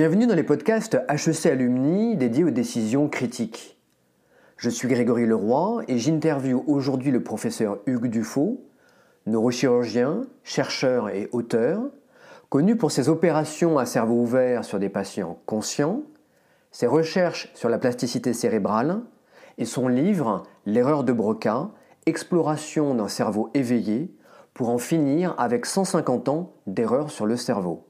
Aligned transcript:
Bienvenue 0.00 0.26
dans 0.26 0.34
les 0.34 0.42
podcasts 0.42 0.98
HEC 1.10 1.44
Alumni 1.44 2.16
dédiés 2.16 2.44
aux 2.44 2.50
décisions 2.50 3.06
critiques. 3.10 3.78
Je 4.56 4.70
suis 4.70 4.88
Grégory 4.88 5.26
Leroy 5.26 5.82
et 5.88 5.98
j'interviewe 5.98 6.64
aujourd'hui 6.66 7.10
le 7.10 7.22
professeur 7.22 7.80
Hugues 7.84 8.06
Dufaux, 8.06 8.64
neurochirurgien, 9.26 10.22
chercheur 10.42 11.10
et 11.10 11.28
auteur, 11.32 11.82
connu 12.48 12.76
pour 12.76 12.90
ses 12.90 13.10
opérations 13.10 13.76
à 13.76 13.84
cerveau 13.84 14.14
ouvert 14.14 14.64
sur 14.64 14.78
des 14.78 14.88
patients 14.88 15.38
conscients, 15.44 16.00
ses 16.70 16.86
recherches 16.86 17.50
sur 17.52 17.68
la 17.68 17.76
plasticité 17.76 18.32
cérébrale 18.32 19.02
et 19.58 19.66
son 19.66 19.86
livre 19.86 20.44
L'erreur 20.64 21.04
de 21.04 21.12
Broca, 21.12 21.72
exploration 22.06 22.94
d'un 22.94 23.08
cerveau 23.08 23.50
éveillé 23.52 24.10
pour 24.54 24.70
en 24.70 24.78
finir 24.78 25.34
avec 25.36 25.66
150 25.66 26.30
ans 26.30 26.54
d'erreurs 26.66 27.10
sur 27.10 27.26
le 27.26 27.36
cerveau. 27.36 27.89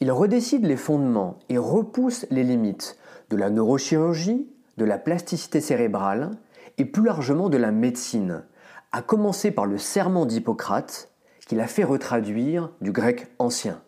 Il 0.00 0.12
redécide 0.12 0.64
les 0.64 0.76
fondements 0.76 1.40
et 1.48 1.58
repousse 1.58 2.24
les 2.30 2.44
limites 2.44 2.96
de 3.30 3.36
la 3.36 3.50
neurochirurgie, 3.50 4.46
de 4.76 4.84
la 4.84 4.96
plasticité 4.96 5.60
cérébrale 5.60 6.30
et 6.78 6.84
plus 6.84 7.04
largement 7.04 7.48
de 7.48 7.56
la 7.56 7.72
médecine, 7.72 8.44
à 8.92 9.02
commencer 9.02 9.50
par 9.50 9.66
le 9.66 9.76
serment 9.76 10.24
d'Hippocrate 10.24 11.10
qu'il 11.48 11.58
a 11.58 11.66
fait 11.66 11.82
retraduire 11.82 12.70
du 12.80 12.92
grec 12.92 13.26
ancien. 13.40 13.80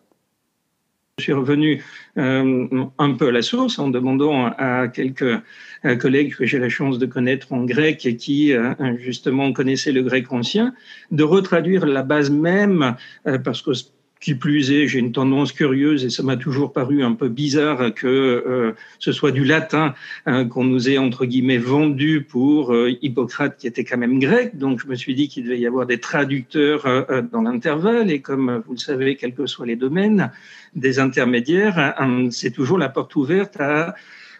Je 1.19 1.25
suis 1.25 1.33
revenu 1.33 1.85
euh, 2.19 2.87
un 2.99 3.13
peu 3.13 3.29
à 3.29 3.31
la 3.31 3.43
source 3.43 3.79
en 3.79 3.89
demandant 3.89 4.47
à 4.47 4.89
quelques 4.89 5.23
euh, 5.23 5.97
collègues 5.97 6.35
que 6.35 6.45
j'ai 6.45 6.59
la 6.59 6.71
chance 6.71 6.99
de 6.99 7.07
connaître 7.07 7.53
en 7.53 7.63
grec 7.65 8.05
et 8.05 8.17
qui 8.17 8.53
euh, 8.53 8.75
justement 8.99 9.53
connaissaient 9.53 9.93
le 9.93 10.03
grec 10.03 10.33
ancien, 10.33 10.75
de 11.13 11.23
retraduire 11.23 11.87
la 11.87 12.03
base 12.03 12.31
même, 12.31 12.97
parce 13.45 13.63
que 13.63 13.73
qui 14.21 14.35
plus 14.35 14.71
est, 14.71 14.87
j'ai 14.87 14.99
une 14.99 15.13
tendance 15.13 15.53
curieuse 15.53 16.05
et 16.05 16.11
ça 16.11 16.23
m'a 16.23 16.37
toujours 16.37 16.73
paru 16.73 17.03
un 17.03 17.15
peu 17.15 17.29
bizarre 17.29 17.93
que 17.95 18.07
euh, 18.07 18.73
ce 18.99 19.13
soit 19.13 19.33
du 19.33 19.45
latin 19.45 19.95
hein, 20.27 20.45
qu'on 20.45 20.65
nous 20.65 20.91
ait 20.91 20.99
entre 20.99 21.25
guillemets 21.25 21.59
vendu 21.59 22.23
pour 22.23 22.75
euh, 22.75 22.93
Hippocrate 23.01 23.57
qui 23.57 23.67
était 23.67 23.83
quand 23.83 23.97
même 23.97 24.19
grec. 24.19 24.59
Donc 24.59 24.81
je 24.81 24.87
me 24.87 24.95
suis 24.95 25.15
dit 25.15 25.29
qu'il 25.29 25.45
devait 25.45 25.59
y 25.59 25.67
avoir 25.67 25.87
des 25.87 25.99
traducteurs 25.99 26.87
euh, 26.87 27.23
dans 27.23 27.43
l'intervalle 27.43 28.11
et 28.11 28.21
comme 28.21 28.63
vous 28.67 28.75
le 28.75 28.79
savez, 28.79 29.17
quels 29.17 29.35
que 29.35 29.47
soient 29.47 29.67
les 29.67 29.77
domaines, 29.77 30.31
des 30.75 30.99
intermédiaires, 30.99 31.95
hein, 31.99 32.29
c'est 32.31 32.51
toujours 32.51 32.77
la 32.77 32.91
porte 32.91 33.17
ouverte 33.17 33.59
à, 33.59 33.95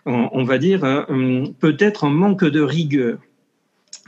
on 0.05 0.45
va 0.45 0.59
dire, 0.59 1.07
peut-être 1.59 2.05
un 2.05 2.11
manque 2.11 2.45
de 2.45 2.61
rigueur. 2.61 3.19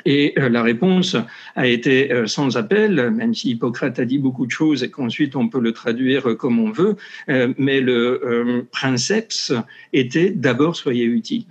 Et 0.05 0.35
euh, 0.39 0.49
la 0.49 0.63
réponse 0.63 1.17
a 1.57 1.67
été 1.67 2.13
euh, 2.13 2.27
sans 2.27 2.57
appel, 2.57 3.11
même 3.11 3.35
si 3.35 3.51
Hippocrate 3.51 3.99
a 3.99 4.05
dit 4.05 4.19
beaucoup 4.19 4.47
de 4.47 4.51
choses 4.51 4.83
et 4.83 4.91
qu'ensuite 4.91 5.37
on 5.37 5.49
peut 5.49 5.61
le 5.61 5.73
traduire 5.73 6.37
comme 6.37 6.59
on 6.59 6.71
veut, 6.71 6.97
euh, 7.29 7.53
mais 7.59 7.81
le 7.81 8.67
princeps 8.71 9.53
était 9.93 10.31
d'abord 10.31 10.77
soyez 10.77 11.05
utile. 11.05 11.45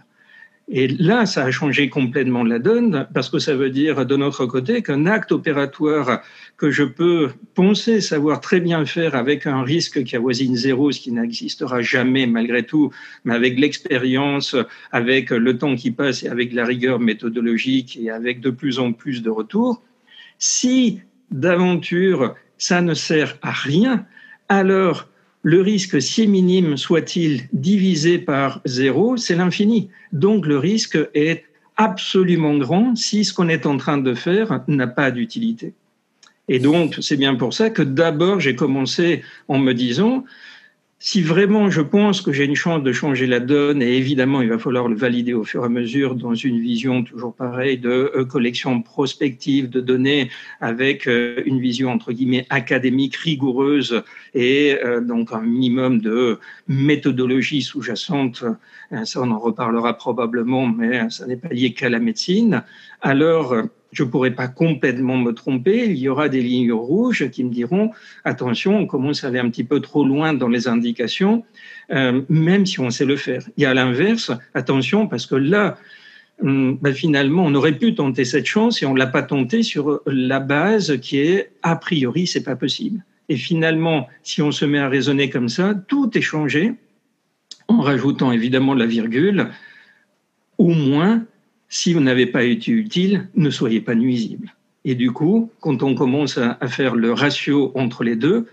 Et 0.73 0.87
là, 0.87 1.25
ça 1.25 1.43
a 1.43 1.51
changé 1.51 1.89
complètement 1.89 2.45
la 2.45 2.57
donne, 2.57 3.05
parce 3.13 3.29
que 3.29 3.39
ça 3.39 3.53
veut 3.55 3.69
dire 3.69 4.05
de 4.05 4.15
notre 4.15 4.45
côté 4.45 4.81
qu'un 4.81 5.05
acte 5.05 5.33
opératoire 5.33 6.21
que 6.55 6.71
je 6.71 6.83
peux 6.85 7.31
penser 7.55 7.99
savoir 7.99 8.39
très 8.39 8.61
bien 8.61 8.85
faire 8.85 9.13
avec 9.15 9.47
un 9.47 9.63
risque 9.63 10.01
qui 10.05 10.15
avoisine 10.15 10.55
zéro, 10.55 10.93
ce 10.93 11.01
qui 11.01 11.11
n'existera 11.11 11.81
jamais 11.81 12.25
malgré 12.25 12.63
tout, 12.65 12.89
mais 13.25 13.35
avec 13.35 13.59
l'expérience, 13.59 14.55
avec 14.93 15.31
le 15.31 15.57
temps 15.57 15.75
qui 15.75 15.91
passe 15.91 16.23
et 16.23 16.29
avec 16.29 16.53
la 16.53 16.63
rigueur 16.63 17.01
méthodologique 17.01 17.99
et 18.01 18.09
avec 18.09 18.39
de 18.39 18.49
plus 18.49 18.79
en 18.79 18.93
plus 18.93 19.21
de 19.21 19.29
retours, 19.29 19.83
si 20.39 21.01
d'aventure 21.31 22.35
ça 22.57 22.81
ne 22.81 22.93
sert 22.93 23.37
à 23.41 23.51
rien, 23.51 24.05
alors 24.47 25.10
le 25.43 25.61
risque, 25.61 26.01
si 26.01 26.27
minime 26.27 26.77
soit-il, 26.77 27.47
divisé 27.53 28.19
par 28.19 28.61
zéro, 28.65 29.17
c'est 29.17 29.35
l'infini. 29.35 29.89
Donc 30.11 30.45
le 30.45 30.57
risque 30.57 30.97
est 31.13 31.45
absolument 31.77 32.57
grand 32.57 32.95
si 32.95 33.25
ce 33.25 33.33
qu'on 33.33 33.49
est 33.49 33.65
en 33.65 33.77
train 33.77 33.97
de 33.97 34.13
faire 34.13 34.63
n'a 34.67 34.87
pas 34.87 35.09
d'utilité. 35.09 35.73
Et 36.47 36.59
donc, 36.59 36.97
c'est 37.01 37.17
bien 37.17 37.35
pour 37.35 37.53
ça 37.53 37.69
que 37.69 37.81
d'abord, 37.81 38.39
j'ai 38.39 38.55
commencé 38.55 39.23
en 39.47 39.57
me 39.57 39.73
disant, 39.73 40.25
si 41.03 41.23
vraiment 41.23 41.71
je 41.71 41.81
pense 41.81 42.21
que 42.21 42.31
j'ai 42.31 42.45
une 42.45 42.55
chance 42.55 42.83
de 42.83 42.93
changer 42.93 43.25
la 43.25 43.39
donne, 43.39 43.81
et 43.81 43.97
évidemment 43.97 44.43
il 44.43 44.49
va 44.49 44.59
falloir 44.59 44.87
le 44.87 44.95
valider 44.95 45.33
au 45.33 45.43
fur 45.43 45.63
et 45.63 45.65
à 45.65 45.69
mesure 45.69 46.13
dans 46.13 46.35
une 46.35 46.59
vision 46.59 47.03
toujours 47.03 47.33
pareille 47.33 47.79
de 47.79 48.11
euh, 48.15 48.23
collection 48.23 48.83
prospective 48.83 49.67
de 49.67 49.81
données 49.81 50.29
avec 50.59 51.07
euh, 51.07 51.41
une 51.47 51.59
vision 51.59 51.89
entre 51.89 52.11
guillemets 52.13 52.45
académique 52.51 53.15
rigoureuse 53.15 54.03
et 54.35 54.77
euh, 54.85 55.01
donc 55.01 55.33
un 55.33 55.41
minimum 55.41 56.01
de 56.01 56.37
méthodologie 56.67 57.63
sous-jacente, 57.63 58.45
ça 59.03 59.21
on 59.21 59.31
en 59.31 59.39
reparlera 59.39 59.97
probablement, 59.97 60.67
mais 60.67 61.09
ça 61.09 61.25
n'est 61.25 61.35
pas 61.35 61.49
lié 61.49 61.73
qu'à 61.73 61.89
la 61.89 61.97
médecine, 61.97 62.61
alors 63.01 63.55
je 63.91 64.03
ne 64.03 64.09
pourrais 64.09 64.31
pas 64.31 64.47
complètement 64.47 65.17
me 65.17 65.31
tromper. 65.31 65.85
Il 65.85 65.97
y 65.97 66.07
aura 66.07 66.29
des 66.29 66.41
lignes 66.41 66.71
rouges 66.71 67.29
qui 67.29 67.43
me 67.43 67.49
diront 67.49 67.91
attention, 68.23 68.77
on 68.77 68.85
commence 68.85 69.23
à 69.23 69.27
aller 69.27 69.39
un 69.39 69.49
petit 69.49 69.63
peu 69.63 69.79
trop 69.79 70.05
loin 70.05 70.33
dans 70.33 70.47
les 70.47 70.67
indications, 70.67 71.43
euh, 71.91 72.21
même 72.29 72.65
si 72.65 72.79
on 72.79 72.89
sait 72.89 73.05
le 73.05 73.17
faire. 73.17 73.43
Y 73.57 73.65
a 73.65 73.73
l'inverse, 73.73 74.31
attention, 74.53 75.07
parce 75.07 75.25
que 75.25 75.35
là, 75.35 75.77
hum, 76.41 76.77
ben 76.81 76.93
finalement, 76.93 77.43
on 77.45 77.53
aurait 77.55 77.77
pu 77.77 77.93
tenter 77.95 78.25
cette 78.25 78.45
chance 78.45 78.81
et 78.81 78.85
on 78.85 78.95
l'a 78.95 79.07
pas 79.07 79.23
tenté 79.23 79.63
sur 79.63 80.01
la 80.05 80.39
base 80.39 80.97
qui 81.01 81.19
est 81.19 81.51
a 81.63 81.75
priori, 81.75 82.27
c'est 82.27 82.43
pas 82.43 82.55
possible. 82.55 83.03
Et 83.29 83.35
finalement, 83.35 84.07
si 84.23 84.41
on 84.41 84.51
se 84.51 84.65
met 84.65 84.79
à 84.79 84.89
raisonner 84.89 85.29
comme 85.29 85.49
ça, 85.49 85.73
tout 85.87 86.17
est 86.17 86.21
changé 86.21 86.73
en 87.67 87.79
rajoutant 87.79 88.31
évidemment 88.31 88.73
la 88.73 88.85
virgule, 88.85 89.47
au 90.57 90.69
moins 90.69 91.25
si 91.71 91.93
vous 91.93 92.01
n'avez 92.01 92.25
pas 92.25 92.43
été 92.43 92.69
utile, 92.71 93.29
ne 93.33 93.49
soyez 93.49 93.79
pas 93.79 93.95
nuisible. 93.95 94.53
Et 94.83 94.93
du 94.93 95.11
coup, 95.11 95.49
quand 95.61 95.83
on 95.83 95.95
commence 95.95 96.37
à, 96.37 96.67
faire 96.67 96.95
le 96.95 97.13
ratio 97.13 97.71
entre 97.75 98.03
les 98.03 98.17
deux, 98.17 98.47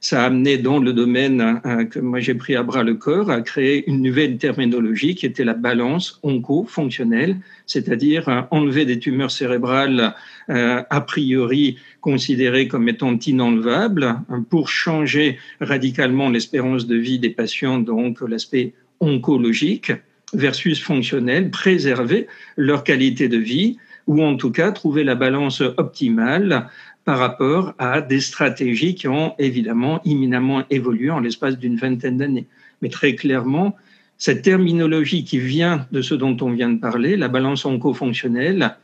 ça 0.00 0.22
a 0.22 0.26
amené 0.26 0.58
dans 0.58 0.80
le 0.80 0.92
domaine 0.92 1.60
euh, 1.64 1.84
que 1.84 2.00
moi 2.00 2.18
j'ai 2.18 2.34
pris 2.34 2.56
à 2.56 2.62
bras 2.64 2.82
le 2.82 2.94
corps 2.94 3.30
à 3.30 3.40
créer 3.42 3.88
une 3.88 4.02
nouvelle 4.02 4.36
terminologie 4.38 5.14
qui 5.14 5.24
était 5.24 5.44
la 5.44 5.54
balance 5.54 6.18
onco-fonctionnelle, 6.24 7.36
c'est-à-dire 7.64 8.28
euh, 8.28 8.42
enlever 8.50 8.84
des 8.84 8.98
tumeurs 8.98 9.30
cérébrales 9.30 10.14
euh, 10.50 10.82
a 10.90 11.00
priori 11.00 11.78
considérées 12.00 12.66
comme 12.66 12.88
étant 12.88 13.16
inenlevables 13.16 14.16
pour 14.50 14.68
changer 14.68 15.38
radicalement 15.60 16.28
l'espérance 16.28 16.86
de 16.88 16.96
vie 16.96 17.20
des 17.20 17.30
patients, 17.30 17.78
donc 17.78 18.20
l'aspect 18.20 18.74
oncologique 19.00 19.92
versus 20.34 20.82
fonctionnel, 20.82 21.50
préserver 21.50 22.26
leur 22.56 22.84
qualité 22.84 23.28
de 23.28 23.38
vie 23.38 23.78
ou 24.06 24.22
en 24.22 24.36
tout 24.36 24.50
cas 24.50 24.72
trouver 24.72 25.04
la 25.04 25.14
balance 25.14 25.60
optimale 25.60 26.68
par 27.04 27.18
rapport 27.18 27.74
à 27.78 28.00
des 28.00 28.20
stratégies 28.20 28.94
qui 28.94 29.08
ont 29.08 29.34
évidemment 29.38 30.00
imminemment 30.04 30.64
évolué 30.70 31.10
en 31.10 31.20
l'espace 31.20 31.58
d'une 31.58 31.76
vingtaine 31.76 32.18
d'années. 32.18 32.46
Mais 32.82 32.88
très 32.88 33.14
clairement, 33.14 33.76
cette 34.18 34.42
terminologie 34.42 35.24
qui 35.24 35.38
vient 35.38 35.86
de 35.92 36.02
ce 36.02 36.14
dont 36.14 36.36
on 36.40 36.50
vient 36.50 36.70
de 36.70 36.78
parler, 36.78 37.16
la 37.16 37.28
balance 37.28 37.64
oncofonctionnelle, 37.64 38.76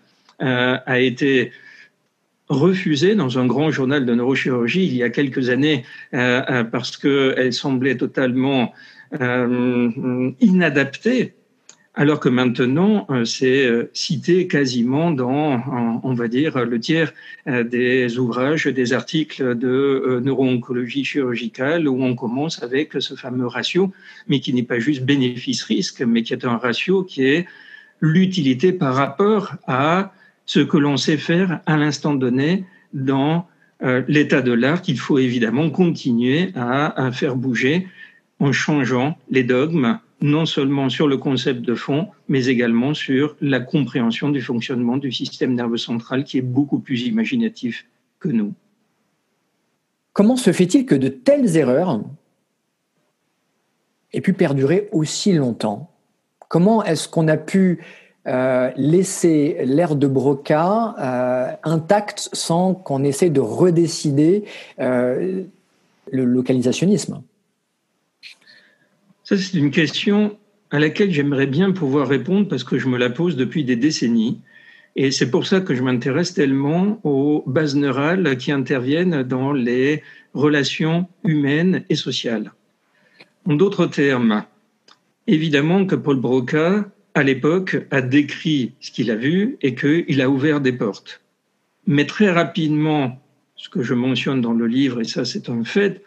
euh, 0.42 0.78
a 0.86 0.98
été 0.98 1.52
refusée 2.48 3.14
dans 3.14 3.38
un 3.38 3.46
grand 3.46 3.70
journal 3.70 4.04
de 4.04 4.14
neurochirurgie 4.14 4.84
il 4.84 4.96
y 4.96 5.02
a 5.02 5.10
quelques 5.10 5.50
années 5.50 5.84
euh, 6.14 6.42
euh 6.50 6.64
parce 6.64 6.96
qu'elle 6.96 7.52
semblait 7.52 7.96
totalement 7.96 8.74
euh, 9.20 10.32
inadaptée 10.40 11.34
alors 12.00 12.18
que 12.18 12.30
maintenant, 12.30 13.06
euh, 13.10 13.26
c'est 13.26 13.66
euh, 13.66 13.90
cité 13.92 14.46
quasiment 14.46 15.10
dans, 15.10 16.00
on 16.02 16.14
va 16.14 16.28
dire, 16.28 16.64
le 16.64 16.80
tiers 16.80 17.12
euh, 17.46 17.62
des 17.62 18.18
ouvrages, 18.18 18.66
des 18.66 18.94
articles 18.94 19.54
de 19.54 20.18
neuro-oncologie 20.24 21.04
chirurgicale 21.04 21.86
où 21.86 22.02
on 22.02 22.14
commence 22.14 22.62
avec 22.62 22.94
ce 23.00 23.16
fameux 23.16 23.46
ratio, 23.46 23.92
mais 24.28 24.40
qui 24.40 24.54
n'est 24.54 24.62
pas 24.62 24.78
juste 24.78 25.02
bénéfice-risque, 25.02 26.00
mais 26.00 26.22
qui 26.22 26.32
est 26.32 26.46
un 26.46 26.56
ratio 26.56 27.04
qui 27.04 27.26
est 27.26 27.46
l'utilité 28.00 28.72
par 28.72 28.94
rapport 28.94 29.56
à 29.66 30.14
ce 30.46 30.60
que 30.60 30.78
l'on 30.78 30.96
sait 30.96 31.18
faire 31.18 31.60
à 31.66 31.76
l'instant 31.76 32.14
donné 32.14 32.64
dans 32.94 33.46
l'état 34.08 34.40
de 34.40 34.52
l'art 34.52 34.80
qu'il 34.80 34.98
faut 34.98 35.18
évidemment 35.18 35.68
continuer 35.68 36.52
à 36.54 37.10
faire 37.12 37.36
bouger 37.36 37.86
en 38.38 38.52
changeant 38.52 39.18
les 39.30 39.42
dogmes 39.42 39.98
non 40.22 40.46
seulement 40.46 40.88
sur 40.88 41.08
le 41.08 41.16
concept 41.16 41.62
de 41.62 41.74
fond, 41.74 42.08
mais 42.28 42.46
également 42.46 42.94
sur 42.94 43.36
la 43.40 43.60
compréhension 43.60 44.28
du 44.28 44.42
fonctionnement 44.42 44.96
du 44.96 45.12
système 45.12 45.54
nerveux 45.54 45.78
central 45.78 46.24
qui 46.24 46.38
est 46.38 46.42
beaucoup 46.42 46.78
plus 46.78 47.02
imaginatif 47.02 47.86
que 48.18 48.28
nous. 48.28 48.52
Comment 50.12 50.36
se 50.36 50.52
fait-il 50.52 50.84
que 50.86 50.94
de 50.94 51.08
telles 51.08 51.56
erreurs 51.56 52.02
aient 54.12 54.20
pu 54.20 54.32
perdurer 54.32 54.88
aussi 54.92 55.32
longtemps? 55.32 55.90
Comment 56.48 56.84
est-ce 56.84 57.08
qu'on 57.08 57.28
a 57.28 57.36
pu 57.36 57.80
euh, 58.26 58.70
laisser 58.76 59.58
l'ère 59.64 59.96
de 59.96 60.06
Broca 60.06 60.94
euh, 60.98 61.52
intacte 61.62 62.28
sans 62.32 62.74
qu'on 62.74 63.04
essaie 63.04 63.30
de 63.30 63.40
redécider 63.40 64.44
euh, 64.80 65.44
le 66.10 66.24
localisationnisme? 66.24 67.22
Ça, 69.30 69.36
c'est 69.36 69.58
une 69.58 69.70
question 69.70 70.36
à 70.72 70.80
laquelle 70.80 71.12
j'aimerais 71.12 71.46
bien 71.46 71.70
pouvoir 71.70 72.08
répondre 72.08 72.48
parce 72.48 72.64
que 72.64 72.78
je 72.80 72.88
me 72.88 72.98
la 72.98 73.10
pose 73.10 73.36
depuis 73.36 73.62
des 73.62 73.76
décennies. 73.76 74.40
Et 74.96 75.12
c'est 75.12 75.30
pour 75.30 75.46
ça 75.46 75.60
que 75.60 75.72
je 75.72 75.84
m'intéresse 75.84 76.34
tellement 76.34 76.98
aux 77.04 77.44
bases 77.46 77.76
neurales 77.76 78.36
qui 78.38 78.50
interviennent 78.50 79.22
dans 79.22 79.52
les 79.52 80.02
relations 80.34 81.06
humaines 81.22 81.84
et 81.88 81.94
sociales. 81.94 82.50
En 83.44 83.54
d'autres 83.54 83.86
termes, 83.86 84.42
évidemment 85.28 85.86
que 85.86 85.94
Paul 85.94 86.16
Broca, 86.16 86.90
à 87.14 87.22
l'époque, 87.22 87.86
a 87.92 88.02
décrit 88.02 88.72
ce 88.80 88.90
qu'il 88.90 89.12
a 89.12 89.14
vu 89.14 89.58
et 89.62 89.76
qu'il 89.76 90.20
a 90.20 90.28
ouvert 90.28 90.60
des 90.60 90.72
portes. 90.72 91.20
Mais 91.86 92.04
très 92.04 92.32
rapidement, 92.32 93.22
ce 93.54 93.68
que 93.68 93.84
je 93.84 93.94
mentionne 93.94 94.40
dans 94.40 94.54
le 94.54 94.66
livre, 94.66 95.00
et 95.00 95.04
ça 95.04 95.24
c'est 95.24 95.48
un 95.48 95.62
fait, 95.62 96.02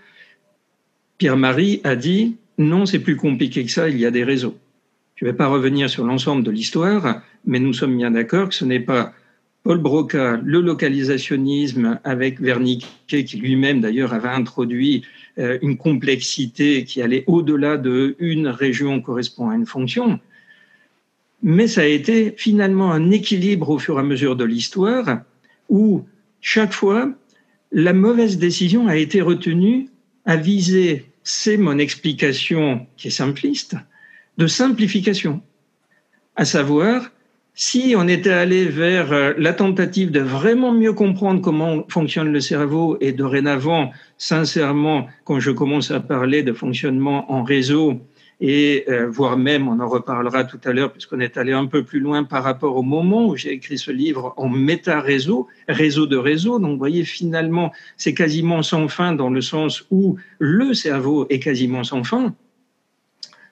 Pierre-Marie 1.20 1.80
a 1.86 1.96
dit 1.96 2.36
non, 2.58 2.86
c'est 2.86 3.00
plus 3.00 3.16
compliqué 3.16 3.66
que 3.66 3.72
ça, 3.72 3.90
il 3.90 3.98
y 3.98 4.06
a 4.06 4.12
des 4.12 4.24
réseaux. 4.24 4.56
Je 5.16 5.26
ne 5.26 5.32
vais 5.32 5.38
pas 5.38 5.48
revenir 5.48 5.90
sur 5.90 6.06
l'ensemble 6.06 6.44
de 6.44 6.52
l'histoire, 6.52 7.22
mais 7.46 7.60
nous 7.60 7.74
sommes 7.74 7.96
bien 7.96 8.12
d'accord 8.12 8.50
que 8.50 8.56
ce 8.56 8.66
n'est 8.66 8.80
pas 8.80 9.14
Paul 9.64 9.78
Broca, 9.78 10.42
le 10.44 10.60
localisationnisme 10.60 12.00
avec 12.04 12.42
Wernicke, 12.42 12.86
qui 13.08 13.38
lui-même 13.38 13.80
d'ailleurs 13.80 14.14
avait 14.14 14.28
introduit 14.28 15.04
euh, 15.40 15.58
une 15.62 15.78
complexité 15.78 16.84
qui 16.84 17.02
allait 17.02 17.24
au-delà 17.28 17.78
de 17.78 18.16
une 18.20 18.48
région 18.48 19.00
correspond 19.02 19.50
à 19.50 19.56
une 19.56 19.66
fonction. 19.66 20.20
Mais 21.42 21.68
ça 21.68 21.82
a 21.82 21.86
été 21.86 22.34
finalement 22.38 22.92
un 22.92 23.10
équilibre 23.10 23.70
au 23.70 23.80
fur 23.80 23.98
et 23.98 24.00
à 24.02 24.04
mesure 24.04 24.36
de 24.36 24.44
l'histoire 24.44 25.22
où 25.70 26.04
chaque 26.42 26.74
fois, 26.74 27.10
la 27.72 27.94
mauvaise 27.94 28.38
décision 28.38 28.88
a 28.88 28.98
été 28.98 29.22
retenue 29.22 29.88
à 30.26 30.36
viser, 30.36 31.06
c'est 31.24 31.58
mon 31.58 31.78
explication 31.78 32.86
qui 32.98 33.08
est 33.08 33.12
simpliste, 33.12 33.76
de 34.38 34.48
simplification. 34.48 35.42
À 36.36 36.46
savoir, 36.46 37.12
si 37.56 37.94
on 37.98 38.08
était 38.08 38.32
allé 38.32 38.66
vers 38.66 39.12
euh, 39.12 39.34
la 39.38 39.54
tentative 39.54 40.10
de 40.10 40.20
vraiment 40.20 40.74
mieux 40.74 40.94
comprendre 40.94 41.42
comment 41.42 41.86
fonctionne 41.88 42.32
le 42.32 42.40
cerveau 42.40 42.98
et 43.00 43.12
dorénavant, 43.12 43.92
sincèrement, 44.18 45.08
quand 45.24 45.40
je 45.40 45.52
commence 45.52 45.92
à 45.92 46.00
parler 46.00 46.42
de 46.42 46.52
fonctionnement 46.52 47.32
en 47.32 47.44
réseau, 47.44 48.02
et 48.42 48.86
euh, 48.90 49.08
voire 49.10 49.38
même, 49.38 49.68
on 49.68 49.80
en 49.80 49.88
reparlera 49.88 50.44
tout 50.44 50.60
à 50.64 50.74
l'heure, 50.74 50.92
puisqu'on 50.92 51.20
est 51.20 51.38
allé 51.38 51.54
un 51.54 51.66
peu 51.66 51.84
plus 51.84 52.00
loin 52.00 52.24
par 52.24 52.44
rapport 52.44 52.76
au 52.76 52.82
moment 52.82 53.28
où 53.28 53.36
j'ai 53.36 53.52
écrit 53.52 53.78
ce 53.78 53.92
livre 53.92 54.34
en 54.38 54.50
méta-réseau, 54.50 55.48
réseau 55.68 56.08
de 56.08 56.18
réseau. 56.18 56.60
Donc, 56.60 56.72
vous 56.72 56.78
voyez, 56.78 57.04
finalement, 57.04 57.72
c'est 57.98 58.14
quasiment 58.14 58.62
sans 58.64 58.88
fin 58.88 59.14
dans 59.14 59.30
le 59.30 59.42
sens 59.42 59.86
où 59.92 60.18
le 60.40 60.74
cerveau 60.74 61.26
est 61.30 61.40
quasiment 61.40 61.84
sans 61.84 62.04
fin. 62.04 62.34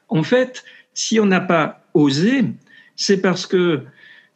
En 0.09 0.23
fait, 0.23 0.63
si 0.93 1.19
on 1.19 1.25
n'a 1.25 1.41
pas 1.41 1.83
osé, 1.93 2.43
c'est 2.95 3.21
parce 3.21 3.47
que 3.47 3.81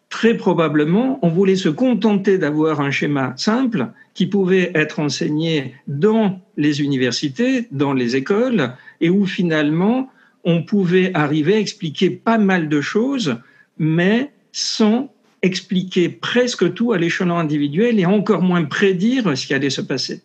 très 0.09 0.36
probablement, 0.36 1.19
on 1.21 1.30
voulait 1.30 1.57
se 1.57 1.69
contenter 1.69 2.38
d'avoir 2.38 2.80
un 2.80 2.92
schéma 2.92 3.33
simple 3.36 3.88
qui 4.13 4.27
pouvait 4.27 4.71
être 4.74 5.00
enseigné 5.00 5.75
dans 5.88 6.39
les 6.56 6.81
universités, 6.81 7.68
dans 7.71 7.94
les 7.94 8.15
écoles, 8.15 8.71
et 9.01 9.09
où 9.09 9.25
finalement, 9.25 10.09
on 10.45 10.63
pouvait 10.63 11.12
arriver 11.15 11.56
à 11.56 11.59
expliquer 11.59 12.12
pas 12.12 12.38
mal 12.38 12.69
de 12.69 12.80
choses, 12.80 13.38
mais 13.77 14.31
sans 14.51 15.13
expliquer 15.42 16.09
presque 16.09 16.74
tout 16.74 16.94
à 16.94 16.97
l'échelon 16.97 17.38
individuel 17.38 18.00
et 18.00 18.06
encore 18.06 18.42
moins 18.42 18.63
prédire 18.63 19.38
ce 19.38 19.45
qui 19.45 19.53
allait 19.53 19.69
se 19.69 19.81
passer. 19.81 20.21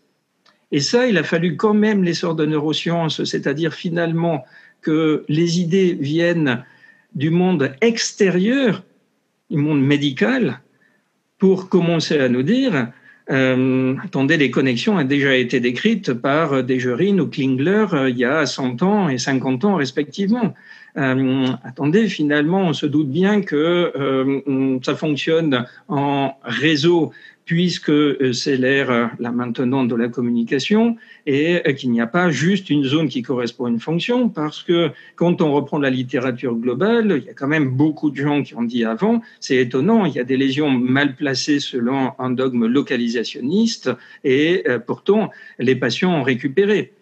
Et 0.72 0.80
ça, 0.80 1.08
il 1.08 1.18
a 1.18 1.24
fallu 1.24 1.56
quand 1.56 1.74
même 1.74 2.04
l'essor 2.04 2.34
de 2.34 2.46
neurosciences, 2.46 3.24
c'est-à-dire 3.24 3.74
finalement 3.74 4.44
que 4.82 5.24
les 5.28 5.60
idées 5.60 5.94
viennent 5.94 6.64
du 7.14 7.30
monde 7.30 7.72
extérieur, 7.80 8.84
du 9.50 9.56
monde 9.56 9.82
médical, 9.82 10.60
pour 11.38 11.68
commencer 11.68 12.18
à 12.18 12.28
nous 12.28 12.42
dire 12.42 12.88
euh, 13.30 13.94
attendez, 14.02 14.36
les 14.36 14.50
connexions 14.50 14.96
ont 14.96 15.04
déjà 15.04 15.34
été 15.36 15.60
décrites 15.60 16.12
par 16.12 16.64
Desjardins 16.64 17.18
ou 17.18 17.26
Klingler 17.26 17.86
euh, 17.92 18.10
il 18.10 18.18
y 18.18 18.24
a 18.24 18.44
100 18.44 18.82
ans 18.82 19.08
et 19.08 19.18
50 19.18 19.64
ans 19.64 19.74
respectivement. 19.76 20.54
Euh, 20.96 21.46
attendez, 21.62 22.08
finalement, 22.08 22.62
on 22.62 22.72
se 22.72 22.86
doute 22.86 23.08
bien 23.08 23.42
que 23.42 24.80
ça 24.82 24.96
fonctionne 24.96 25.64
en 25.88 26.36
réseau 26.42 27.12
puisque 27.44 27.92
c'est 28.34 28.56
l'ère 28.56 29.10
là 29.18 29.30
maintenant 29.30 29.84
de 29.84 29.94
la 29.94 30.08
communication 30.08 30.96
et 31.26 31.62
euh, 31.66 31.72
qu'il 31.72 31.90
n'y 31.90 32.00
a 32.00 32.06
pas 32.06 32.30
juste 32.30 32.70
une 32.70 32.84
zone 32.84 33.08
qui 33.08 33.22
correspond 33.22 33.66
à 33.66 33.68
une 33.70 33.80
fonction 33.80 34.28
parce 34.28 34.62
que 34.62 34.90
quand 35.16 35.40
on 35.42 35.52
reprend 35.52 35.78
la 35.78 35.90
littérature 35.90 36.54
globale, 36.54 37.18
il 37.22 37.26
y 37.26 37.30
a 37.30 37.34
quand 37.34 37.48
même 37.48 37.70
beaucoup 37.70 38.10
de 38.10 38.16
gens 38.16 38.42
qui 38.42 38.54
ont 38.54 38.62
dit 38.62 38.84
avant, 38.84 39.20
c'est 39.40 39.56
étonnant, 39.56 40.04
il 40.06 40.14
y 40.14 40.20
a 40.20 40.24
des 40.24 40.36
lésions 40.36 40.70
mal 40.70 41.16
placées 41.16 41.60
selon 41.60 42.12
un 42.18 42.30
dogme 42.30 42.66
localisationniste 42.66 43.90
et 44.24 44.64
pourtant 44.86 45.30
les 45.58 45.76
patients 45.76 46.20
ont 46.20 46.22
récupéré 46.22 46.92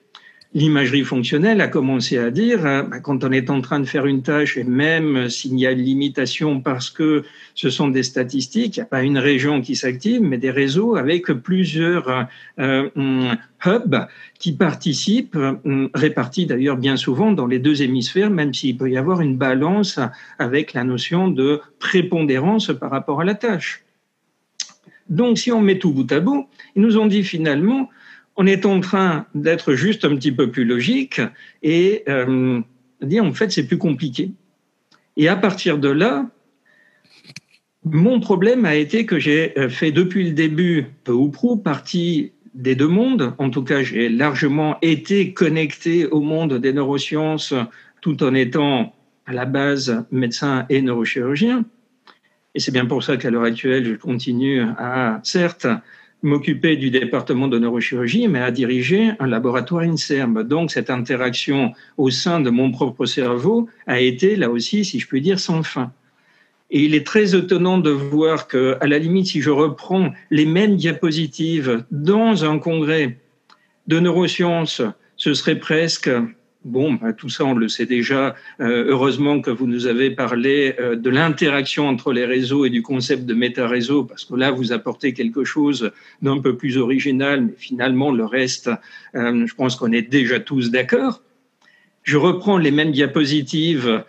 l'imagerie 0.54 1.04
fonctionnelle 1.04 1.60
a 1.60 1.68
commencé 1.68 2.16
à 2.16 2.30
dire, 2.30 2.64
euh, 2.64 2.82
bah, 2.82 3.00
quand 3.00 3.22
on 3.22 3.32
est 3.32 3.50
en 3.50 3.60
train 3.60 3.80
de 3.80 3.84
faire 3.84 4.06
une 4.06 4.22
tâche, 4.22 4.56
et 4.56 4.64
même 4.64 5.28
s'il 5.28 5.58
y 5.58 5.66
a 5.66 5.72
une 5.72 5.82
limitation 5.82 6.60
parce 6.60 6.90
que 6.90 7.24
ce 7.54 7.68
sont 7.68 7.88
des 7.88 8.02
statistiques, 8.02 8.76
il 8.76 8.80
n'y 8.80 8.84
a 8.84 8.86
pas 8.86 9.02
une 9.02 9.18
région 9.18 9.60
qui 9.60 9.76
s'active, 9.76 10.22
mais 10.22 10.38
des 10.38 10.50
réseaux 10.50 10.96
avec 10.96 11.26
plusieurs 11.26 12.26
euh, 12.58 12.88
hum, 12.96 13.36
hubs 13.66 14.06
qui 14.38 14.52
participent, 14.52 15.36
hum, 15.36 15.90
répartis 15.94 16.46
d'ailleurs 16.46 16.76
bien 16.76 16.96
souvent 16.96 17.32
dans 17.32 17.46
les 17.46 17.58
deux 17.58 17.82
hémisphères, 17.82 18.30
même 18.30 18.54
s'il 18.54 18.76
peut 18.78 18.90
y 18.90 18.96
avoir 18.96 19.20
une 19.20 19.36
balance 19.36 20.00
avec 20.38 20.72
la 20.72 20.84
notion 20.84 21.28
de 21.28 21.60
prépondérance 21.78 22.72
par 22.78 22.90
rapport 22.90 23.20
à 23.20 23.24
la 23.24 23.34
tâche. 23.34 23.84
Donc, 25.08 25.38
si 25.38 25.50
on 25.52 25.60
met 25.60 25.78
tout 25.78 25.92
bout 25.92 26.10
à 26.12 26.20
bout, 26.20 26.48
ils 26.76 26.82
nous 26.82 26.98
ont 26.98 27.06
dit 27.06 27.24
finalement, 27.24 27.88
on 28.38 28.46
est 28.46 28.64
en 28.64 28.80
train 28.80 29.26
d'être 29.34 29.74
juste 29.74 30.04
un 30.04 30.14
petit 30.14 30.32
peu 30.32 30.50
plus 30.50 30.64
logique 30.64 31.20
et 31.62 32.04
euh, 32.08 32.60
dire 33.02 33.24
en 33.24 33.32
fait 33.32 33.50
c'est 33.50 33.66
plus 33.66 33.78
compliqué. 33.78 34.30
Et 35.16 35.28
à 35.28 35.34
partir 35.34 35.78
de 35.78 35.88
là, 35.88 36.30
mon 37.84 38.20
problème 38.20 38.64
a 38.64 38.76
été 38.76 39.06
que 39.06 39.18
j'ai 39.18 39.58
euh, 39.58 39.68
fait 39.68 39.90
depuis 39.90 40.24
le 40.24 40.32
début, 40.32 40.86
peu 41.02 41.12
ou 41.12 41.28
prou, 41.28 41.56
partie 41.56 42.32
des 42.54 42.76
deux 42.76 42.88
mondes. 42.88 43.34
En 43.38 43.50
tout 43.50 43.62
cas, 43.62 43.82
j'ai 43.82 44.08
largement 44.08 44.78
été 44.82 45.32
connecté 45.32 46.06
au 46.06 46.20
monde 46.20 46.54
des 46.54 46.72
neurosciences 46.72 47.54
tout 48.00 48.22
en 48.22 48.34
étant 48.34 48.94
à 49.26 49.32
la 49.32 49.46
base 49.46 50.04
médecin 50.12 50.64
et 50.68 50.80
neurochirurgien. 50.80 51.64
Et 52.54 52.60
c'est 52.60 52.72
bien 52.72 52.86
pour 52.86 53.02
ça 53.02 53.16
qu'à 53.16 53.30
l'heure 53.30 53.44
actuelle, 53.44 53.84
je 53.84 53.94
continue 53.94 54.60
à, 54.60 55.20
certes, 55.24 55.66
m'occuper 56.22 56.76
du 56.76 56.90
département 56.90 57.48
de 57.48 57.58
neurochirurgie, 57.58 58.28
mais 58.28 58.40
à 58.40 58.50
diriger 58.50 59.12
un 59.18 59.26
laboratoire 59.26 59.82
INSERM. 59.82 60.42
Donc 60.42 60.70
cette 60.70 60.90
interaction 60.90 61.72
au 61.96 62.10
sein 62.10 62.40
de 62.40 62.50
mon 62.50 62.70
propre 62.72 63.06
cerveau 63.06 63.68
a 63.86 64.00
été, 64.00 64.36
là 64.36 64.50
aussi, 64.50 64.84
si 64.84 64.98
je 64.98 65.06
puis 65.06 65.20
dire, 65.20 65.38
sans 65.38 65.62
fin. 65.62 65.92
Et 66.70 66.84
il 66.84 66.94
est 66.94 67.06
très 67.06 67.34
étonnant 67.34 67.78
de 67.78 67.90
voir 67.90 68.46
que, 68.46 68.76
à 68.80 68.86
la 68.86 68.98
limite, 68.98 69.28
si 69.28 69.40
je 69.40 69.50
reprends 69.50 70.12
les 70.30 70.44
mêmes 70.44 70.76
diapositives 70.76 71.84
dans 71.90 72.44
un 72.44 72.58
congrès 72.58 73.18
de 73.86 74.00
neurosciences, 74.00 74.82
ce 75.16 75.34
serait 75.34 75.58
presque 75.58 76.10
Bon, 76.64 76.94
bah, 76.94 77.12
tout 77.12 77.28
ça, 77.28 77.44
on 77.44 77.54
le 77.54 77.68
sait 77.68 77.86
déjà. 77.86 78.34
Euh, 78.60 78.86
heureusement 78.88 79.40
que 79.40 79.50
vous 79.50 79.68
nous 79.68 79.86
avez 79.86 80.10
parlé 80.10 80.74
euh, 80.80 80.96
de 80.96 81.08
l'interaction 81.08 81.86
entre 81.86 82.12
les 82.12 82.24
réseaux 82.24 82.64
et 82.64 82.70
du 82.70 82.82
concept 82.82 83.26
de 83.26 83.34
méta-réseau, 83.34 84.04
parce 84.04 84.24
que 84.24 84.34
là, 84.34 84.50
vous 84.50 84.72
apportez 84.72 85.12
quelque 85.12 85.44
chose 85.44 85.92
d'un 86.20 86.38
peu 86.38 86.56
plus 86.56 86.76
original, 86.76 87.42
mais 87.42 87.54
finalement, 87.56 88.10
le 88.10 88.24
reste, 88.24 88.70
euh, 89.14 89.46
je 89.46 89.54
pense 89.54 89.76
qu'on 89.76 89.92
est 89.92 90.02
déjà 90.02 90.40
tous 90.40 90.72
d'accord. 90.72 91.22
Je 92.02 92.16
reprends 92.16 92.58
les 92.58 92.72
mêmes 92.72 92.90
diapositives 92.90 94.02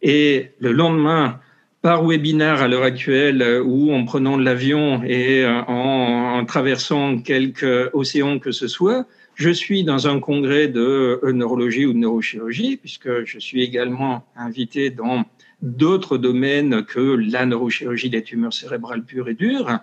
et 0.00 0.50
le 0.60 0.70
lendemain, 0.70 1.40
par 1.82 2.04
webinaire 2.04 2.62
à 2.62 2.68
l'heure 2.68 2.84
actuelle, 2.84 3.62
ou 3.64 3.92
en 3.92 4.04
prenant 4.04 4.36
l'avion 4.36 5.02
et 5.04 5.44
en, 5.46 6.38
en 6.38 6.44
traversant 6.44 7.18
quelques 7.18 7.90
océans 7.92 8.38
que 8.38 8.52
ce 8.52 8.68
soit, 8.68 9.06
je 9.36 9.50
suis 9.50 9.84
dans 9.84 10.08
un 10.08 10.18
congrès 10.18 10.66
de 10.66 11.20
neurologie 11.30 11.84
ou 11.84 11.92
de 11.92 11.98
neurochirurgie, 11.98 12.78
puisque 12.78 13.24
je 13.24 13.38
suis 13.38 13.62
également 13.62 14.26
invité 14.34 14.90
dans 14.90 15.24
d'autres 15.62 16.16
domaines 16.16 16.84
que 16.84 17.00
la 17.00 17.44
neurochirurgie 17.44 18.10
des 18.10 18.22
tumeurs 18.22 18.54
cérébrales 18.54 19.04
pures 19.04 19.28
et 19.28 19.34
dures. 19.34 19.78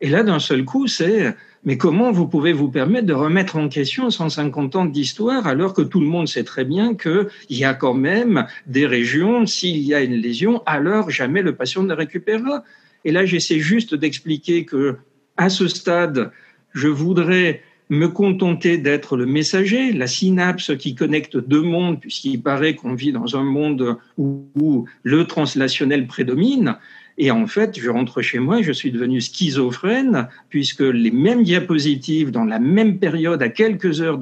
Et 0.00 0.08
là, 0.08 0.24
d'un 0.24 0.40
seul 0.40 0.64
coup, 0.64 0.88
c'est 0.88 1.34
mais 1.62 1.76
comment 1.76 2.10
vous 2.10 2.26
pouvez 2.26 2.52
vous 2.52 2.70
permettre 2.70 3.06
de 3.06 3.12
remettre 3.12 3.56
en 3.56 3.68
question 3.68 4.08
150 4.08 4.76
ans 4.76 4.86
d'histoire 4.86 5.46
alors 5.46 5.74
que 5.74 5.82
tout 5.82 6.00
le 6.00 6.06
monde 6.06 6.26
sait 6.26 6.44
très 6.44 6.64
bien 6.64 6.94
qu'il 6.94 7.28
y 7.50 7.64
a 7.64 7.74
quand 7.74 7.94
même 7.94 8.46
des 8.66 8.86
régions, 8.86 9.46
s'il 9.46 9.78
y 9.78 9.94
a 9.94 10.00
une 10.00 10.14
lésion, 10.14 10.62
alors 10.64 11.10
jamais 11.10 11.42
le 11.42 11.54
patient 11.54 11.82
ne 11.82 11.92
récupérera. 11.92 12.64
Et 13.04 13.12
là, 13.12 13.24
j'essaie 13.24 13.60
juste 13.60 13.94
d'expliquer 13.94 14.64
que 14.64 14.96
à 15.36 15.48
ce 15.48 15.68
stade, 15.68 16.32
je 16.72 16.88
voudrais 16.88 17.62
me 17.90 18.06
contenter 18.06 18.78
d'être 18.78 19.16
le 19.16 19.26
messager, 19.26 19.92
la 19.92 20.06
synapse 20.06 20.76
qui 20.78 20.94
connecte 20.94 21.36
deux 21.36 21.60
mondes, 21.60 22.00
puisqu'il 22.00 22.40
paraît 22.40 22.76
qu'on 22.76 22.94
vit 22.94 23.12
dans 23.12 23.36
un 23.36 23.42
monde 23.42 23.98
où, 24.16 24.86
le 25.02 25.26
translationnel 25.26 26.06
prédomine. 26.06 26.76
Et 27.18 27.32
en 27.32 27.46
fait, 27.48 27.78
je 27.78 27.90
rentre 27.90 28.22
chez 28.22 28.38
moi, 28.38 28.62
je 28.62 28.70
suis 28.72 28.92
devenu 28.92 29.20
schizophrène, 29.20 30.28
puisque 30.48 30.80
les 30.80 31.10
mêmes 31.10 31.42
diapositives 31.42 32.30
dans 32.30 32.44
la 32.44 32.60
même 32.60 32.98
période, 32.98 33.42
à 33.42 33.48
quelques 33.48 34.00
heures 34.00 34.20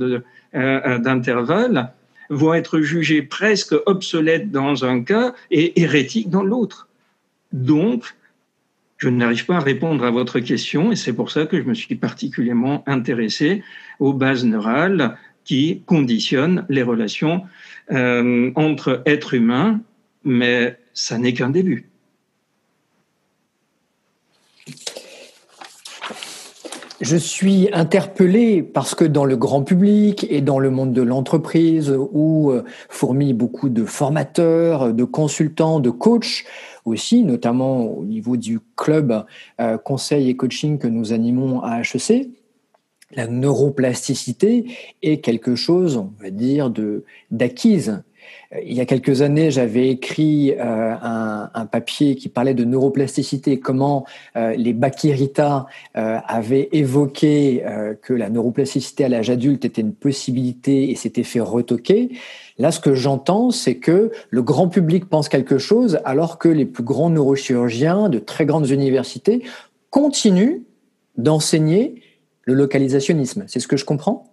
euh, 0.54 0.98
d'intervalle, 0.98 1.92
vont 2.30 2.54
être 2.54 2.80
jugées 2.80 3.22
presque 3.22 3.74
obsolètes 3.86 4.50
dans 4.50 4.84
un 4.84 5.02
cas 5.02 5.34
et 5.50 5.80
hérétiques 5.80 6.30
dans 6.30 6.42
l'autre. 6.42 6.88
Donc, 7.52 8.14
je 8.98 9.08
n'arrive 9.08 9.46
pas 9.46 9.56
à 9.56 9.60
répondre 9.60 10.04
à 10.04 10.10
votre 10.10 10.40
question 10.40 10.92
et 10.92 10.96
c'est 10.96 11.12
pour 11.12 11.30
ça 11.30 11.46
que 11.46 11.56
je 11.56 11.66
me 11.66 11.74
suis 11.74 11.94
particulièrement 11.94 12.82
intéressé 12.86 13.62
aux 14.00 14.12
bases 14.12 14.44
neurales 14.44 15.16
qui 15.44 15.82
conditionnent 15.86 16.66
les 16.68 16.82
relations 16.82 17.44
euh, 17.92 18.50
entre 18.54 19.02
êtres 19.06 19.34
humains, 19.34 19.80
mais 20.24 20.78
ça 20.92 21.16
n'est 21.16 21.32
qu'un 21.32 21.48
début. 21.48 21.88
Je 27.00 27.16
suis 27.16 27.68
interpellé 27.72 28.62
parce 28.64 28.96
que 28.96 29.04
dans 29.04 29.24
le 29.24 29.36
grand 29.36 29.62
public 29.62 30.26
et 30.30 30.40
dans 30.40 30.58
le 30.58 30.70
monde 30.70 30.92
de 30.92 31.02
l'entreprise 31.02 31.94
où 31.96 32.50
euh, 32.50 32.64
fourmillent 32.88 33.34
beaucoup 33.34 33.68
de 33.68 33.84
formateurs, 33.84 34.92
de 34.92 35.04
consultants, 35.04 35.78
de 35.78 35.90
coachs, 35.90 36.44
aussi, 36.84 37.22
notamment 37.22 37.84
au 37.84 38.04
niveau 38.04 38.36
du 38.36 38.58
club 38.74 39.24
euh, 39.60 39.78
conseil 39.78 40.28
et 40.28 40.36
coaching 40.36 40.78
que 40.78 40.88
nous 40.88 41.12
animons 41.12 41.62
à 41.62 41.82
HEC. 41.82 42.30
La 43.14 43.26
neuroplasticité 43.26 44.66
est 45.02 45.18
quelque 45.18 45.54
chose, 45.54 45.96
on 45.96 46.12
va 46.20 46.30
dire, 46.30 46.72
d'acquise. 47.30 48.02
Il 48.64 48.72
y 48.72 48.80
a 48.80 48.86
quelques 48.86 49.22
années, 49.22 49.50
j'avais 49.50 49.88
écrit 49.88 50.52
euh, 50.52 50.94
un, 51.02 51.66
papier 51.66 52.16
qui 52.16 52.28
parlait 52.28 52.54
de 52.54 52.64
neuroplasticité, 52.64 53.60
comment 53.60 54.06
euh, 54.36 54.54
les 54.56 54.72
Bakirita 54.72 55.66
avaient 55.94 56.68
évoqué 56.72 57.62
que 58.02 58.14
la 58.14 58.30
neuroplasticité 58.30 59.04
à 59.04 59.08
l'âge 59.08 59.30
adulte 59.30 59.64
était 59.64 59.82
une 59.82 59.92
possibilité 59.92 60.90
et 60.90 60.94
s'était 60.94 61.24
fait 61.24 61.40
retoquer. 61.40 62.10
Là, 62.58 62.72
ce 62.72 62.80
que 62.80 62.94
j'entends, 62.94 63.50
c'est 63.50 63.76
que 63.76 64.10
le 64.30 64.42
grand 64.42 64.68
public 64.68 65.08
pense 65.08 65.28
quelque 65.28 65.58
chose 65.58 66.00
alors 66.04 66.38
que 66.38 66.48
les 66.48 66.66
plus 66.66 66.82
grands 66.82 67.10
neurochirurgiens 67.10 68.08
de 68.08 68.18
très 68.18 68.46
grandes 68.46 68.70
universités 68.70 69.42
continuent 69.90 70.62
d'enseigner 71.16 72.02
le 72.42 72.54
localisationnisme. 72.54 73.44
C'est 73.46 73.60
ce 73.60 73.68
que 73.68 73.76
je 73.76 73.84
comprends? 73.84 74.24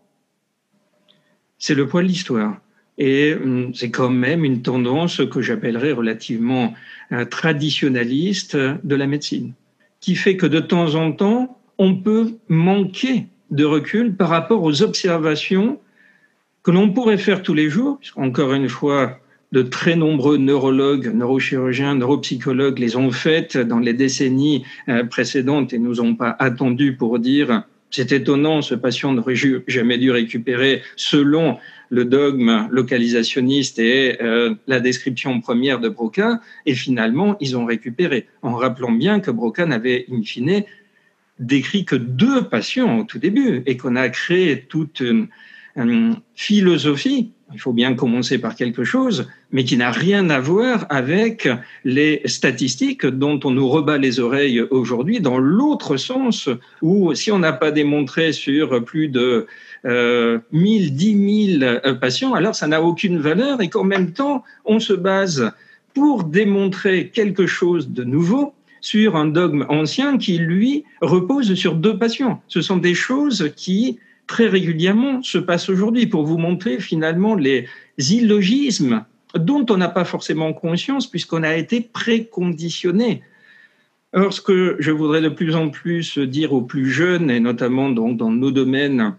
C'est 1.58 1.75
le 1.75 1.88
poids 1.88 2.02
de 2.02 2.08
l'histoire. 2.08 2.62
Et 2.98 3.34
hum, 3.34 3.74
c'est 3.74 3.92
quand 3.92 4.10
même 4.10 4.46
une 4.46 4.62
tendance 4.62 5.22
que 5.30 5.42
j'appellerais 5.42 5.92
relativement 5.92 6.74
euh, 7.12 7.25
traditionnaliste 7.25 8.56
de 8.56 8.96
la 8.96 9.08
médecine, 9.08 9.54
qui 10.00 10.16
fait 10.16 10.38
que 10.38 10.46
de 10.46 10.60
temps 10.60 10.96
en 10.96 11.12
temps, 11.12 11.60
on 11.78 11.96
peut 11.96 12.32
manquer 12.48 13.28
de 13.52 13.66
recul 13.66 14.16
par 14.16 14.30
rapport 14.30 14.64
aux 14.64 14.82
observations 14.82 15.80
que 16.64 16.72
l'on 16.72 16.90
pourrait 16.90 17.18
faire 17.18 17.44
tous 17.44 17.54
les 17.54 17.70
jours, 17.70 18.00
encore 18.16 18.54
une 18.54 18.70
fois, 18.70 19.20
de 19.52 19.62
très 19.62 19.96
nombreux 19.96 20.38
neurologues, 20.38 21.14
neurochirurgiens, 21.14 21.96
neuropsychologues 21.96 22.80
les 22.80 22.96
ont 22.96 23.12
faites 23.12 23.58
dans 23.58 23.80
les 23.80 23.94
décennies 23.94 24.66
euh, 24.90 25.04
précédentes 25.04 25.74
et 25.74 25.78
nous 25.78 26.02
ont 26.02 26.16
pas 26.16 26.36
attendu 26.40 26.96
pour 26.96 27.20
dire 27.20 27.64
c'est 27.92 28.12
étonnant, 28.12 28.62
ce 28.62 28.75
patient 28.75 29.14
n'aurait 29.14 29.36
jamais 29.68 29.98
dû 29.98 30.12
récupérer 30.12 30.82
selon 30.98 31.58
le 31.89 32.06
dogme 32.06 32.68
localisationniste 32.72 33.80
et 33.80 34.22
euh, 34.22 34.56
la 34.68 34.80
description 34.80 35.39
première 35.42 35.80
de 35.80 35.89
Broca, 35.89 36.42
et 36.65 36.74
finalement, 36.74 37.38
ils 37.39 37.58
ont 37.58 37.65
récupéré, 37.65 38.27
en 38.42 38.56
rappelant 38.56 38.92
bien 38.92 39.20
que 39.20 39.32
Broca 39.32 39.65
n'avait, 39.65 40.06
in 40.12 40.22
fine, 40.24 40.63
décrit 41.39 41.86
que 41.86 41.96
deux 41.96 42.44
patients 42.44 43.00
au 43.00 43.04
tout 43.04 43.20
début, 43.20 43.63
et 43.65 43.77
qu'on 43.77 43.96
a 43.96 44.10
créé 44.10 44.62
toute 44.62 45.01
une, 45.01 45.27
philosophie, 46.36 47.32
il 47.54 47.60
faut 47.60 47.74
bien 47.74 47.96
commencer 47.96 48.39
par 48.39 48.56
quelque 48.56 48.86
chose, 48.86 49.27
mais 49.51 49.65
qui 49.65 49.75
n'a 49.75 49.92
rien 49.92 50.30
à 50.30 50.39
voir 50.39 50.86
avec 50.89 51.50
les 51.84 52.22
statistiques 52.25 53.06
dont 53.06 53.42
on 53.44 53.51
nous 53.51 53.68
rebat 53.68 53.98
les 53.98 54.22
oreilles 54.22 54.62
aujourd'hui 54.62 55.20
dans 55.20 55.38
l'autre 55.38 55.98
sens, 55.98 56.48
où 56.82 57.13
si 57.13 57.30
on 57.30 57.39
n'a 57.39 57.51
pas 57.51 57.72
démontré 57.72 58.32
sur 58.32 58.86
plus 58.86 59.10
de 59.10 59.48
euh, 59.86 60.39
1000, 60.51 60.96
10 60.96 61.60
000 61.60 61.96
patients, 62.00 62.34
alors 62.34 62.56
ça 62.56 62.68
n'a 62.68 62.82
aucune 62.82 63.20
valeur 63.20 63.62
et 63.62 63.70
qu'en 63.70 63.84
même 63.84 64.13
temps, 64.13 64.44
on 64.65 64.80
se 64.80 64.94
base 64.94 65.51
pour 65.94 66.24
démontrer 66.24 67.10
quelque 67.10 67.48
chose 67.48 67.89
de 67.89 68.04
nouveau 68.04 68.54
sur 68.82 69.15
un 69.15 69.25
dogme 69.25 69.65
ancien 69.70 70.18
qui, 70.18 70.38
lui, 70.38 70.84
repose 71.01 71.56
sur 71.56 71.75
deux 71.75 71.98
patients. 71.98 72.42
Ce 72.48 72.62
sont 72.62 72.77
des 72.77 72.94
choses 72.94 73.51
qui 73.56 74.00
très 74.27 74.48
régulièrement 74.48 75.22
se 75.24 75.38
passe 75.38 75.70
aujourd'hui 75.70 76.08
pour 76.08 76.25
vous 76.25 76.38
montrer 76.38 76.80
finalement 76.80 77.36
les 77.36 77.68
illogismes 77.98 79.06
dont 79.36 79.65
on 79.70 79.77
n'a 79.77 79.89
pas 79.89 80.06
forcément 80.06 80.54
conscience 80.54 81.08
puisqu'on 81.08 81.44
a 81.44 81.56
été 81.56 81.82
préconditionné. 81.82 83.22
Alors, 84.13 84.34
ce 84.34 84.42
que 84.42 84.77
je 84.80 84.92
voudrais 84.92 85.22
de 85.22 85.30
plus 85.30 85.56
en 85.56 85.70
plus 85.70 86.18
dire 86.18 86.54
aux 86.54 86.62
plus 86.62 86.89
jeunes, 86.89 87.30
et 87.30 87.39
notamment 87.39 87.89
donc 87.89 88.18
dans 88.18 88.32
nos 88.32 88.51
domaines 88.51 89.15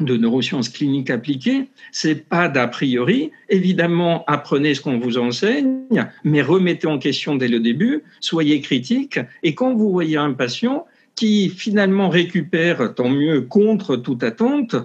de 0.00 0.16
neurosciences 0.16 0.68
cliniques 0.68 1.10
appliquées, 1.10 1.68
c'est 1.92 2.28
pas 2.28 2.48
d'a 2.48 2.68
priori. 2.68 3.30
Évidemment, 3.48 4.24
apprenez 4.26 4.74
ce 4.74 4.80
qu'on 4.80 4.98
vous 4.98 5.18
enseigne, 5.18 5.80
mais 6.24 6.42
remettez 6.42 6.86
en 6.86 6.98
question 6.98 7.36
dès 7.36 7.48
le 7.48 7.60
début, 7.60 8.02
soyez 8.20 8.60
critique, 8.60 9.18
et 9.42 9.54
quand 9.54 9.74
vous 9.74 9.90
voyez 9.90 10.16
un 10.16 10.32
patient, 10.32 10.86
qui 11.18 11.48
finalement 11.48 12.08
récupère, 12.08 12.94
tant 12.94 13.08
mieux, 13.10 13.40
contre 13.40 13.96
toute 13.96 14.22
attente. 14.22 14.76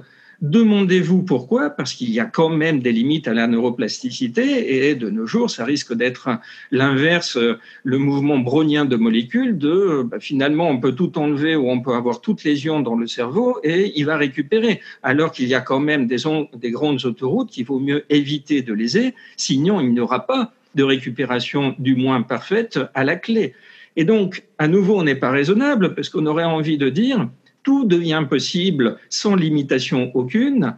Demandez-vous 0.44 1.24
pourquoi, 1.24 1.70
parce 1.70 1.94
qu'il 1.94 2.12
y 2.12 2.20
a 2.20 2.26
quand 2.26 2.50
même 2.50 2.82
des 2.82 2.92
limites 2.92 3.30
à 3.30 3.34
la 3.34 3.48
neuroplasticité 3.48 4.90
et 4.90 4.94
de 4.94 5.10
nos 5.10 5.26
jours, 5.26 5.50
ça 5.50 5.64
risque 5.64 5.94
d'être 5.94 6.38
l'inverse, 6.70 7.40
le 7.86 7.98
mouvement 7.98 8.38
brownien 8.38 8.84
de 8.84 8.98
molécules, 8.98 9.58
de 9.58 10.04
bah, 10.04 10.20
finalement 10.20 10.70
on 10.70 10.82
peut 10.82 10.92
tout 10.92 11.18
enlever 11.18 11.56
ou 11.56 11.70
on 11.70 11.80
peut 11.80 11.94
avoir 11.94 12.20
toute 12.20 12.44
lésion 12.44 12.82
dans 12.82 12.98
le 12.98 13.08
cerveau 13.08 13.58
et 13.64 13.94
il 13.96 14.06
va 14.06 14.18
récupérer, 14.18 14.82
alors 15.02 15.32
qu'il 15.32 15.48
y 15.48 15.56
a 15.56 15.62
quand 15.62 15.80
même 15.80 16.08
des, 16.08 16.18
des 16.58 16.72
grandes 16.72 17.06
autoroutes 17.06 17.50
qu'il 17.50 17.66
vaut 17.66 17.80
mieux 17.80 18.04
éviter 18.10 18.62
de 18.62 18.74
léser, 18.74 19.14
sinon 19.38 19.80
il 19.80 19.94
n'y 19.94 20.02
aura 20.02 20.28
pas 20.28 20.52
de 20.76 20.84
récupération 20.84 21.74
du 21.80 21.96
moins 21.96 22.22
parfaite 22.22 22.82
à 22.94 23.06
la 23.06 23.16
clé. 23.16 23.54
Et 23.96 24.04
donc, 24.04 24.44
à 24.58 24.68
nouveau, 24.68 25.00
on 25.00 25.04
n'est 25.04 25.16
pas 25.16 25.32
raisonnable 25.32 25.96
parce 25.96 26.10
qu'on 26.10 26.26
aurait 26.26 26.44
envie 26.44 26.78
de 26.78 26.90
dire 26.90 27.30
tout 27.64 27.86
devient 27.86 28.26
possible 28.30 28.98
sans 29.10 29.36
limitation 29.36 30.12
aucune, 30.14 30.76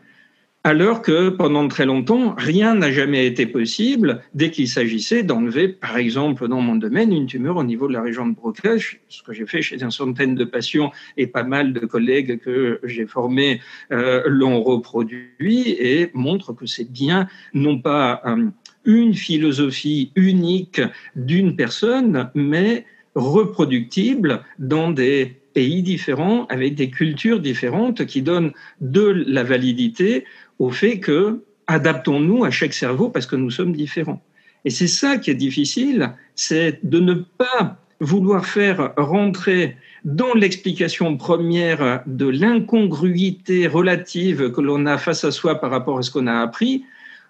alors 0.66 1.04
que 1.04 1.30
pendant 1.30 1.68
très 1.68 1.86
longtemps, 1.86 2.34
rien 2.40 2.74
n'a 2.74 2.92
jamais 2.92 3.28
été 3.28 3.46
possible 3.46 4.24
dès 4.34 4.50
qu'il 4.50 4.68
s'agissait 4.68 5.22
d'enlever, 5.22 5.68
par 5.68 5.96
exemple, 5.96 6.48
dans 6.48 6.60
mon 6.60 6.76
domaine, 6.76 7.14
une 7.14 7.28
tumeur 7.28 7.58
au 7.58 7.64
niveau 7.64 7.88
de 7.88 7.94
la 7.94 8.02
région 8.02 8.26
de 8.26 8.34
Broca, 8.34 8.72
ce 8.80 9.22
que 9.22 9.32
j'ai 9.32 9.46
fait 9.46 9.62
chez 9.62 9.80
une 9.84 9.92
centaine 9.92 10.34
de 10.34 10.44
patients 10.44 10.92
et 11.18 11.28
pas 11.28 11.44
mal 11.44 11.72
de 11.72 11.82
collègues 11.82 12.40
que 12.40 12.80
j'ai 12.84 13.06
formés 13.06 13.62
euh, 13.92 14.24
l'ont 14.26 14.60
reproduit 14.64 15.70
et 15.70 16.10
montre 16.16 16.52
que 16.52 16.66
c'est 16.66 16.92
bien 16.92 17.28
non 17.54 17.78
pas 17.78 18.24
euh, 18.26 18.48
une 18.86 19.14
philosophie 19.14 20.12
unique 20.16 20.82
d'une 21.16 21.56
personne, 21.56 22.32
mais 22.34 22.86
reproductibles 23.14 24.42
dans 24.58 24.90
des 24.90 25.38
pays 25.56 25.82
différents, 25.82 26.46
avec 26.48 26.76
des 26.76 26.90
cultures 26.92 27.40
différentes, 27.40 28.06
qui 28.06 28.22
donnent 28.22 28.52
de 28.82 29.06
la 29.26 29.44
validité 29.44 30.26
au 30.60 30.70
fait 30.70 31.00
que 31.00 31.42
adaptons-nous 31.68 32.44
à 32.44 32.52
chaque 32.52 32.74
cerveau 32.74 33.10
parce 33.10 33.26
que 33.26 33.36
nous 33.36 33.50
sommes 33.50 33.74
différents. 33.74 34.22
Et 34.66 34.70
c'est 34.70 34.94
ça 35.02 35.18
qui 35.18 35.32
est 35.32 35.42
difficile, 35.48 36.12
c'est 36.36 36.80
de 36.84 37.00
ne 37.00 37.14
pas 37.14 37.80
vouloir 38.00 38.46
faire 38.46 38.94
rentrer 38.98 39.78
dans 40.04 40.34
l'explication 40.34 41.18
première 41.18 42.04
de 42.06 42.28
l'incongruité 42.28 43.68
relative 43.68 44.52
que 44.52 44.62
l'on 44.62 44.86
a 44.86 44.98
face 44.98 45.24
à 45.24 45.32
soi 45.32 45.56
par 45.56 45.72
rapport 45.72 45.98
à 45.98 46.02
ce 46.04 46.12
qu'on 46.12 46.28
a 46.28 46.42
appris, 46.42 46.84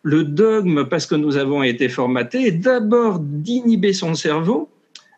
le 0.03 0.23
dogme, 0.23 0.85
parce 0.85 1.05
que 1.05 1.15
nous 1.15 1.37
avons 1.37 1.63
été 1.63 1.89
formatés, 1.89 2.51
d'abord 2.51 3.19
d'inhiber 3.19 3.93
son 3.93 4.13
cerveau 4.13 4.69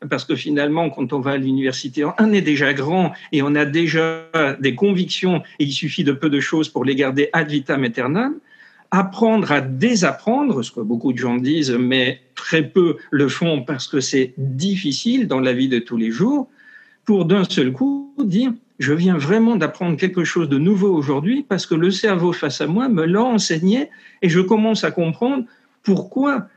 parce 0.10 0.26
que 0.26 0.36
finalement, 0.36 0.90
quand 0.90 1.14
on 1.14 1.20
va 1.20 1.32
à 1.32 1.38
l'université, 1.38 2.06
on 2.20 2.34
est 2.34 2.42
déjà 2.42 2.74
grand 2.74 3.14
et 3.32 3.42
on 3.42 3.56
a 3.56 3.66
déjà 3.66 4.30
des 4.60 4.76
convictions 4.76 5.42
et 5.60 5.66
il 5.66 5.72
suffit 5.72 6.04
de 6.04 6.12
peu 6.12 6.30
de 6.30 6.40
choses 6.40 6.70
pour 6.70 6.86
les 6.86 6.96
garder 6.96 7.30
ad 7.34 7.50
vitam 7.50 7.84
aeternam. 7.84 8.36
Apprendre 8.90 9.52
à 9.52 9.60
désapprendre, 9.60 10.64
ce 10.64 10.72
que 10.72 10.80
beaucoup 10.80 11.12
de 11.12 11.18
gens 11.18 11.36
disent, 11.36 11.72
mais 11.72 12.22
très 12.36 12.64
peu 12.64 12.98
le 13.12 13.28
font 13.28 13.62
parce 13.62 13.88
que 13.88 14.00
c'est 14.00 14.34
difficile 14.38 15.28
dans 15.28 15.42
la 15.42 15.52
vie 15.52 15.68
de 15.68 15.80
tous 15.80 15.98
les 15.98 16.10
jours, 16.10 16.48
pour 17.04 17.26
d'un 17.26 17.44
seul 17.44 17.74
coup 17.74 18.14
dire 18.18 18.54
je 18.80 18.94
viens 18.94 19.18
vraiment 19.18 19.56
d'apprendre 19.56 19.98
quelque 19.98 20.24
chose 20.24 20.50
de 20.50 20.58
nouveau 20.58 20.94
aujourd'hui 20.94 21.44
parce 21.48 21.66
que 21.66 21.76
le 21.76 21.90
cerveau 21.90 22.32
face 22.32 22.62
à 22.62 22.68
moi 22.68 22.90
me 22.90 23.06
l'a 23.06 23.24
enseigné 23.24 23.90
et 24.22 24.30
je 24.30 24.40
commence 24.40 24.84
à 24.84 24.92
comprendre 24.92 25.46
pourquoi 25.84 26.48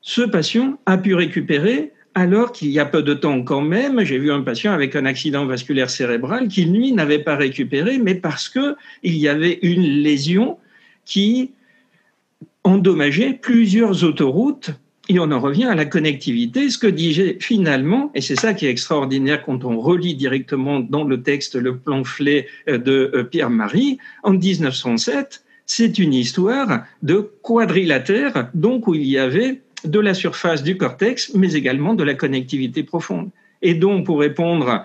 ce 0.00 0.22
patient 0.22 0.78
a 0.86 0.96
pu 0.98 1.14
récupérer 1.14 1.92
alors 2.18 2.50
qu'il 2.50 2.70
y 2.70 2.80
a 2.80 2.84
peu 2.84 3.02
de 3.02 3.14
temps 3.14 3.42
quand 3.42 3.60
même, 3.60 4.02
j'ai 4.02 4.18
vu 4.18 4.32
un 4.32 4.40
patient 4.40 4.72
avec 4.72 4.96
un 4.96 5.04
accident 5.04 5.46
vasculaire 5.46 5.88
cérébral 5.88 6.48
qui, 6.48 6.64
lui, 6.64 6.90
n'avait 6.90 7.20
pas 7.20 7.36
récupéré, 7.36 7.98
mais 7.98 8.16
parce 8.16 8.48
qu'il 8.48 8.74
y 9.02 9.28
avait 9.28 9.60
une 9.62 9.84
lésion 9.84 10.58
qui 11.04 11.52
endommageait 12.64 13.34
plusieurs 13.34 14.02
autoroutes. 14.02 14.70
Et 15.08 15.20
on 15.20 15.30
en 15.30 15.38
revient 15.38 15.66
à 15.66 15.76
la 15.76 15.86
connectivité, 15.86 16.68
ce 16.70 16.76
que 16.76 16.88
disait 16.88 17.38
finalement, 17.40 18.10
et 18.16 18.20
c'est 18.20 18.36
ça 18.36 18.52
qui 18.52 18.66
est 18.66 18.70
extraordinaire 18.70 19.42
quand 19.44 19.64
on 19.64 19.78
relit 19.78 20.16
directement 20.16 20.80
dans 20.80 21.04
le 21.04 21.22
texte 21.22 21.54
le 21.54 21.76
pamphlet 21.76 22.48
de 22.66 23.12
euh, 23.14 23.22
Pierre-Marie, 23.22 23.98
en 24.24 24.32
1907, 24.32 25.44
c'est 25.66 25.98
une 25.98 26.14
histoire 26.14 26.84
de 27.02 27.30
quadrilatère, 27.42 28.50
donc 28.54 28.88
où 28.88 28.94
il 28.94 29.04
y 29.04 29.18
avait 29.18 29.60
de 29.84 30.00
la 30.00 30.14
surface 30.14 30.62
du 30.62 30.76
cortex, 30.76 31.32
mais 31.34 31.54
également 31.54 31.94
de 31.94 32.04
la 32.04 32.14
connectivité 32.14 32.82
profonde. 32.82 33.30
Et 33.62 33.74
donc, 33.74 34.06
pour 34.06 34.20
répondre 34.20 34.84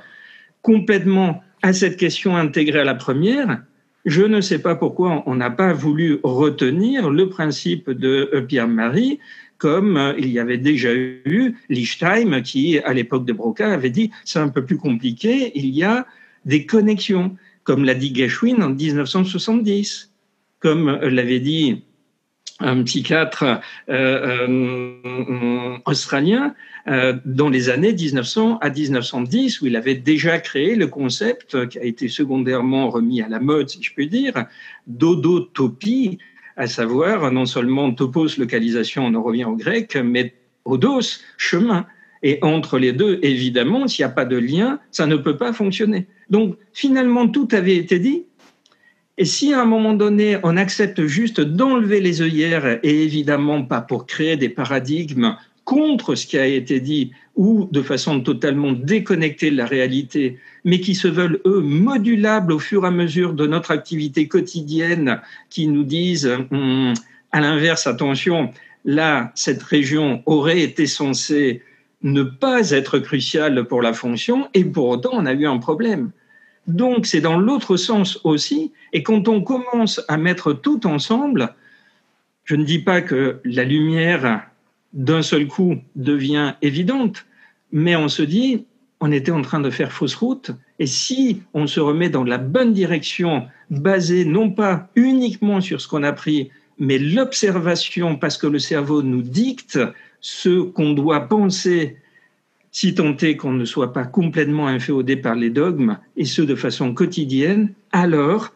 complètement 0.62 1.44
à 1.62 1.74
cette 1.74 1.98
question 1.98 2.36
intégrée 2.36 2.80
à 2.80 2.84
la 2.84 2.96
première, 2.96 3.64
je 4.06 4.24
ne 4.24 4.42
sais 4.42 4.60
pas 4.60 4.76
pourquoi 4.76 5.24
on 5.26 5.36
n'a 5.36 5.50
pas 5.50 5.74
voulu 5.74 6.20
retenir 6.24 7.10
le 7.10 7.30
principe 7.30 7.90
de 7.90 8.46
Pierre-Marie 8.48 9.20
comme 9.64 9.96
euh, 9.96 10.14
il 10.18 10.28
y 10.28 10.40
avait 10.40 10.58
déjà 10.58 10.94
eu 10.94 11.56
Lichtheim 11.70 12.42
qui, 12.42 12.80
à 12.80 12.94
l'époque 12.94 13.24
de 13.24 13.32
Broca, 13.32 13.72
avait 13.72 13.92
dit 13.92 14.12
c'est 14.26 14.40
un 14.40 14.50
peu 14.50 14.66
plus 14.66 14.78
compliqué, 14.78 15.54
il 15.56 15.68
y 15.68 15.84
a 15.84 16.06
des 16.44 16.66
connexions, 16.66 17.38
comme 17.64 17.86
l'a 17.86 17.94
dit 17.94 18.14
Gershwin 18.14 18.62
en 18.62 18.72
1970, 18.72 20.12
comme 20.60 21.00
l'avait 21.02 21.40
dit 21.40 21.86
un 22.64 22.84
psychiatre 22.84 23.62
euh, 23.90 24.48
euh, 24.50 25.78
australien 25.86 26.56
dans 27.24 27.48
les 27.48 27.70
années 27.70 27.94
1900 27.94 28.58
à 28.60 28.70
1910, 28.70 29.62
où 29.62 29.68
il 29.68 29.78
avait 29.78 29.96
déjà 29.96 30.38
créé 30.40 30.76
le 30.76 30.88
concept 30.88 31.70
qui 31.70 31.80
a 31.80 31.84
été 31.84 32.10
secondairement 32.10 32.90
remis 32.90 33.22
à 33.22 33.30
la 33.30 33.40
mode, 33.40 33.70
si 33.70 33.82
je 33.82 33.94
puis 33.94 34.10
dire, 34.10 34.48
d'odotopie, 34.86 36.18
à 36.58 36.68
savoir 36.68 37.32
non 37.32 37.46
seulement 37.46 37.94
topos, 37.94 38.38
localisation, 38.38 39.06
on 39.06 39.16
en 39.16 39.24
revient 39.24 39.46
au 39.46 39.56
grec, 39.56 39.96
mais 39.96 40.34
odos, 40.66 41.22
chemin. 41.38 41.86
Et 42.22 42.40
entre 42.42 42.80
les 42.80 42.94
deux, 42.94 43.20
évidemment, 43.22 43.88
s'il 43.88 44.06
n'y 44.06 44.12
a 44.12 44.14
pas 44.14 44.26
de 44.26 44.38
lien, 44.38 44.80
ça 44.92 45.06
ne 45.06 45.18
peut 45.18 45.36
pas 45.36 45.52
fonctionner. 45.52 46.08
Donc 46.30 46.58
finalement, 46.72 47.28
tout 47.28 47.48
avait 47.52 47.76
été 47.76 48.00
dit. 48.00 48.26
Et 49.18 49.26
si 49.26 49.54
à 49.54 49.62
un 49.62 49.66
moment 49.66 49.94
donné, 49.94 50.38
on 50.44 50.58
accepte 50.58 51.06
juste 51.06 51.40
d'enlever 51.40 52.02
les 52.02 52.22
œillères, 52.22 52.80
et 52.82 53.04
évidemment 53.04 53.64
pas 53.64 53.82
pour 53.82 54.08
créer 54.08 54.38
des 54.38 54.50
paradigmes 54.50 55.36
contre 55.66 56.16
ce 56.16 56.26
qui 56.26 56.38
a 56.38 56.48
été 56.48 56.80
dit 56.80 57.12
ou 57.36 57.70
de 57.72 57.82
façon 57.82 58.22
totalement 58.22 58.74
déconnectée 58.74 59.52
de 59.52 59.58
la 59.58 59.66
réalité, 59.66 60.40
mais 60.66 60.80
qui 60.80 60.96
se 60.96 61.08
veulent, 61.08 61.40
eux, 61.46 61.62
modulables 61.62 62.52
au 62.52 62.60
fur 62.60 62.84
et 62.84 62.88
à 62.88 62.92
mesure 62.92 63.34
de 63.34 63.48
notre 63.48 63.72
activité 63.72 64.28
quotidienne, 64.28 65.22
qui 65.50 65.68
nous 65.68 65.84
disent, 65.84 66.30
hum, 66.52 66.94
à 67.32 67.40
l'inverse, 67.40 67.88
attention, 67.88 68.52
là, 68.84 69.32
cette 69.36 69.64
région 69.64 70.22
aurait 70.26 70.62
été 70.62 70.86
censée 70.86 71.62
ne 72.02 72.24
pas 72.24 72.72
être 72.72 73.00
cruciale 73.00 73.66
pour 73.66 73.82
la 73.82 73.94
fonction, 73.94 74.50
et 74.54 74.66
pour 74.66 74.90
autant, 74.90 75.12
on 75.14 75.26
a 75.26 75.34
eu 75.34 75.46
un 75.46 75.58
problème. 75.58 76.12
Donc, 76.68 77.06
c'est 77.06 77.22
dans 77.22 77.38
l'autre 77.38 77.76
sens 77.78 78.20
aussi, 78.24 78.72
et 78.94 79.04
quand 79.04 79.28
on 79.28 79.42
commence 79.42 80.02
à 80.08 80.18
mettre 80.18 80.54
tout 80.54 80.88
ensemble, 80.88 81.56
je 82.46 82.56
ne 82.56 82.64
dis 82.64 82.80
pas 82.80 83.02
que 83.02 83.42
la 83.44 83.64
lumière 83.64 84.44
d'un 84.94 85.22
seul 85.22 85.48
coup 85.48 85.78
devient 85.96 86.54
évidente, 86.62 87.26
mais 87.72 87.96
on 87.96 88.08
se 88.08 88.22
dit, 88.22 88.66
on 89.00 89.12
était 89.12 89.32
en 89.32 89.42
train 89.42 89.60
de 89.60 89.70
faire 89.70 89.92
fausse 89.92 90.16
route, 90.16 90.52
et 90.80 90.88
si 90.88 91.42
on 91.54 91.68
se 91.68 91.80
remet 91.80 92.10
dans 92.10 92.24
la 92.24 92.38
bonne 92.38 92.74
direction, 92.74 93.48
basée 93.70 94.24
non 94.24 94.50
pas 94.50 94.90
uniquement 94.96 95.60
sur 95.60 95.82
ce 95.82 95.88
qu'on 95.88 96.04
a 96.04 96.14
pris, 96.14 96.50
mais 96.80 96.98
l'observation, 96.98 98.16
parce 98.16 98.38
que 98.38 98.48
le 98.48 98.60
cerveau 98.60 99.04
nous 99.04 99.22
dicte 99.22 99.80
ce 100.22 100.62
qu'on 100.62 100.94
doit 100.94 101.28
penser, 101.28 101.98
si 102.74 102.94
tant 102.94 103.16
est 103.16 103.38
qu'on 103.38 103.54
ne 103.54 103.64
soit 103.64 103.94
pas 103.94 104.04
complètement 104.04 104.68
inféodé 104.68 105.16
par 105.16 105.36
les 105.36 105.50
dogmes, 105.50 105.98
et 106.18 106.26
ce 106.26 106.42
de 106.42 106.56
façon 106.56 106.94
quotidienne, 106.94 107.72
alors 107.94 108.54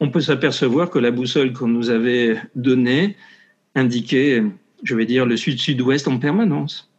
on 0.00 0.10
peut 0.10 0.20
s'apercevoir 0.20 0.90
que 0.90 0.98
la 0.98 1.10
boussole 1.10 1.54
qu'on 1.54 1.68
nous 1.68 1.88
avait 1.88 2.36
donnée 2.54 3.16
indiquait 3.74 4.42
je 4.82 4.94
vais 4.94 5.06
dire, 5.06 5.26
le 5.26 5.36
sud-sud-ouest 5.36 6.08
en 6.08 6.18
permanence. 6.18 6.90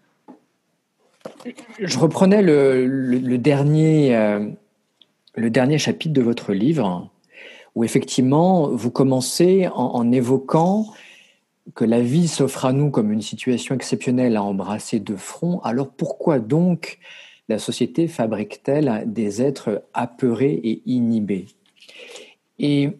Je 1.79 1.97
reprenais 1.97 2.41
le, 2.41 3.37
dernier, 3.37 4.15
euh, 4.15 4.47
le 5.35 5.49
dernier 5.49 5.77
chapitre 5.77 6.13
de 6.13 6.21
votre 6.21 6.53
livre, 6.53 7.09
où 7.75 7.83
effectivement, 7.83 8.69
vous 8.69 8.91
commencez 8.91 9.67
en, 9.73 10.11
évoquant 10.11 10.87
que 11.75 11.85
la 11.85 12.01
vie 12.01 12.27
s'offre 12.27 12.65
à 12.65 12.73
nous 12.73 12.89
comme 12.89 13.11
une 13.11 13.21
situation 13.21 13.75
exceptionnelle 13.75 14.35
à 14.35 14.43
embrasser 14.43 14.99
de 14.99 15.15
front. 15.15 15.59
Alors 15.61 15.89
pourquoi 15.89 16.39
donc 16.39 16.99
la 17.49 17.59
société 17.59 18.07
fabrique-t-elle 18.07 19.03
des 19.05 19.41
êtres 19.41 19.83
apeurés 19.93 20.59
et 20.63 20.81
inhibés? 20.85 21.47
Et 22.59 22.91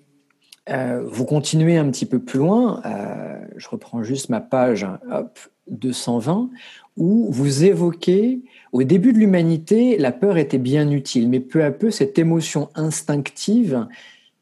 euh, 0.69 1.03
vous 1.05 1.25
continuez 1.25 1.77
un 1.77 1.89
petit 1.89 2.05
peu 2.05 2.19
plus 2.19 2.39
loin, 2.39 2.81
euh, 2.85 3.39
je 3.57 3.67
reprends 3.67 4.03
juste 4.03 4.29
ma 4.29 4.41
page 4.41 4.85
hop, 5.11 5.39
220, 5.69 6.49
où 6.97 7.27
vous 7.31 7.63
évoquez, 7.63 8.41
au 8.71 8.83
début 8.83 9.13
de 9.13 9.17
l'humanité, 9.17 9.97
la 9.97 10.11
peur 10.11 10.37
était 10.37 10.57
bien 10.57 10.89
utile, 10.91 11.29
mais 11.29 11.39
peu 11.39 11.63
à 11.63 11.71
peu, 11.71 11.89
cette 11.89 12.19
émotion 12.19 12.69
instinctive 12.75 13.87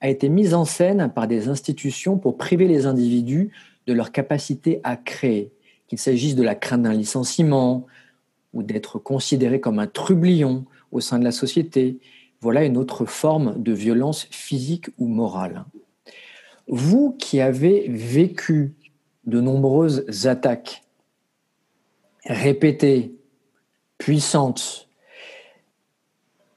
a 0.01 0.09
été 0.09 0.29
mise 0.29 0.53
en 0.53 0.65
scène 0.65 1.11
par 1.13 1.27
des 1.27 1.47
institutions 1.47 2.17
pour 2.17 2.37
priver 2.37 2.67
les 2.67 2.85
individus 2.85 3.51
de 3.89 3.93
leur 3.95 4.11
capacité 4.11 4.81
à 4.83 4.95
créer, 4.95 5.51
qu'il 5.87 5.97
s'agisse 5.97 6.35
de 6.35 6.43
la 6.43 6.53
crainte 6.53 6.83
d'un 6.83 6.93
licenciement 6.93 7.87
ou 8.53 8.61
d'être 8.61 8.99
considéré 8.99 9.59
comme 9.59 9.79
un 9.79 9.87
trublion 9.87 10.65
au 10.91 11.01
sein 11.01 11.17
de 11.17 11.23
la 11.23 11.31
société. 11.31 11.97
Voilà 12.39 12.63
une 12.65 12.77
autre 12.77 13.05
forme 13.05 13.61
de 13.61 13.73
violence 13.73 14.27
physique 14.29 14.89
ou 14.99 15.07
morale. 15.07 15.65
Vous 16.67 17.13
qui 17.17 17.41
avez 17.41 17.87
vécu 17.89 18.75
de 19.25 19.41
nombreuses 19.41 20.27
attaques 20.27 20.83
répétées, 22.25 23.15
puissantes, 23.97 24.87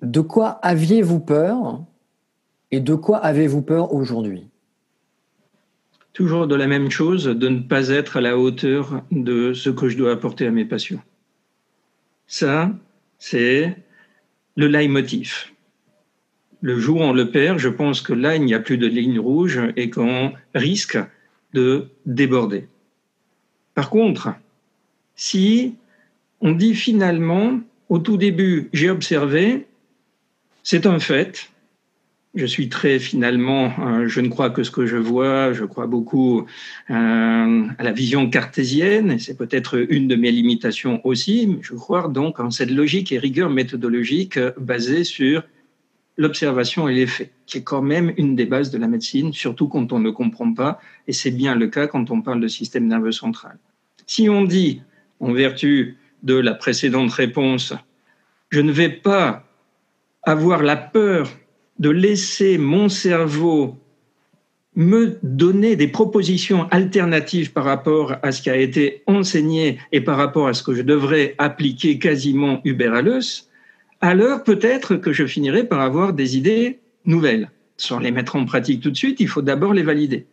de 0.03 0.21
quoi 0.21 0.51
aviez-vous 0.63 1.21
peur 1.21 1.83
et 2.71 2.81
de 2.81 2.95
quoi 2.95 3.17
avez-vous 3.17 3.63
peur 3.63 3.95
aujourd'hui? 3.95 4.52
Toujours 6.13 6.47
de 6.47 6.55
la 6.55 6.67
même 6.67 6.91
chose, 6.91 7.25
de 7.25 7.49
ne 7.49 7.61
pas 7.61 7.89
être 7.89 8.19
à 8.19 8.21
la 8.21 8.37
hauteur 8.37 9.03
de 9.11 9.55
ce 9.55 9.71
que 9.71 9.89
je 9.89 9.97
dois 9.97 10.13
apporter 10.13 10.47
à 10.47 10.51
mes 10.51 10.65
patients. 10.65 11.03
Ça, 12.27 12.71
c'est 13.19 13.77
le 14.57 14.67
leitmotiv 14.67 15.53
le 16.63 16.79
jour 16.79 17.01
où 17.01 17.03
on 17.03 17.13
le 17.13 17.31
perd, 17.31 17.59
je 17.59 17.69
pense 17.69 18.01
que 18.01 18.13
là, 18.13 18.37
il 18.37 18.45
n'y 18.45 18.55
a 18.55 18.61
plus 18.61 18.79
de 18.79 18.87
ligne 18.87 19.19
rouge 19.19 19.61
et 19.77 19.91
qu'on 19.91 20.33
risque 20.55 20.99
de 21.53 21.89
déborder. 22.07 22.69
Par 23.75 23.91
contre, 23.91 24.33
si 25.17 25.75
on 26.41 26.53
dit 26.53 26.75
finalement, 26.75 27.61
au 27.89 27.99
tout 27.99 28.17
début, 28.17 28.71
j'ai 28.73 28.91
observé, 28.91 29.67
c'est 30.63 30.87
un 30.87 31.01
fait, 31.01 31.51
je 32.35 32.47
suis 32.47 32.69
très 32.69 32.99
finalement, 32.99 33.73
euh, 33.81 34.09
je 34.09 34.21
ne 34.21 34.29
crois 34.29 34.51
que 34.51 34.63
ce 34.63 34.71
que 34.71 34.87
je 34.87 34.97
vois, 34.97 35.53
je 35.53 35.65
crois 35.65 35.87
beaucoup 35.87 36.47
euh, 36.91 37.65
à 37.79 37.83
la 37.83 37.93
vision 37.93 38.31
cartésienne, 38.31 39.13
et 39.13 39.19
c'est 39.19 39.37
peut-être 39.37 39.87
une 39.91 40.09
de 40.09 40.17
mes 40.17 40.31
limitations 40.31 41.05
aussi, 41.07 41.47
mais 41.47 41.59
je 41.61 41.75
crois 41.75 42.09
donc 42.09 42.41
en 42.41 42.51
cette 42.51 42.71
logique 42.71 43.13
et 43.13 43.19
rigueur 43.19 43.51
méthodologique 43.51 44.39
basée 44.59 45.05
sur 45.05 45.43
l'observation 46.17 46.89
et 46.89 46.95
l'effet, 46.95 47.33
qui 47.47 47.59
est 47.59 47.63
quand 47.63 47.83
même 47.83 48.13
une 48.17 48.35
des 48.35 48.47
bases 48.47 48.71
de 48.71 48.79
la 48.79 48.89
médecine, 48.89 49.33
surtout 49.33 49.69
quand 49.69 49.93
on 49.93 49.99
ne 49.99 50.11
comprend 50.11 50.53
pas, 50.55 50.81
et 51.07 51.13
c'est 51.13 51.31
bien 51.31 51.55
le 51.55 51.69
cas 51.69 51.87
quand 51.87 52.11
on 52.11 52.23
parle 52.23 52.41
de 52.41 52.49
système 52.49 52.87
nerveux 52.87 53.13
central. 53.13 53.59
Si 54.07 54.29
on 54.29 54.43
dit, 54.43 54.83
en 55.21 55.33
vertu 55.33 55.97
de 56.23 56.35
la 56.35 56.55
précédente 56.55 57.13
réponse, 57.13 57.75
je 58.51 58.61
ne 58.61 58.73
vais 58.73 58.91
pas 58.91 59.45
avoir 60.23 60.63
la 60.63 60.77
peur 60.77 61.29
de 61.83 61.91
laisser 61.91 62.59
mon 62.59 62.89
cerveau 62.89 63.77
me 64.77 65.19
donner 65.25 65.75
des 65.75 65.89
propositions 65.89 66.69
alternatives 66.71 67.53
par 67.53 67.65
rapport 67.65 68.15
à 68.23 68.31
ce 68.31 68.41
qui 68.41 68.51
a 68.51 68.57
été 68.57 69.03
enseigné 69.07 69.79
et 69.91 70.01
par 70.01 70.17
rapport 70.17 70.47
à 70.47 70.55
ce 70.55 70.63
que 70.63 70.75
je 70.75 70.83
devrais 70.83 71.35
appliquer 71.39 71.99
quasiment 71.99 72.61
uber 72.65 72.93
alors 74.01 74.45
peut-être 74.45 74.95
que 74.97 75.13
je 75.13 75.27
finirai 75.27 75.65
par 75.65 75.81
avoir 75.81 76.13
des 76.13 76.37
idées 76.37 76.79
nouvelles. 77.05 77.51
Sans 77.77 77.99
les 77.99 78.13
mettre 78.13 78.37
en 78.37 78.45
pratique 78.45 78.81
tout 78.81 78.91
de 78.91 78.97
suite, 78.97 79.19
il 79.19 79.29
faut 79.29 79.43
d'abord 79.43 79.75
les 79.75 79.83
valider. 79.83 80.27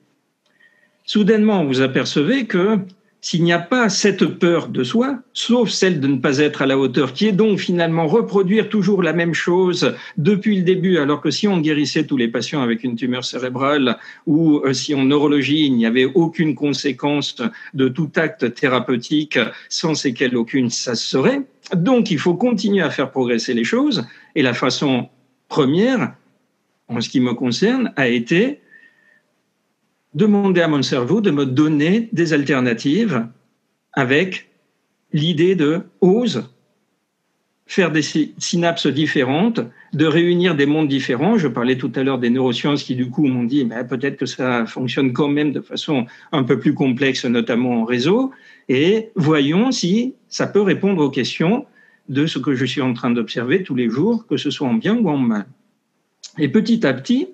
Soudainement, 1.06 1.66
vous 1.66 1.82
apercevez 1.82 2.46
que 2.46 2.78
s'il 3.22 3.44
n'y 3.44 3.52
a 3.52 3.60
pas 3.60 3.90
cette 3.90 4.26
peur 4.26 4.70
de 4.70 4.84
soi, 4.84 5.20
sauf 5.34 5.70
celle 5.70 6.00
de 6.00 6.08
ne 6.08 6.18
pas 6.18 6.38
être 6.38 6.62
à 6.62 6.66
la 6.66 6.78
hauteur, 6.78 7.14
qui 7.14 7.28
est 7.28 7.34
donc 7.34 7.60
finalement 7.60 8.08
reproduire 8.08 8.70
toujours 8.70 9.04
la 9.04 9.12
même 9.12 9.34
chose 9.34 9.94
depuis 10.18 10.56
le 10.56 10.64
début, 10.64 10.98
alors 10.98 11.20
que 11.20 11.30
si 11.30 11.48
on 11.48 11.60
guérissait 11.60 12.06
tous 12.06 12.16
les 12.16 12.30
patients 12.30 12.62
avec 12.62 12.84
une 12.84 12.96
tumeur 12.96 13.26
cérébrale 13.26 13.98
ou 14.26 14.60
euh, 14.60 14.74
si 14.74 14.96
en 14.96 15.04
neurologie 15.04 15.66
il 15.66 15.76
n'y 15.76 15.86
avait 15.86 16.06
aucune 16.06 16.56
conséquence 16.56 17.36
de 17.74 17.90
tout 17.90 18.10
acte 18.16 18.54
thérapeutique 18.54 19.40
sans 19.68 19.96
séquelles 19.96 20.38
aucune, 20.38 20.70
ça 20.70 20.96
se 20.96 21.06
serait. 21.06 21.42
Donc 21.76 22.12
il 22.12 22.20
faut 22.20 22.36
continuer 22.36 22.82
à 22.82 22.90
faire 22.90 23.12
progresser 23.12 23.54
les 23.54 23.66
choses 23.66 24.06
et 24.36 24.42
la 24.42 24.54
façon 24.54 25.10
première, 25.50 26.14
en 26.88 27.02
ce 27.02 27.10
qui 27.10 27.20
me 27.20 27.34
concerne, 27.34 27.92
a 27.98 28.08
été 28.08 28.62
demander 30.14 30.62
à 30.62 30.68
mon 30.68 30.82
cerveau 30.82 31.22
de 31.22 31.32
me 31.32 31.46
donner 31.46 32.10
des 32.12 32.34
alternatives 32.34 33.28
avec 33.94 34.50
l'idée 35.14 35.56
de 35.56 35.82
ose 36.02 36.50
faire 37.70 37.92
des 37.92 38.02
synapses 38.02 38.88
différentes, 38.88 39.62
de 39.94 40.06
réunir 40.08 40.56
des 40.56 40.66
mondes 40.66 40.88
différents. 40.88 41.38
Je 41.38 41.48
parlais 41.48 41.78
tout 41.78 41.92
à 41.96 42.02
l'heure 42.02 42.18
des 42.18 42.32
neurosciences 42.32 42.82
qui, 42.82 42.96
du 42.96 43.12
coup, 43.12 43.28
m'ont 43.28 43.44
dit 43.44 43.64
ben, 43.64 43.86
peut-être 43.86 44.18
que 44.18 44.26
ça 44.26 44.66
fonctionne 44.66 45.14
quand 45.14 45.28
même 45.28 45.52
de 45.52 45.62
façon 45.62 46.08
un 46.32 46.44
peu 46.44 46.60
plus 46.60 46.74
complexe, 46.74 47.26
notamment 47.26 47.82
en 47.82 47.86
réseau. 47.86 48.32
Et 48.70 49.12
voyons 49.14 49.72
si 49.72 50.16
ça 50.30 50.48
peut 50.48 50.64
répondre 50.64 51.04
aux 51.04 51.12
questions 51.12 51.68
de 52.10 52.26
ce 52.26 52.40
que 52.40 52.56
je 52.56 52.66
suis 52.66 52.82
en 52.82 52.94
train 52.94 53.12
d'observer 53.12 53.62
tous 53.62 53.76
les 53.76 53.88
jours, 53.88 54.26
que 54.26 54.36
ce 54.36 54.50
soit 54.50 54.68
en 54.68 54.74
bien 54.74 54.98
ou 54.98 55.08
en 55.08 55.18
mal. 55.18 55.46
Et 56.40 56.50
petit 56.50 56.88
à 56.88 56.94
petit, 56.94 57.28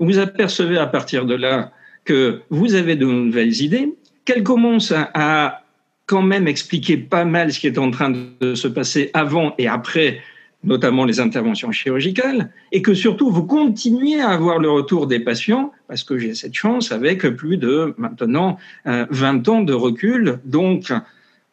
vous 0.00 0.18
apercevez 0.18 0.78
à 0.78 0.86
partir 0.86 1.26
de 1.26 1.34
là 1.34 1.70
que 2.04 2.40
vous 2.50 2.74
avez 2.74 2.96
de 2.96 3.06
nouvelles 3.06 3.60
idées, 3.60 3.94
qu'elles 4.24 4.42
commencent 4.42 4.94
à, 4.94 5.64
quand 6.06 6.22
même 6.22 6.48
expliquer 6.48 6.96
pas 6.96 7.24
mal 7.24 7.52
ce 7.52 7.60
qui 7.60 7.66
est 7.66 7.78
en 7.78 7.90
train 7.90 8.12
de 8.40 8.54
se 8.54 8.68
passer 8.68 9.10
avant 9.14 9.54
et 9.56 9.68
après 9.68 10.20
notamment 10.64 11.04
les 11.04 11.20
interventions 11.20 11.72
chirurgicales, 11.72 12.52
et 12.70 12.82
que 12.82 12.94
surtout 12.94 13.30
vous 13.30 13.44
continuez 13.44 14.20
à 14.20 14.28
avoir 14.28 14.58
le 14.58 14.70
retour 14.70 15.06
des 15.06 15.18
patients, 15.18 15.72
parce 15.88 16.04
que 16.04 16.18
j'ai 16.18 16.34
cette 16.34 16.54
chance 16.54 16.92
avec 16.92 17.26
plus 17.30 17.56
de 17.56 17.94
maintenant 17.98 18.58
20 18.84 19.48
euh, 19.48 19.50
ans 19.50 19.62
de 19.62 19.72
recul. 19.72 20.38
Donc, 20.44 20.92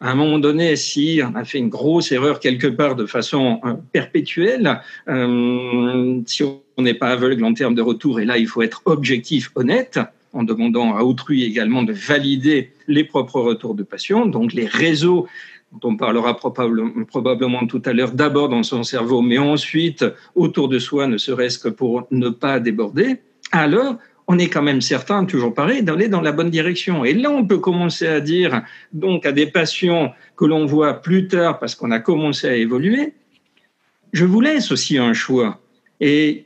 à 0.01 0.11
un 0.11 0.15
moment 0.15 0.39
donné, 0.39 0.75
si 0.75 1.21
on 1.23 1.35
a 1.35 1.43
fait 1.43 1.57
une 1.57 1.69
grosse 1.69 2.11
erreur 2.11 2.39
quelque 2.39 2.67
part 2.67 2.95
de 2.95 3.05
façon 3.05 3.59
euh, 3.65 3.73
perpétuelle, 3.91 4.79
euh, 5.07 6.21
si 6.25 6.43
on 6.43 6.81
n'est 6.81 6.93
pas 6.93 7.09
aveugle 7.09 7.43
en 7.43 7.53
termes 7.53 7.75
de 7.75 7.81
retour, 7.81 8.19
et 8.19 8.25
là 8.25 8.37
il 8.37 8.47
faut 8.47 8.61
être 8.61 8.81
objectif, 8.85 9.51
honnête, 9.55 9.99
en 10.33 10.43
demandant 10.43 10.95
à 10.95 11.03
autrui 11.03 11.43
également 11.43 11.83
de 11.83 11.93
valider 11.93 12.71
les 12.87 13.03
propres 13.03 13.41
retours 13.41 13.75
de 13.75 13.83
patients, 13.83 14.25
donc 14.25 14.53
les 14.53 14.65
réseaux 14.65 15.27
dont 15.71 15.89
on 15.89 15.97
parlera 15.97 16.35
probablement 16.35 17.67
tout 17.67 17.81
à 17.85 17.93
l'heure, 17.93 18.11
d'abord 18.11 18.49
dans 18.49 18.63
son 18.63 18.83
cerveau, 18.83 19.21
mais 19.21 19.37
ensuite 19.37 20.03
autour 20.35 20.67
de 20.67 20.79
soi, 20.79 21.07
ne 21.07 21.17
serait-ce 21.17 21.59
que 21.59 21.69
pour 21.69 22.07
ne 22.11 22.29
pas 22.29 22.59
déborder, 22.59 23.17
alors 23.51 23.95
on 24.31 24.37
est 24.37 24.47
quand 24.47 24.61
même 24.61 24.81
certain, 24.81 25.25
toujours 25.25 25.55
pareil, 25.55 25.81
d'aller 25.81 26.07
dans 26.07 26.21
la 26.21 26.31
bonne 26.31 26.51
direction. 26.51 27.03
Et 27.03 27.13
là, 27.13 27.31
on 27.31 27.45
peut 27.47 27.57
commencer 27.57 28.05
à 28.05 28.21
dire, 28.21 28.61
donc, 28.93 29.25
à 29.25 29.31
des 29.31 29.47
patients 29.47 30.13
que 30.37 30.45
l'on 30.45 30.67
voit 30.67 31.01
plus 31.01 31.27
tard 31.27 31.57
parce 31.57 31.73
qu'on 31.73 31.89
a 31.89 31.97
commencé 31.97 32.47
à 32.47 32.55
évoluer, 32.55 33.13
je 34.13 34.25
vous 34.25 34.39
laisse 34.39 34.71
aussi 34.71 34.99
un 34.99 35.13
choix. 35.13 35.59
Et 35.99 36.45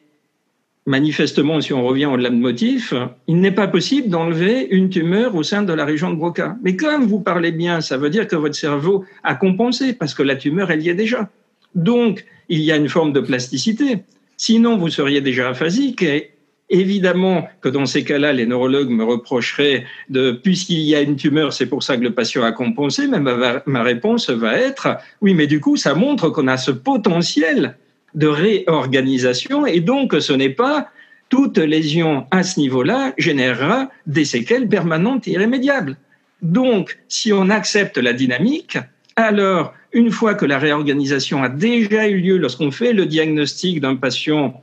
manifestement, 0.86 1.62
si 1.62 1.74
on 1.74 1.86
revient 1.86 2.06
au 2.06 2.17
de 2.17 2.30
motif, 2.30 2.93
il 3.28 3.39
n'est 3.39 3.52
pas 3.52 3.67
possible 3.67 4.10
d'enlever 4.10 4.67
une 4.69 4.89
tumeur 4.89 5.36
au 5.36 5.43
sein 5.43 5.63
de 5.63 5.74
la 5.74 5.86
région 5.86 6.10
de 6.10 6.15
Broca. 6.15 6.58
Mais 6.63 6.76
comme 6.76 7.06
vous 7.06 7.19
parlez 7.19 7.52
bien, 7.52 7.82
ça 7.82 7.98
veut 7.98 8.10
dire 8.10 8.28
que 8.28 8.36
votre 8.36 8.56
cerveau 8.56 9.06
a 9.24 9.36
compensé 9.36 9.93
parce 9.93 10.13
que 10.13 10.24
la 10.24 10.36
tumeur, 10.36 10.72
elle 10.72 10.82
y 10.82 10.89
est 10.89 10.96
déjà. 10.96 11.30
Donc, 11.76 12.26
il 12.50 12.60
y 12.60 12.72
a 12.72 12.76
une 12.76 12.89
forme 12.89 13.13
de 13.13 13.19
plasticité. 13.19 14.04
Sinon, 14.38 14.78
vous 14.78 14.89
seriez 14.89 15.22
déjà 15.22 15.50
aphasique 15.50 16.02
et 16.02 16.34
Évidemment 16.69 17.48
que 17.62 17.69
dans 17.69 17.86
ces 17.86 18.04
cas-là, 18.04 18.34
les 18.34 18.48
neurologues 18.48 18.89
me 18.89 19.04
reprocheraient 19.04 19.86
de, 20.10 20.32
puisqu'il 20.32 20.80
y 20.80 20.96
a 20.96 21.02
une 21.02 21.17
tumeur, 21.17 21.54
c'est 21.54 21.67
pour 21.67 21.84
ça 21.84 21.98
que 21.98 22.02
le 22.02 22.15
patient 22.15 22.41
a 22.41 22.52
compensé, 22.52 23.06
mais 23.08 23.19
ma, 23.19 23.62
ma 23.65 23.84
réponse 23.84 24.30
va 24.30 24.58
être, 24.58 24.98
oui, 25.22 25.36
mais 25.36 25.46
du 25.46 25.60
coup, 25.60 25.76
ça 25.76 25.93
montre 25.93 26.30
qu'on 26.30 26.48
a 26.48 26.58
ce 26.58 26.72
potentiel 26.72 27.78
de 28.15 28.28
réorganisation 28.28 29.65
et 29.65 29.80
donc 29.80 30.15
ce 30.19 30.34
n'est 30.34 30.49
pas 30.49 30.89
toute 31.30 31.58
lésion 31.58 32.28
à 32.32 32.43
ce 32.43 32.60
niveau-là 32.60 33.13
générera 33.17 33.89
des 34.06 34.26
séquelles 34.26 34.67
permanentes 34.67 35.28
et 35.28 35.32
irrémédiables. 35.32 35.97
Donc, 36.43 36.99
si 37.08 37.34
on 37.34 37.49
accepte 37.49 37.97
la 37.97 38.13
dynamique, 38.13 38.78
alors, 39.15 39.73
une 39.93 40.12
fois 40.12 40.36
que 40.36 40.45
la 40.45 40.60
réorganisation 40.60 41.43
a 41.43 41.49
déjà 41.49 42.08
eu 42.08 42.19
lieu, 42.19 42.38
lorsqu'on 42.38 42.71
fait 42.71 42.93
le 42.93 43.06
diagnostic 43.06 43.80
d'un 43.80 43.95
patient 43.95 44.62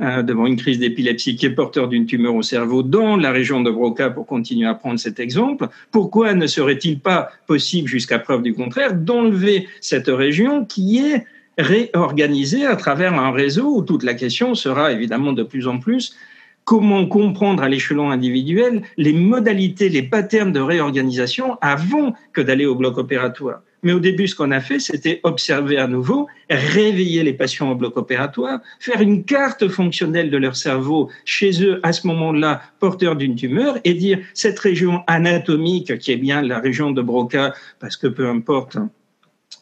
euh, 0.00 0.22
devant 0.22 0.46
une 0.46 0.56
crise 0.56 0.78
d'épilepsie 0.78 1.36
qui 1.36 1.46
est 1.46 1.50
porteur 1.50 1.88
d'une 1.88 2.06
tumeur 2.06 2.34
au 2.34 2.42
cerveau 2.42 2.82
dans 2.82 3.16
la 3.16 3.30
région 3.30 3.60
de 3.60 3.70
Broca, 3.70 4.10
pour 4.10 4.26
continuer 4.26 4.66
à 4.66 4.74
prendre 4.74 4.98
cet 4.98 5.20
exemple, 5.20 5.68
pourquoi 5.90 6.34
ne 6.34 6.46
serait-il 6.46 6.98
pas 6.98 7.30
possible, 7.46 7.88
jusqu'à 7.88 8.18
preuve 8.18 8.42
du 8.42 8.54
contraire, 8.54 8.94
d'enlever 8.94 9.68
cette 9.80 10.08
région 10.08 10.64
qui 10.64 10.98
est 10.98 11.24
réorganiser 11.58 12.66
à 12.66 12.76
travers 12.76 13.14
un 13.14 13.32
réseau 13.32 13.76
où 13.76 13.82
toute 13.82 14.02
la 14.02 14.14
question 14.14 14.54
sera 14.54 14.92
évidemment 14.92 15.32
de 15.32 15.42
plus 15.42 15.66
en 15.66 15.78
plus 15.78 16.16
comment 16.64 17.06
comprendre 17.06 17.62
à 17.62 17.68
l'échelon 17.68 18.10
individuel 18.10 18.82
les 18.96 19.12
modalités, 19.12 19.88
les 19.88 20.02
patterns 20.02 20.52
de 20.52 20.60
réorganisation 20.60 21.58
avant 21.60 22.14
que 22.32 22.40
d'aller 22.40 22.66
au 22.66 22.74
bloc 22.74 22.98
opératoire. 22.98 23.62
Mais 23.84 23.92
au 23.92 23.98
début, 23.98 24.28
ce 24.28 24.36
qu'on 24.36 24.52
a 24.52 24.60
fait, 24.60 24.78
c'était 24.78 25.18
observer 25.24 25.76
à 25.76 25.88
nouveau, 25.88 26.28
réveiller 26.48 27.24
les 27.24 27.32
patients 27.32 27.72
au 27.72 27.74
bloc 27.74 27.96
opératoire, 27.96 28.60
faire 28.78 29.00
une 29.00 29.24
carte 29.24 29.66
fonctionnelle 29.66 30.30
de 30.30 30.36
leur 30.36 30.54
cerveau 30.54 31.10
chez 31.24 31.64
eux 31.64 31.80
à 31.82 31.92
ce 31.92 32.06
moment-là, 32.06 32.62
porteurs 32.78 33.16
d'une 33.16 33.34
tumeur, 33.34 33.78
et 33.82 33.94
dire 33.94 34.20
cette 34.34 34.60
région 34.60 35.02
anatomique, 35.08 35.98
qui 35.98 36.12
est 36.12 36.16
bien 36.16 36.42
la 36.42 36.60
région 36.60 36.92
de 36.92 37.02
Broca, 37.02 37.54
parce 37.80 37.96
que 37.96 38.06
peu 38.06 38.28
importe 38.28 38.78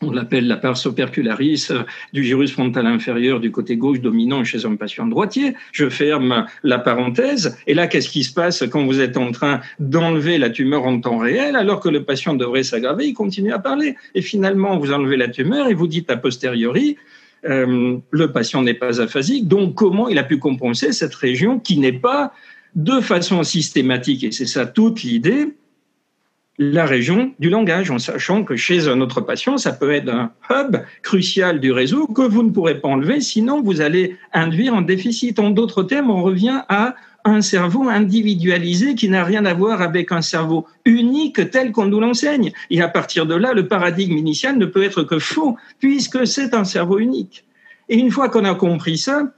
on 0.03 0.13
l'appelle 0.13 0.47
la 0.47 0.57
pars 0.57 0.79
opercularis 0.87 1.69
euh, 1.71 1.83
du 2.13 2.25
gyrus 2.25 2.53
frontal 2.53 2.87
inférieur 2.87 3.39
du 3.39 3.51
côté 3.51 3.77
gauche 3.77 4.01
dominant 4.01 4.45
chez 4.45 4.65
un 4.65 4.77
patient 4.77 5.07
droitier. 5.07 5.55
Je 5.73 5.89
ferme 5.91 6.47
la 6.63 6.79
parenthèse. 6.79 7.59
Et 7.67 7.75
là, 7.75 7.87
qu'est-ce 7.87 8.09
qui 8.09 8.25
se 8.25 8.33
passe 8.33 8.65
quand 8.71 8.85
vous 8.87 9.01
êtes 9.01 9.17
en 9.19 9.31
train 9.31 9.61
d'enlever 9.79 10.39
la 10.39 10.49
tumeur 10.49 10.87
en 10.87 10.99
temps 11.01 11.19
réel 11.19 11.55
alors 11.55 11.81
que 11.81 11.91
le 11.91 12.05
patient 12.05 12.35
devrait 12.35 12.63
s'aggraver 12.63 13.09
Il 13.09 13.15
continue 13.15 13.53
à 13.53 13.59
parler. 13.59 13.97
Et 14.15 14.23
finalement, 14.23 14.79
vous 14.79 14.93
enlevez 14.93 15.19
la 15.19 15.29
tumeur 15.29 15.69
et 15.69 15.75
vous 15.75 15.87
dites 15.87 16.11
a 16.11 16.17
posteriori, 16.17 16.97
euh, 17.45 17.99
le 18.11 18.33
patient 18.33 18.63
n'est 18.63 18.75
pas 18.75 19.03
aphasique. 19.03 19.49
Donc, 19.49 19.75
comment 19.75 20.09
il 20.09 20.19
a 20.19 20.25
pu 20.25 20.39
compenser 20.39 20.93
cette 20.93 21.15
région 21.15 21.59
qui 21.59 21.79
n'est 21.79 21.93
pas 21.93 22.33
de 22.75 23.01
façon 23.01 23.43
systématique, 23.43 24.23
et 24.23 24.31
c'est 24.31 24.47
ça 24.47 24.65
toute 24.65 25.03
l'idée, 25.03 25.49
la 26.63 26.85
région 26.85 27.33
du 27.39 27.49
langage, 27.49 27.91
en 27.91 27.99
sachant 27.99 28.45
que 28.45 28.55
chez 28.55 28.87
un 28.87 29.01
autre 29.01 29.23
patient, 29.23 29.57
ça 29.57 29.73
peut 29.73 29.93
être 29.93 30.11
un 30.11 30.31
hub 30.51 30.77
crucial 31.03 31.59
du 31.59 31.73
réseau 31.73 32.07
que 32.07 32.21
vous 32.21 32.43
ne 32.43 32.51
pourrez 32.51 32.79
pas 32.79 32.89
enlever, 32.89 33.23
sinon 33.23 33.63
vous 33.63 33.81
allez 33.81 34.19
induire 34.35 34.75
un 34.75 34.83
déficit. 34.83 35.39
En 35.39 35.49
d'autres 35.49 35.83
termes, 35.83 36.11
on 36.11 36.23
revient 36.23 36.61
à 36.69 36.97
un 37.25 37.41
cerveau 37.41 37.89
individualisé 37.89 38.95
qui 38.95 39.09
n'a 39.09 39.25
rien 39.25 39.47
à 39.47 39.55
voir 39.55 39.81
avec 39.81 40.13
un 40.13 40.21
cerveau 40.21 40.67
unique 40.85 41.51
tel 41.51 41.73
qu'on 41.73 41.87
nous 41.87 41.99
l'enseigne. 41.99 42.53
Et 42.69 42.83
à 42.83 42.89
partir 42.89 43.25
de 43.25 43.35
là, 43.35 43.55
le 43.55 43.67
paradigme 43.67 44.19
initial 44.19 44.59
ne 44.59 44.67
peut 44.67 44.83
être 44.83 45.03
que 45.03 45.19
faux, 45.19 45.57
puisque 45.79 46.27
c'est 46.27 46.53
un 46.53 46.65
cerveau 46.65 46.99
unique. 46.99 47.47
Et 47.89 47.97
une 47.97 48.11
fois 48.11 48.29
qu'on 48.29 48.45
a 48.45 48.55
compris 48.55 48.99
ça, 48.99 49.33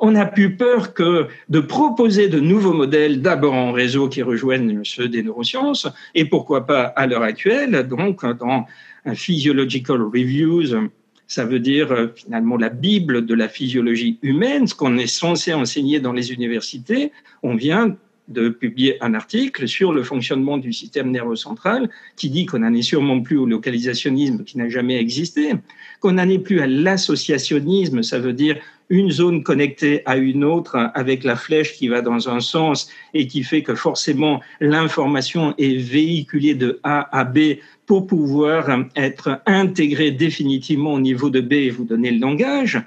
on 0.00 0.14
a 0.14 0.26
plus 0.26 0.56
peur 0.56 0.94
que 0.94 1.28
de 1.48 1.60
proposer 1.60 2.28
de 2.28 2.40
nouveaux 2.40 2.72
modèles, 2.72 3.22
d'abord 3.22 3.54
en 3.54 3.72
réseau 3.72 4.08
qui 4.08 4.22
rejoignent 4.22 4.80
ceux 4.84 5.08
des 5.08 5.22
neurosciences, 5.22 5.88
et 6.14 6.24
pourquoi 6.24 6.66
pas 6.66 6.82
à 6.82 7.06
l'heure 7.06 7.22
actuelle, 7.22 7.86
donc 7.88 8.24
dans 8.24 8.66
un 9.06 9.14
Physiological 9.14 10.02
Reviews, 10.02 10.88
ça 11.26 11.44
veut 11.44 11.58
dire 11.58 11.92
euh, 11.92 12.08
finalement 12.14 12.56
la 12.56 12.68
Bible 12.68 13.26
de 13.26 13.34
la 13.34 13.48
physiologie 13.48 14.18
humaine, 14.22 14.66
ce 14.66 14.74
qu'on 14.74 14.98
est 14.98 15.06
censé 15.06 15.52
enseigner 15.54 16.00
dans 16.00 16.12
les 16.12 16.32
universités. 16.32 17.12
On 17.42 17.54
vient 17.54 17.96
de 18.28 18.48
publier 18.48 19.02
un 19.02 19.12
article 19.14 19.68
sur 19.68 19.92
le 19.92 20.02
fonctionnement 20.02 20.56
du 20.56 20.72
système 20.72 21.10
nerveux 21.10 21.36
central 21.36 21.90
qui 22.16 22.30
dit 22.30 22.46
qu'on 22.46 22.60
n'en 22.60 22.72
est 22.72 22.82
sûrement 22.82 23.20
plus 23.20 23.36
au 23.36 23.46
localisationnisme 23.46 24.44
qui 24.44 24.56
n'a 24.56 24.68
jamais 24.68 24.98
existé, 24.98 25.52
qu'on 26.00 26.12
n'en 26.12 26.28
est 26.28 26.38
plus 26.38 26.60
à 26.60 26.66
l'associationnisme, 26.66 28.02
ça 28.02 28.18
veut 28.18 28.32
dire 28.32 28.56
une 28.88 29.10
zone 29.10 29.42
connectée 29.42 30.02
à 30.06 30.16
une 30.16 30.44
autre 30.44 30.90
avec 30.94 31.24
la 31.24 31.36
flèche 31.36 31.74
qui 31.74 31.88
va 31.88 32.02
dans 32.02 32.28
un 32.28 32.40
sens 32.40 32.88
et 33.14 33.26
qui 33.26 33.42
fait 33.42 33.62
que 33.62 33.74
forcément 33.74 34.40
l'information 34.60 35.54
est 35.58 35.76
véhiculée 35.76 36.54
de 36.54 36.80
A 36.82 37.08
à 37.16 37.24
B 37.24 37.58
pour 37.86 38.06
pouvoir 38.06 38.68
être 38.96 39.40
intégrée 39.46 40.10
définitivement 40.10 40.94
au 40.94 41.00
niveau 41.00 41.30
de 41.30 41.40
B 41.40 41.52
et 41.54 41.70
vous 41.70 41.84
donner 41.84 42.10
le 42.10 42.20
langage. 42.20 42.82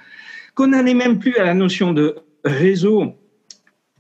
qu'on 0.56 0.68
n'en 0.68 0.86
est 0.86 0.94
même 0.94 1.20
plus 1.20 1.36
à 1.38 1.44
la 1.44 1.54
notion 1.54 1.94
de 1.94 2.16
réseau 2.44 3.14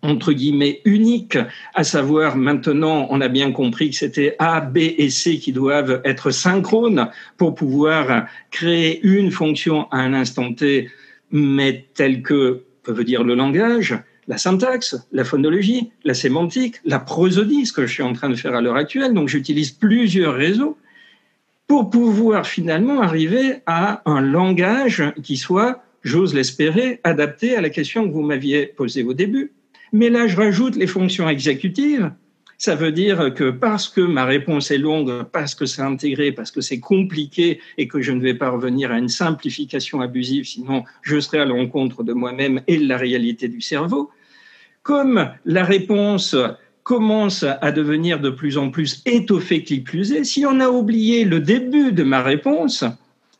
entre 0.03 0.31
guillemets 0.31 0.81
unique, 0.85 1.37
à 1.73 1.83
savoir 1.83 2.35
maintenant 2.37 3.07
on 3.09 3.19
a 3.19 3.27
bien 3.27 3.51
compris 3.51 3.89
que 3.89 3.95
c'était 3.95 4.35
A, 4.39 4.61
B 4.61 4.77
et 4.77 5.09
C 5.09 5.39
qui 5.39 5.51
doivent 5.51 6.01
être 6.05 6.31
synchrones 6.31 7.09
pour 7.37 7.55
pouvoir 7.55 8.27
créer 8.51 8.99
une 9.03 9.31
fonction 9.31 9.87
à 9.91 9.97
un 9.97 10.13
instant 10.13 10.53
T, 10.53 10.89
mais 11.31 11.85
telle 11.93 12.21
que 12.21 12.63
peut 12.83 13.03
dire 13.03 13.23
le 13.23 13.35
langage, 13.35 13.97
la 14.27 14.37
syntaxe, 14.37 14.95
la 15.11 15.23
phonologie, 15.23 15.91
la 16.03 16.13
sémantique, 16.13 16.75
la 16.85 16.99
prosodie, 16.99 17.65
ce 17.65 17.73
que 17.73 17.85
je 17.85 17.93
suis 17.93 18.03
en 18.03 18.13
train 18.13 18.29
de 18.29 18.35
faire 18.35 18.55
à 18.55 18.61
l'heure 18.61 18.75
actuelle. 18.75 19.13
Donc 19.13 19.29
j'utilise 19.29 19.71
plusieurs 19.71 20.35
réseaux 20.35 20.77
pour 21.67 21.89
pouvoir 21.89 22.47
finalement 22.47 23.01
arriver 23.01 23.57
à 23.65 24.01
un 24.09 24.21
langage 24.21 25.03
qui 25.23 25.37
soit, 25.37 25.83
j'ose 26.03 26.33
l'espérer, 26.33 26.99
adapté 27.03 27.55
à 27.55 27.61
la 27.61 27.69
question 27.69 28.07
que 28.07 28.13
vous 28.13 28.21
m'aviez 28.21 28.67
posée 28.67 29.03
au 29.03 29.13
début. 29.13 29.51
Mais 29.93 30.09
là, 30.09 30.27
je 30.27 30.35
rajoute 30.35 30.75
les 30.75 30.87
fonctions 30.87 31.29
exécutives. 31.29 32.11
Ça 32.59 32.73
veut 32.73 32.91
dire 32.91 33.35
que 33.35 33.51
parce 33.51 33.87
que 33.87 34.01
ma 34.01 34.25
réponse 34.25 34.71
est 34.71 34.79
longue, 34.79 35.23
parce 35.31 35.53
que 35.53 35.67
c'est 35.67 35.83
intégré, 35.83 36.31
parce 36.31 36.49
que 36.49 36.61
c'est 36.61 36.79
compliqué 36.79 37.59
et 37.77 37.87
que 37.87 38.01
je 38.01 38.11
ne 38.11 38.19
vais 38.19 38.33
pas 38.33 38.49
revenir 38.49 38.91
à 38.91 38.97
une 38.97 39.09
simplification 39.09 40.01
abusive, 40.01 40.45
sinon 40.45 40.83
je 41.03 41.19
serai 41.19 41.39
à 41.39 41.45
l'encontre 41.45 42.03
de 42.03 42.13
moi-même 42.13 42.61
et 42.65 42.77
de 42.77 42.87
la 42.87 42.97
réalité 42.97 43.47
du 43.47 43.61
cerveau, 43.61 44.09
comme 44.81 45.29
la 45.45 45.63
réponse 45.63 46.35
commence 46.81 47.43
à 47.43 47.71
devenir 47.71 48.19
de 48.19 48.31
plus 48.31 48.57
en 48.57 48.71
plus 48.71 49.03
étoffée 49.05 49.63
est, 49.63 50.23
si 50.23 50.45
on 50.45 50.59
a 50.59 50.69
oublié 50.69 51.25
le 51.25 51.39
début 51.39 51.91
de 51.91 52.03
ma 52.03 52.23
réponse, 52.23 52.85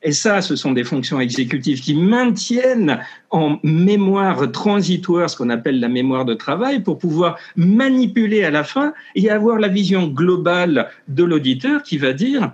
et 0.04 0.12
ça, 0.12 0.42
ce 0.42 0.56
sont 0.56 0.74
des 0.74 0.84
fonctions 0.84 1.20
exécutives 1.20 1.82
qui 1.82 1.96
maintiennent 1.96 3.00
en 3.32 3.60
mémoire 3.64 4.52
transitoire 4.52 5.30
ce 5.30 5.36
qu'on 5.36 5.50
appelle 5.50 5.80
la 5.80 5.90
mémoire 5.90 6.24
de 6.24 6.36
travail 6.36 6.82
pour 6.82 7.00
pouvoir 7.00 7.38
manipuler 7.56 8.44
à 8.44 8.52
la 8.52 8.64
fin 8.64 8.94
et 9.16 9.30
avoir 9.30 9.58
la 9.60 9.68
vision 9.68 10.08
globale 10.08 10.90
de 11.08 11.24
l'auditeur 11.24 11.82
qui 11.82 11.98
va 11.98 12.14
dire 12.14 12.52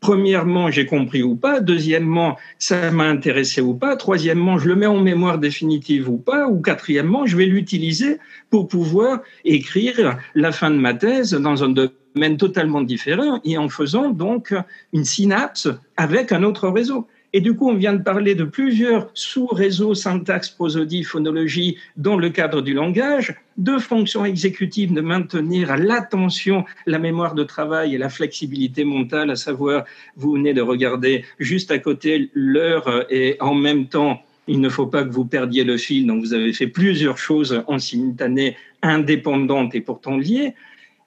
Premièrement, 0.00 0.70
j'ai 0.70 0.86
compris 0.86 1.22
ou 1.22 1.36
pas. 1.36 1.60
Deuxièmement, 1.60 2.36
ça 2.58 2.90
m'a 2.90 3.04
intéressé 3.04 3.60
ou 3.60 3.74
pas. 3.74 3.96
Troisièmement, 3.96 4.58
je 4.58 4.68
le 4.68 4.76
mets 4.76 4.86
en 4.86 5.00
mémoire 5.00 5.38
définitive 5.38 6.08
ou 6.08 6.18
pas. 6.18 6.46
Ou 6.48 6.60
quatrièmement, 6.60 7.26
je 7.26 7.36
vais 7.36 7.46
l'utiliser 7.46 8.18
pour 8.50 8.68
pouvoir 8.68 9.20
écrire 9.44 10.18
la 10.34 10.52
fin 10.52 10.70
de 10.70 10.76
ma 10.76 10.94
thèse 10.94 11.32
dans 11.32 11.64
un 11.64 11.70
domaine 11.70 11.90
totalement 12.38 12.82
différent 12.82 13.40
et 13.44 13.58
en 13.58 13.68
faisant 13.68 14.10
donc 14.10 14.54
une 14.92 15.04
synapse 15.04 15.68
avec 15.96 16.32
un 16.32 16.42
autre 16.42 16.68
réseau. 16.68 17.06
Et 17.32 17.40
du 17.40 17.54
coup, 17.54 17.68
on 17.68 17.74
vient 17.74 17.92
de 17.92 18.02
parler 18.02 18.34
de 18.34 18.44
plusieurs 18.44 19.10
sous-réseaux 19.12 19.94
syntaxe, 19.94 20.48
prosodie, 20.48 21.04
phonologie 21.04 21.76
dans 21.96 22.16
le 22.16 22.30
cadre 22.30 22.62
du 22.62 22.72
langage, 22.72 23.34
deux 23.58 23.78
fonctions 23.78 24.24
exécutives 24.24 24.94
de 24.94 25.02
maintenir 25.02 25.76
l'attention, 25.76 26.64
la 26.86 26.98
mémoire 26.98 27.34
de 27.34 27.44
travail 27.44 27.94
et 27.94 27.98
la 27.98 28.08
flexibilité 28.08 28.84
mentale, 28.84 29.30
à 29.30 29.36
savoir, 29.36 29.84
vous 30.16 30.32
venez 30.32 30.54
de 30.54 30.62
regarder 30.62 31.24
juste 31.38 31.70
à 31.70 31.78
côté 31.78 32.30
l'heure 32.32 33.04
et 33.10 33.36
en 33.40 33.54
même 33.54 33.86
temps, 33.86 34.22
il 34.48 34.60
ne 34.60 34.68
faut 34.68 34.86
pas 34.86 35.02
que 35.02 35.12
vous 35.12 35.24
perdiez 35.26 35.64
le 35.64 35.76
fil, 35.76 36.06
donc 36.06 36.20
vous 36.20 36.32
avez 36.32 36.52
fait 36.52 36.68
plusieurs 36.68 37.18
choses 37.18 37.62
en 37.66 37.78
simultané, 37.78 38.56
indépendantes 38.80 39.74
et 39.74 39.80
pourtant 39.80 40.16
liées. 40.16 40.54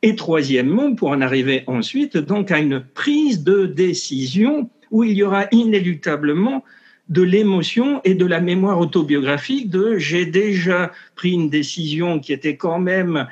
Et 0.01 0.15
troisièmement, 0.15 0.95
pour 0.95 1.09
en 1.09 1.21
arriver 1.21 1.63
ensuite 1.67 2.17
donc 2.17 2.51
à 2.51 2.59
une 2.59 2.79
prise 2.79 3.43
de 3.43 3.65
décision 3.65 4.69
où 4.91 5.03
il 5.03 5.13
y 5.13 5.23
aura 5.23 5.47
inéluctablement 5.51 6.63
de 7.09 7.21
l'émotion 7.21 8.01
et 8.03 8.13
de 8.13 8.25
la 8.25 8.39
mémoire 8.39 8.79
autobiographique 8.79 9.69
de 9.69 9.97
j'ai 9.97 10.25
déjà 10.25 10.91
pris 11.15 11.31
une 11.31 11.49
décision 11.49 12.19
qui 12.19 12.33
était 12.33 12.55
quand 12.55 12.79
même 12.79 13.27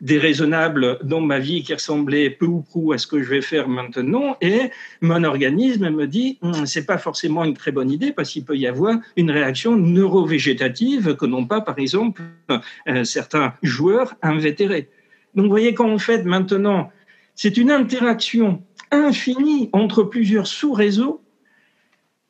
déraisonnable 0.00 0.98
dans 1.02 1.20
ma 1.20 1.38
vie 1.38 1.62
qui 1.62 1.74
ressemblait 1.74 2.30
peu 2.30 2.46
ou 2.46 2.62
prou 2.62 2.92
à 2.92 2.98
ce 2.98 3.06
que 3.06 3.22
je 3.22 3.28
vais 3.28 3.42
faire 3.42 3.68
maintenant 3.68 4.36
et 4.40 4.70
mon 5.00 5.24
organisme 5.24 5.90
me 5.90 6.06
dit 6.06 6.38
hum, 6.40 6.66
c'est 6.66 6.86
pas 6.86 6.98
forcément 6.98 7.44
une 7.44 7.54
très 7.54 7.72
bonne 7.72 7.90
idée 7.90 8.12
parce 8.12 8.30
qu'il 8.30 8.44
peut 8.44 8.56
y 8.56 8.66
avoir 8.66 8.96
une 9.16 9.30
réaction 9.30 9.76
neurovégétative 9.76 11.16
que 11.16 11.26
n'ont 11.26 11.46
pas 11.46 11.60
par 11.60 11.78
exemple 11.78 12.22
euh, 12.88 13.04
certains 13.04 13.54
joueurs 13.62 14.14
invétérés. 14.22 14.88
Donc 15.34 15.44
vous 15.44 15.50
voyez 15.50 15.74
qu'en 15.74 15.98
fait 15.98 16.24
maintenant 16.24 16.90
c'est 17.34 17.56
une 17.56 17.70
interaction 17.70 18.62
infini 18.90 19.68
entre 19.72 20.02
plusieurs 20.02 20.46
sous-réseaux 20.46 21.22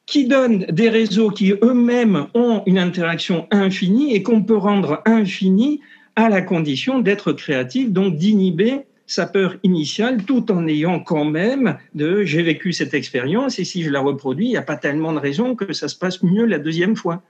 qui 0.07 0.27
donnent 0.27 0.65
des 0.71 0.89
réseaux 0.89 1.31
qui 1.31 1.53
eux-mêmes 1.63 2.27
ont 2.35 2.63
une 2.67 2.79
interaction 2.79 3.47
infinie 3.51 4.15
et 4.15 4.23
qu'on 4.23 4.43
peut 4.43 4.57
rendre 4.57 5.03
infini 5.05 5.81
à 6.17 6.29
la 6.29 6.43
condition 6.43 6.99
d'être 6.99 7.33
créatif, 7.33 7.91
donc 7.91 8.17
d'inhiber 8.17 8.87
sa 9.07 9.27
peur 9.27 9.57
initiale 9.63 10.25
tout 10.25 10.51
en 10.51 10.67
ayant 10.67 11.01
quand 11.01 11.25
même 11.25 11.79
de 11.95 12.25
j'ai 12.25 12.43
vécu 12.43 12.73
cette 12.73 12.93
expérience 12.95 13.59
et 13.59 13.65
si 13.65 13.83
je 13.83 13.91
la 13.91 14.01
reproduis, 14.01 14.47
il 14.47 14.51
n'y 14.51 14.57
a 14.57 14.63
pas 14.63 14.77
tellement 14.77 15.13
de 15.13 15.19
raisons 15.19 15.55
que 15.55 15.73
ça 15.73 15.89
se 15.89 15.97
passe 15.97 16.23
mieux 16.23 16.45
la 16.45 16.59
deuxième 16.59 16.97
fois. 16.97 17.23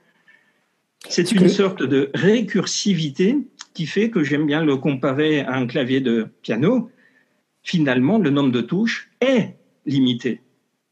C'est 1.09 1.31
une 1.31 1.49
sorte 1.49 1.83
de 1.83 2.11
récursivité 2.13 3.37
qui 3.73 3.87
fait 3.87 4.09
que 4.09 4.23
j'aime 4.23 4.45
bien 4.45 4.63
le 4.63 4.77
comparer 4.77 5.41
à 5.41 5.55
un 5.55 5.65
clavier 5.65 6.01
de 6.01 6.27
piano 6.41 6.91
finalement, 7.63 8.17
le 8.17 8.29
nombre 8.29 8.51
de 8.51 8.61
touches 8.61 9.09
est 9.21 9.55
limité. 9.85 10.41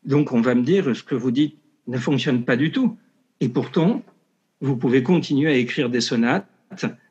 Donc, 0.03 0.31
on 0.31 0.41
va 0.41 0.55
me 0.55 0.63
dire, 0.63 0.95
ce 0.95 1.03
que 1.03 1.15
vous 1.15 1.31
dites 1.31 1.57
ne 1.87 1.97
fonctionne 1.97 2.43
pas 2.43 2.55
du 2.55 2.71
tout. 2.71 2.97
Et 3.39 3.49
pourtant, 3.49 4.03
vous 4.61 4.75
pouvez 4.75 5.03
continuer 5.03 5.49
à 5.49 5.55
écrire 5.55 5.89
des 5.89 6.01
sonates, 6.01 6.47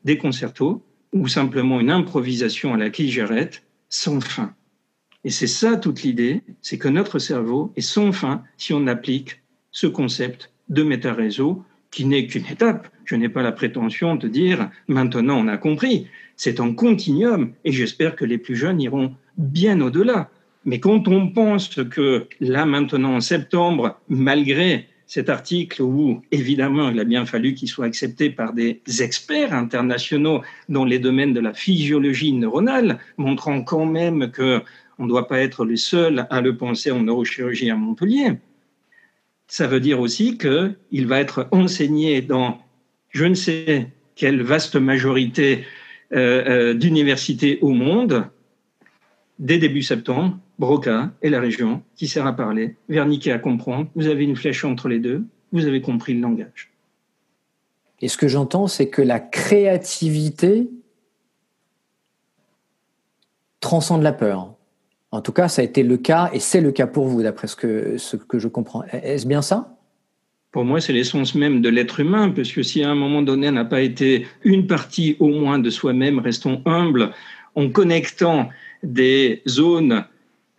des 0.04 0.18
concertos, 0.18 0.82
ou 1.12 1.28
simplement 1.28 1.80
une 1.80 1.90
improvisation 1.90 2.74
à 2.74 2.76
la 2.76 2.90
j'arrête 2.92 3.62
sans 3.88 4.20
fin. 4.20 4.54
Et 5.24 5.30
c'est 5.30 5.46
ça 5.46 5.76
toute 5.76 6.02
l'idée, 6.02 6.42
c'est 6.60 6.78
que 6.78 6.88
notre 6.88 7.18
cerveau 7.18 7.72
est 7.76 7.80
sans 7.80 8.12
fin 8.12 8.42
si 8.56 8.72
on 8.72 8.86
applique 8.86 9.42
ce 9.70 9.86
concept 9.86 10.52
de 10.68 10.82
méta-réseau 10.82 11.64
qui 11.90 12.04
n'est 12.04 12.26
qu'une 12.26 12.46
étape. 12.46 12.88
Je 13.04 13.14
n'ai 13.14 13.28
pas 13.28 13.42
la 13.42 13.52
prétention 13.52 14.16
de 14.16 14.28
dire 14.28 14.70
maintenant 14.88 15.38
on 15.38 15.48
a 15.48 15.56
compris. 15.56 16.08
C'est 16.36 16.60
un 16.60 16.72
continuum 16.72 17.52
et 17.64 17.72
j'espère 17.72 18.16
que 18.16 18.24
les 18.24 18.38
plus 18.38 18.56
jeunes 18.56 18.80
iront 18.80 19.14
bien 19.38 19.80
au-delà. 19.80 20.30
Mais 20.64 20.80
quand 20.80 21.06
on 21.08 21.28
pense 21.28 21.82
que 21.84 22.26
là 22.40 22.66
maintenant 22.66 23.14
en 23.14 23.20
septembre, 23.20 24.00
malgré 24.08 24.88
cet 25.06 25.28
article 25.28 25.82
où 25.82 26.20
évidemment 26.32 26.90
il 26.90 26.98
a 26.98 27.04
bien 27.04 27.24
fallu 27.24 27.54
qu'il 27.54 27.68
soit 27.68 27.86
accepté 27.86 28.28
par 28.28 28.52
des 28.52 28.80
experts 29.00 29.54
internationaux 29.54 30.42
dans 30.68 30.84
les 30.84 30.98
domaines 30.98 31.32
de 31.32 31.40
la 31.40 31.54
physiologie 31.54 32.32
neuronale, 32.32 32.98
montrant 33.16 33.62
quand 33.62 33.86
même 33.86 34.30
que 34.30 34.60
on 34.98 35.04
ne 35.04 35.08
doit 35.08 35.28
pas 35.28 35.40
être 35.40 35.64
les 35.64 35.76
seuls 35.76 36.26
à 36.30 36.40
le 36.40 36.56
penser 36.56 36.90
en 36.90 37.02
neurochirurgie 37.02 37.70
à 37.70 37.76
Montpellier. 37.76 38.32
Ça 39.48 39.66
veut 39.66 39.80
dire 39.80 40.00
aussi 40.00 40.38
qu'il 40.38 41.06
va 41.06 41.20
être 41.20 41.48
enseigné 41.52 42.20
dans 42.20 42.58
je 43.10 43.24
ne 43.24 43.34
sais 43.34 43.88
quelle 44.14 44.42
vaste 44.42 44.76
majorité 44.76 45.64
euh, 46.12 46.72
euh, 46.72 46.74
d'universités 46.74 47.58
au 47.62 47.70
monde 47.70 48.28
dès 49.38 49.58
début 49.58 49.82
septembre, 49.82 50.38
Broca 50.58 51.12
et 51.22 51.30
la 51.30 51.40
région 51.40 51.82
qui 51.94 52.08
sert 52.08 52.26
à 52.26 52.34
parler, 52.34 52.76
Verniquet 52.88 53.32
à 53.32 53.38
comprendre. 53.38 53.88
Vous 53.94 54.06
avez 54.06 54.24
une 54.24 54.36
flèche 54.36 54.64
entre 54.64 54.88
les 54.88 54.98
deux, 54.98 55.24
vous 55.52 55.66
avez 55.66 55.80
compris 55.80 56.14
le 56.14 56.20
langage. 56.20 56.72
Et 58.00 58.08
ce 58.08 58.16
que 58.16 58.28
j'entends, 58.28 58.66
c'est 58.66 58.88
que 58.88 59.02
la 59.02 59.20
créativité 59.20 60.68
transcende 63.60 64.02
la 64.02 64.12
peur. 64.12 64.55
En 65.16 65.22
tout 65.22 65.32
cas, 65.32 65.48
ça 65.48 65.62
a 65.62 65.64
été 65.64 65.82
le 65.82 65.96
cas 65.96 66.28
et 66.34 66.40
c'est 66.40 66.60
le 66.60 66.72
cas 66.72 66.86
pour 66.86 67.06
vous, 67.06 67.22
d'après 67.22 67.46
ce 67.46 67.56
que, 67.56 67.96
je 68.38 68.48
comprends. 68.48 68.84
Est-ce 68.92 69.26
bien 69.26 69.40
ça? 69.40 69.78
Pour 70.52 70.66
moi, 70.66 70.78
c'est 70.82 70.92
l'essence 70.92 71.34
même 71.34 71.62
de 71.62 71.70
l'être 71.70 72.00
humain, 72.00 72.28
parce 72.28 72.52
que 72.52 72.62
si 72.62 72.84
à 72.84 72.90
un 72.90 72.94
moment 72.94 73.22
donné, 73.22 73.48
on 73.48 73.52
n'a 73.52 73.64
pas 73.64 73.80
été 73.80 74.26
une 74.44 74.66
partie 74.66 75.16
au 75.18 75.28
moins 75.28 75.58
de 75.58 75.70
soi-même, 75.70 76.18
restons 76.18 76.60
humbles, 76.66 77.12
en 77.54 77.70
connectant 77.70 78.50
des 78.82 79.42
zones 79.48 80.04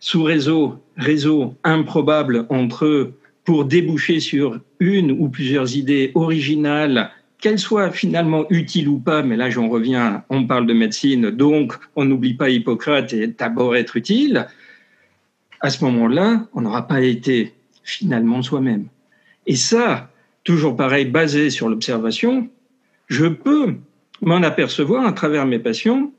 sous 0.00 0.24
réseau, 0.24 0.74
réseau 0.96 1.54
improbables 1.62 2.46
entre 2.48 2.84
eux 2.84 3.14
pour 3.44 3.64
déboucher 3.64 4.18
sur 4.18 4.58
une 4.80 5.12
ou 5.12 5.28
plusieurs 5.28 5.76
idées 5.76 6.10
originales, 6.16 7.12
qu'elles 7.40 7.58
soient 7.58 7.90
finalement 7.90 8.46
utiles 8.50 8.88
ou 8.88 8.98
pas, 8.98 9.22
mais 9.22 9.36
là 9.36 9.50
j'en 9.50 9.68
reviens, 9.68 10.24
on 10.28 10.46
parle 10.46 10.66
de 10.66 10.72
médecine, 10.72 11.30
donc 11.30 11.74
on 11.96 12.04
n'oublie 12.04 12.34
pas 12.34 12.50
Hippocrate 12.50 13.12
et 13.12 13.28
d'abord 13.28 13.76
être 13.76 13.96
utile, 13.96 14.46
à 15.60 15.70
ce 15.70 15.84
moment-là, 15.84 16.46
on 16.52 16.60
n'aura 16.60 16.86
pas 16.86 17.00
été 17.00 17.54
finalement 17.82 18.42
soi-même. 18.42 18.86
Et 19.46 19.56
ça, 19.56 20.10
toujours 20.44 20.76
pareil, 20.76 21.06
basé 21.06 21.50
sur 21.50 21.68
l'observation, 21.68 22.48
je 23.06 23.26
peux 23.26 23.74
m'en 24.20 24.42
apercevoir 24.42 25.06
à 25.06 25.12
travers 25.12 25.46
mes 25.46 25.58
patients 25.58 26.12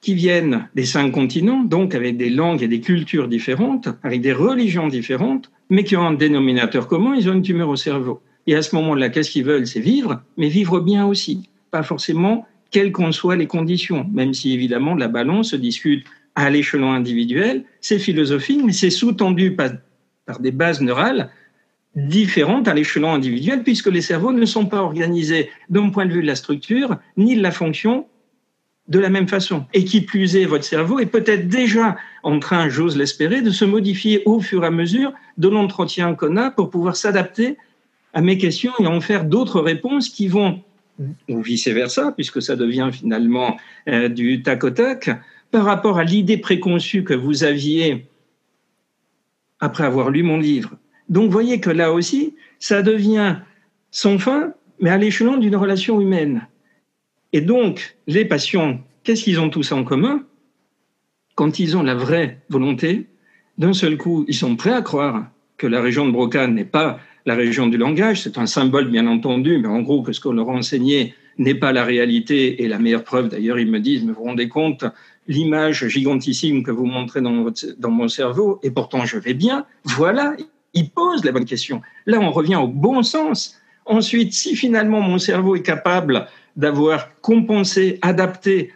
qui 0.00 0.14
viennent 0.14 0.68
des 0.74 0.84
cinq 0.84 1.12
continents, 1.12 1.62
donc 1.62 1.94
avec 1.94 2.16
des 2.16 2.28
langues 2.28 2.62
et 2.62 2.68
des 2.68 2.80
cultures 2.80 3.28
différentes, 3.28 3.88
avec 4.02 4.20
des 4.20 4.32
religions 4.32 4.88
différentes, 4.88 5.50
mais 5.70 5.84
qui 5.84 5.96
ont 5.96 6.06
un 6.06 6.14
dénominateur 6.14 6.88
commun, 6.88 7.14
ils 7.14 7.30
ont 7.30 7.34
une 7.34 7.42
tumeur 7.42 7.68
au 7.68 7.76
cerveau. 7.76 8.20
Et 8.46 8.54
à 8.54 8.62
ce 8.62 8.74
moment-là, 8.76 9.08
qu'est-ce 9.08 9.30
qu'ils 9.30 9.44
veulent? 9.44 9.66
C'est 9.66 9.80
vivre, 9.80 10.22
mais 10.36 10.48
vivre 10.48 10.80
bien 10.80 11.06
aussi. 11.06 11.48
Pas 11.70 11.82
forcément 11.82 12.46
quelles 12.70 12.92
qu'en 12.92 13.12
soient 13.12 13.36
les 13.36 13.46
conditions, 13.46 14.08
même 14.12 14.34
si 14.34 14.52
évidemment 14.52 14.94
la 14.94 15.08
balance 15.08 15.50
se 15.50 15.56
discute 15.56 16.04
à 16.34 16.48
l'échelon 16.50 16.92
individuel, 16.92 17.64
c'est 17.80 17.98
philosophique, 17.98 18.62
mais 18.64 18.72
c'est 18.72 18.90
sous-tendu 18.90 19.54
par, 19.54 19.70
par 20.24 20.40
des 20.40 20.50
bases 20.50 20.80
neurales 20.80 21.30
différentes 21.94 22.68
à 22.68 22.74
l'échelon 22.74 23.12
individuel, 23.12 23.62
puisque 23.62 23.88
les 23.88 24.00
cerveaux 24.00 24.32
ne 24.32 24.46
sont 24.46 24.64
pas 24.64 24.80
organisés 24.80 25.50
d'un 25.68 25.90
point 25.90 26.06
de 26.06 26.12
vue 26.12 26.22
de 26.22 26.26
la 26.26 26.36
structure, 26.36 26.96
ni 27.18 27.36
de 27.36 27.42
la 27.42 27.50
fonction, 27.50 28.06
de 28.88 28.98
la 28.98 29.10
même 29.10 29.28
façon. 29.28 29.66
Et 29.74 29.84
qui 29.84 30.00
plus 30.00 30.36
est, 30.36 30.46
votre 30.46 30.64
cerveau 30.64 30.98
est 31.00 31.06
peut-être 31.06 31.48
déjà 31.48 31.96
en 32.22 32.38
train, 32.38 32.70
j'ose 32.70 32.96
l'espérer, 32.96 33.42
de 33.42 33.50
se 33.50 33.66
modifier 33.66 34.22
au 34.24 34.40
fur 34.40 34.64
et 34.64 34.68
à 34.68 34.70
mesure 34.70 35.12
de 35.36 35.48
l'entretien 35.48 36.14
qu'on 36.14 36.38
a 36.38 36.50
pour 36.50 36.70
pouvoir 36.70 36.96
s'adapter 36.96 37.58
à 38.12 38.20
mes 38.20 38.38
questions 38.38 38.72
et 38.78 38.86
en 38.86 39.00
faire 39.00 39.24
d'autres 39.24 39.60
réponses 39.60 40.08
qui 40.08 40.28
vont, 40.28 40.62
ou 41.28 41.40
vice-versa, 41.42 42.12
puisque 42.12 42.42
ça 42.42 42.56
devient 42.56 42.90
finalement 42.92 43.56
euh, 43.88 44.08
du 44.08 44.42
tac 44.42 44.64
au 44.64 44.70
tac, 44.70 45.10
par 45.50 45.64
rapport 45.64 45.98
à 45.98 46.04
l'idée 46.04 46.38
préconçue 46.38 47.04
que 47.04 47.14
vous 47.14 47.44
aviez 47.44 48.06
après 49.60 49.84
avoir 49.84 50.10
lu 50.10 50.22
mon 50.22 50.38
livre. 50.38 50.76
Donc, 51.08 51.30
voyez 51.30 51.60
que 51.60 51.70
là 51.70 51.92
aussi, 51.92 52.34
ça 52.58 52.82
devient 52.82 53.36
sans 53.90 54.18
fin, 54.18 54.54
mais 54.80 54.90
à 54.90 54.98
l'échelon 54.98 55.36
d'une 55.36 55.56
relation 55.56 56.00
humaine. 56.00 56.46
Et 57.32 57.40
donc, 57.40 57.96
les 58.06 58.24
patients, 58.24 58.80
qu'est-ce 59.04 59.24
qu'ils 59.24 59.40
ont 59.40 59.50
tous 59.50 59.72
en 59.72 59.84
commun? 59.84 60.24
Quand 61.34 61.58
ils 61.58 61.76
ont 61.76 61.82
la 61.82 61.94
vraie 61.94 62.38
volonté, 62.48 63.06
d'un 63.58 63.72
seul 63.72 63.96
coup, 63.96 64.24
ils 64.28 64.34
sont 64.34 64.56
prêts 64.56 64.72
à 64.72 64.82
croire 64.82 65.26
que 65.56 65.66
la 65.66 65.80
région 65.80 66.06
de 66.06 66.12
Broca 66.12 66.46
n'est 66.46 66.64
pas 66.64 66.98
la 67.26 67.34
région 67.34 67.66
du 67.66 67.76
langage, 67.76 68.22
c'est 68.22 68.38
un 68.38 68.46
symbole 68.46 68.90
bien 68.90 69.06
entendu, 69.06 69.58
mais 69.58 69.68
en 69.68 69.80
gros 69.80 70.02
que 70.02 70.12
ce 70.12 70.20
qu'on 70.20 70.32
leur 70.32 70.50
a 70.50 70.52
enseigné 70.52 71.14
n'est 71.38 71.54
pas 71.54 71.72
la 71.72 71.84
réalité 71.84 72.62
et 72.62 72.68
la 72.68 72.78
meilleure 72.78 73.04
preuve, 73.04 73.28
d'ailleurs, 73.28 73.58
ils 73.58 73.70
me 73.70 73.80
disent, 73.80 74.04
mais 74.04 74.12
vous 74.12 74.18
vous 74.18 74.24
rendez 74.24 74.48
compte, 74.48 74.84
l'image 75.28 75.86
gigantissime 75.88 76.62
que 76.62 76.70
vous 76.70 76.84
montrez 76.84 77.20
dans, 77.20 77.46
dans 77.78 77.90
mon 77.90 78.08
cerveau, 78.08 78.58
et 78.62 78.70
pourtant 78.70 79.04
je 79.04 79.18
vais 79.18 79.34
bien, 79.34 79.64
voilà, 79.84 80.34
ils 80.74 80.90
posent 80.90 81.24
la 81.24 81.32
bonne 81.32 81.44
question. 81.44 81.80
Là, 82.06 82.18
on 82.20 82.30
revient 82.30 82.56
au 82.56 82.66
bon 82.68 83.02
sens. 83.02 83.56
Ensuite, 83.86 84.32
si 84.32 84.56
finalement 84.56 85.00
mon 85.00 85.18
cerveau 85.18 85.56
est 85.56 85.62
capable 85.62 86.26
d'avoir 86.56 87.08
compensé, 87.20 87.98
adapté, 88.02 88.72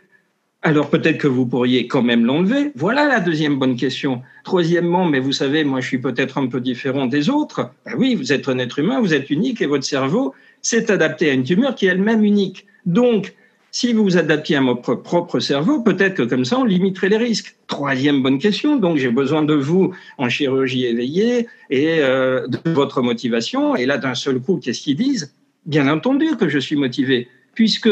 alors 0.66 0.90
peut-être 0.90 1.18
que 1.18 1.28
vous 1.28 1.46
pourriez 1.46 1.86
quand 1.86 2.02
même 2.02 2.26
l'enlever. 2.26 2.72
Voilà 2.74 3.06
la 3.06 3.20
deuxième 3.20 3.56
bonne 3.56 3.76
question. 3.76 4.22
Troisièmement, 4.42 5.04
mais 5.04 5.20
vous 5.20 5.30
savez, 5.30 5.62
moi 5.62 5.80
je 5.80 5.86
suis 5.86 5.98
peut-être 5.98 6.38
un 6.38 6.48
peu 6.48 6.60
différent 6.60 7.06
des 7.06 7.30
autres. 7.30 7.70
Ben 7.84 7.92
oui, 7.96 8.16
vous 8.16 8.32
êtes 8.32 8.48
un 8.48 8.58
être 8.58 8.80
humain, 8.80 9.00
vous 9.00 9.14
êtes 9.14 9.30
unique 9.30 9.62
et 9.62 9.66
votre 9.66 9.84
cerveau 9.84 10.34
s'est 10.62 10.90
adapté 10.90 11.30
à 11.30 11.34
une 11.34 11.44
tumeur 11.44 11.76
qui 11.76 11.86
est 11.86 11.90
elle-même 11.90 12.24
unique. 12.24 12.66
Donc, 12.84 13.32
si 13.70 13.92
vous 13.92 14.02
vous 14.02 14.16
adaptiez 14.16 14.56
à 14.56 14.60
votre 14.60 14.96
propre 14.96 15.38
cerveau, 15.38 15.82
peut-être 15.82 16.14
que 16.14 16.24
comme 16.24 16.44
ça, 16.44 16.58
on 16.58 16.64
limiterait 16.64 17.10
les 17.10 17.16
risques. 17.16 17.54
Troisième 17.68 18.20
bonne 18.24 18.40
question, 18.40 18.74
donc 18.74 18.96
j'ai 18.96 19.10
besoin 19.10 19.42
de 19.44 19.54
vous 19.54 19.94
en 20.18 20.28
chirurgie 20.28 20.86
éveillée 20.86 21.46
et 21.70 22.00
euh, 22.00 22.48
de 22.48 22.58
votre 22.72 23.02
motivation. 23.02 23.76
Et 23.76 23.86
là, 23.86 23.98
d'un 23.98 24.16
seul 24.16 24.40
coup, 24.40 24.58
qu'est-ce 24.60 24.80
qu'ils 24.80 24.96
disent? 24.96 25.32
Bien 25.64 25.86
entendu 25.86 26.36
que 26.36 26.48
je 26.48 26.58
suis 26.58 26.76
motivé 26.76 27.28
puisque, 27.54 27.88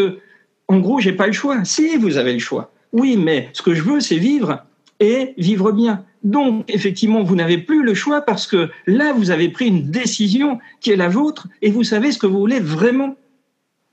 en 0.74 0.80
gros, 0.80 0.98
j'ai 0.98 1.12
pas 1.12 1.28
le 1.28 1.32
choix. 1.32 1.64
Si, 1.64 1.96
vous 1.96 2.16
avez 2.16 2.32
le 2.32 2.40
choix. 2.40 2.72
Oui, 2.92 3.16
mais 3.16 3.48
ce 3.52 3.62
que 3.62 3.74
je 3.74 3.82
veux, 3.82 4.00
c'est 4.00 4.18
vivre 4.18 4.64
et 4.98 5.34
vivre 5.38 5.70
bien. 5.70 6.04
Donc, 6.24 6.64
effectivement, 6.68 7.22
vous 7.22 7.36
n'avez 7.36 7.58
plus 7.58 7.84
le 7.84 7.94
choix 7.94 8.22
parce 8.22 8.46
que 8.48 8.70
là, 8.86 9.12
vous 9.12 9.30
avez 9.30 9.48
pris 9.48 9.68
une 9.68 9.90
décision 9.90 10.58
qui 10.80 10.90
est 10.90 10.96
la 10.96 11.08
vôtre 11.08 11.46
et 11.62 11.70
vous 11.70 11.84
savez 11.84 12.10
ce 12.10 12.18
que 12.18 12.26
vous 12.26 12.38
voulez 12.38 12.58
vraiment. 12.60 13.14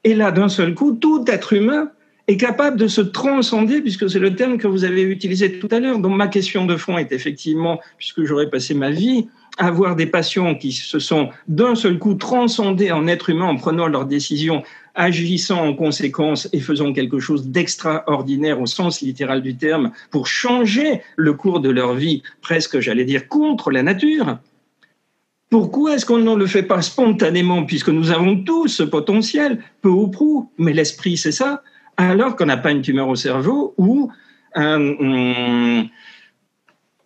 Et 0.04 0.15
là, 0.15 0.32
d'un 0.32 0.50
seul 0.50 0.74
coup, 0.74 0.94
tout 0.94 1.24
être 1.28 1.54
humain 1.54 1.91
est 2.28 2.38
capable 2.38 2.78
de 2.78 2.88
se 2.88 3.02
transcender, 3.02 3.82
puisque 3.82 4.10
c'est 4.10 4.20
le 4.20 4.36
terme 4.36 4.58
que 4.58 4.67
vous 4.67 4.84
avez 4.84 5.04
utilisé 5.04 5.60
tout 5.60 5.67
à 5.70 5.80
l'heure. 5.80 6.00
Donc, 6.00 6.15
ma 6.15 6.28
question 6.28 6.65
de 6.65 6.78
fond 6.78 6.98
est 6.98 7.12
effectivement, 7.12 7.80
puisque 8.00 8.24
j'aurais 8.24 8.50
passé 8.50 8.74
ma 8.74 8.89
vie 8.89 9.28
à 9.58 9.67
avoir 9.67 9.96
des 9.96 10.06
patients 10.06 10.56
qui 10.56 10.72
se 10.72 11.00
sont 11.00 11.30
d'un 11.48 11.76
seul 11.76 12.00
coup 12.00 12.15
transcendés 12.15 12.91
en 12.91 13.08
être 13.08 13.30
humain 13.30 13.46
en 13.46 13.58
prenant 13.58 13.88
leurs 13.88 14.06
décisions 14.06 14.63
agissant 14.95 15.65
en 15.65 15.73
conséquence 15.73 16.49
et 16.54 16.60
faisant 16.60 16.93
quelque 16.93 17.19
chose 17.19 17.47
d'extraordinaire 17.47 18.60
au 18.62 18.65
sens 18.65 19.01
littéral 19.01 19.41
du 19.41 19.56
terme 19.56 19.91
pour 20.10 20.27
changer 20.27 21.01
le 21.15 21.34
cours 21.34 21.60
de 21.60 21.69
leur 21.69 21.93
vie, 21.93 22.23
presque, 22.41 22.80
j'allais 22.80 23.06
dire, 23.06 23.27
contre 23.27 23.71
la 23.71 23.84
nature. 23.84 24.38
Pourquoi 25.49 25.95
est-ce 25.95 26.06
qu'on 26.06 26.17
ne 26.17 26.36
le 26.36 26.47
fait 26.47 26.63
pas 26.63 26.82
spontanément, 26.82 27.65
puisque 27.65 27.89
nous 27.89 28.12
avons 28.12 28.41
tous 28.43 28.69
ce 28.69 28.84
potentiel, 28.84 29.60
peu 29.82 29.89
ou 29.89 30.08
prou, 30.08 30.49
mais 30.58 30.73
l'esprit, 30.73 31.17
c'est 31.17 31.32
ça, 31.32 31.62
alors 31.97 32.36
qu'on 32.36 32.45
n'a 32.45 32.58
pas 32.58 32.71
une 32.71 32.82
tumeur 32.82 33.10
au 33.10 33.15
cerveau 33.15 33.73
ou 33.77 34.10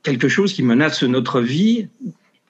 quelque 0.04 0.28
chose 0.28 0.54
qui 0.54 0.64
menace 0.64 1.04
notre 1.04 1.42
vie 1.42 1.88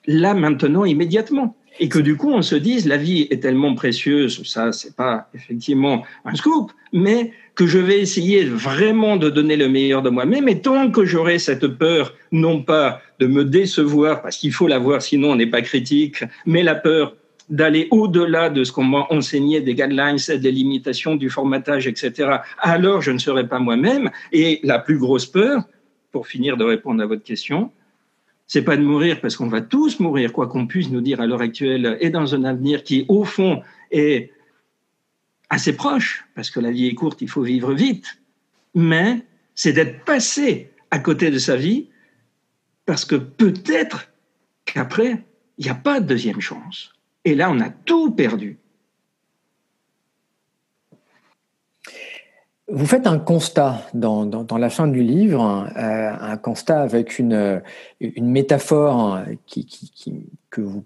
là, 0.06 0.34
maintenant, 0.34 0.84
immédiatement 0.84 1.56
et 1.80 1.88
que 1.88 1.98
du 1.98 2.16
coup 2.16 2.30
on 2.30 2.42
se 2.42 2.54
dise 2.54 2.86
la 2.86 2.96
vie 2.96 3.26
est 3.30 3.42
tellement 3.42 3.74
précieuse, 3.74 4.42
ça 4.44 4.72
c'est 4.72 4.96
pas 4.96 5.28
effectivement 5.34 6.04
un 6.24 6.34
scoop, 6.34 6.72
mais 6.92 7.32
que 7.54 7.66
je 7.66 7.78
vais 7.78 8.00
essayer 8.00 8.44
vraiment 8.44 9.16
de 9.16 9.30
donner 9.30 9.56
le 9.56 9.68
meilleur 9.68 10.02
de 10.02 10.10
moi-même 10.10 10.48
et 10.48 10.60
tant 10.60 10.90
que 10.90 11.04
j'aurai 11.04 11.38
cette 11.38 11.66
peur, 11.66 12.14
non 12.32 12.62
pas 12.62 13.00
de 13.18 13.26
me 13.26 13.44
décevoir, 13.44 14.22
parce 14.22 14.36
qu'il 14.36 14.52
faut 14.52 14.68
l'avoir 14.68 15.02
sinon 15.02 15.32
on 15.32 15.36
n'est 15.36 15.46
pas 15.46 15.62
critique, 15.62 16.22
mais 16.44 16.62
la 16.62 16.74
peur 16.74 17.14
d'aller 17.48 17.88
au-delà 17.90 18.50
de 18.50 18.64
ce 18.64 18.72
qu'on 18.72 18.84
m'a 18.84 19.06
enseigné, 19.10 19.60
des 19.60 19.74
guidelines, 19.74 20.16
des 20.28 20.52
limitations, 20.52 21.14
du 21.14 21.30
formatage, 21.30 21.86
etc., 21.86 22.38
alors 22.58 23.02
je 23.02 23.12
ne 23.12 23.18
serai 23.18 23.46
pas 23.46 23.58
moi-même. 23.58 24.10
Et 24.32 24.60
la 24.64 24.78
plus 24.78 24.98
grosse 24.98 25.26
peur, 25.26 25.62
pour 26.12 26.26
finir 26.26 26.56
de 26.56 26.64
répondre 26.64 27.02
à 27.02 27.06
votre 27.06 27.22
question, 27.22 27.70
c'est 28.46 28.62
pas 28.62 28.76
de 28.76 28.82
mourir 28.82 29.20
parce 29.20 29.36
qu'on 29.36 29.48
va 29.48 29.60
tous 29.60 29.98
mourir, 30.00 30.32
quoi 30.32 30.46
qu'on 30.46 30.66
puisse 30.66 30.90
nous 30.90 31.00
dire 31.00 31.20
à 31.20 31.26
l'heure 31.26 31.40
actuelle, 31.40 31.96
et 32.00 32.10
dans 32.10 32.34
un 32.34 32.44
avenir 32.44 32.84
qui, 32.84 33.04
au 33.08 33.24
fond, 33.24 33.62
est 33.90 34.32
assez 35.50 35.74
proche, 35.74 36.24
parce 36.34 36.50
que 36.50 36.60
la 36.60 36.70
vie 36.70 36.86
est 36.86 36.94
courte, 36.94 37.22
il 37.22 37.28
faut 37.28 37.42
vivre 37.42 37.72
vite, 37.72 38.18
mais 38.74 39.24
c'est 39.54 39.72
d'être 39.72 40.04
passé 40.04 40.70
à 40.90 40.98
côté 40.98 41.30
de 41.30 41.38
sa 41.38 41.56
vie, 41.56 41.88
parce 42.84 43.04
que 43.04 43.16
peut-être 43.16 44.08
qu'après, 44.64 45.24
il 45.58 45.64
n'y 45.64 45.70
a 45.70 45.74
pas 45.74 46.00
de 46.00 46.06
deuxième 46.06 46.40
chance. 46.40 46.92
Et 47.24 47.34
là, 47.34 47.50
on 47.50 47.58
a 47.60 47.70
tout 47.70 48.12
perdu. 48.12 48.58
Vous 52.68 52.86
faites 52.86 53.06
un 53.06 53.20
constat 53.20 53.86
dans, 53.94 54.26
dans, 54.26 54.58
la 54.58 54.70
fin 54.70 54.88
du 54.88 55.00
livre, 55.00 55.68
euh, 55.76 56.10
un 56.20 56.36
constat 56.36 56.82
avec 56.82 57.20
une, 57.20 57.62
une 58.00 58.28
métaphore 58.28 59.20
qui, 59.46 59.64
qui, 59.66 60.26
que 60.50 60.62
vous 60.62 60.84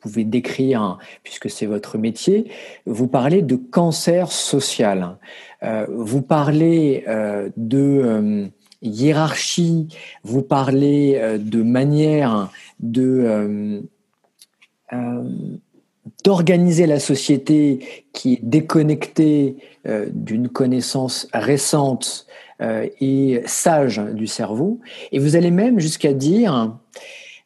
pouvez 0.00 0.24
décrire, 0.24 0.98
puisque 1.22 1.48
c'est 1.48 1.66
votre 1.66 1.96
métier. 1.96 2.50
Vous 2.86 3.06
parlez 3.06 3.40
de 3.42 3.54
cancer 3.54 4.32
social. 4.32 5.16
Euh, 5.62 5.86
vous 5.88 6.22
parlez 6.22 7.04
euh, 7.06 7.50
de 7.56 8.50
hiérarchie, 8.82 9.86
vous 10.24 10.42
parlez 10.42 11.38
de 11.38 11.62
manière 11.62 12.50
de 12.80 13.80
d'organiser 16.24 16.86
la 16.86 17.00
société 17.00 18.04
qui 18.12 18.34
est 18.34 18.40
déconnectée 18.42 19.56
euh, 19.86 20.06
d'une 20.12 20.48
connaissance 20.48 21.28
récente 21.32 22.26
euh, 22.60 22.88
et 23.00 23.42
sage 23.46 23.98
du 23.98 24.26
cerveau. 24.26 24.80
Et 25.12 25.18
vous 25.18 25.36
allez 25.36 25.50
même 25.50 25.80
jusqu'à 25.80 26.12
dire, 26.12 26.76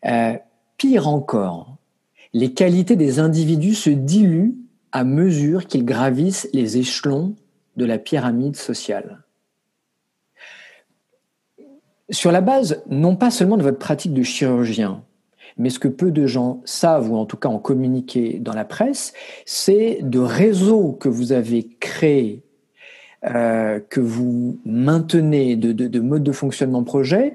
euh, 0.07 0.35
pire 0.77 1.09
encore, 1.09 1.77
les 2.33 2.53
qualités 2.53 2.97
des 2.97 3.19
individus 3.19 3.75
se 3.75 3.91
diluent 3.91 4.55
à 4.93 5.05
mesure 5.05 5.67
qu'ils 5.67 5.85
gravissent 5.85 6.49
les 6.53 6.79
échelons 6.79 7.35
de 7.77 7.85
la 7.85 7.99
pyramide 7.99 8.57
sociale. 8.57 9.23
Sur 12.11 12.33
la 12.33 12.41
base, 12.41 12.83
non 12.89 13.17
pas 13.17 13.31
seulement 13.31 13.57
de 13.57 13.63
votre 13.63 13.79
pratique 13.79 14.15
de 14.15 14.23
chirurgien, 14.23 15.05
mais 15.59 15.71
ce 15.71 15.79
que 15.79 15.89
peu 15.89 16.11
de 16.11 16.27
gens 16.27 16.63
savent, 16.65 17.11
ou 17.11 17.17
en 17.17 17.27
tout 17.27 17.37
cas 17.37 17.49
ont 17.49 17.59
communiqué 17.59 18.39
dans 18.41 18.55
la 18.55 18.65
presse, 18.65 19.13
c'est 19.45 19.99
de 20.03 20.21
réseaux 20.21 20.93
que 20.93 21.09
vous 21.09 21.33
avez 21.33 21.69
créés, 21.81 22.43
euh, 23.25 23.81
que 23.91 24.01
vous 24.01 24.61
maintenez, 24.65 25.57
de, 25.57 25.73
de, 25.73 26.01
modes 26.01 26.23
de 26.23 26.33
fonctionnement 26.33 26.85
projet. 26.85 27.35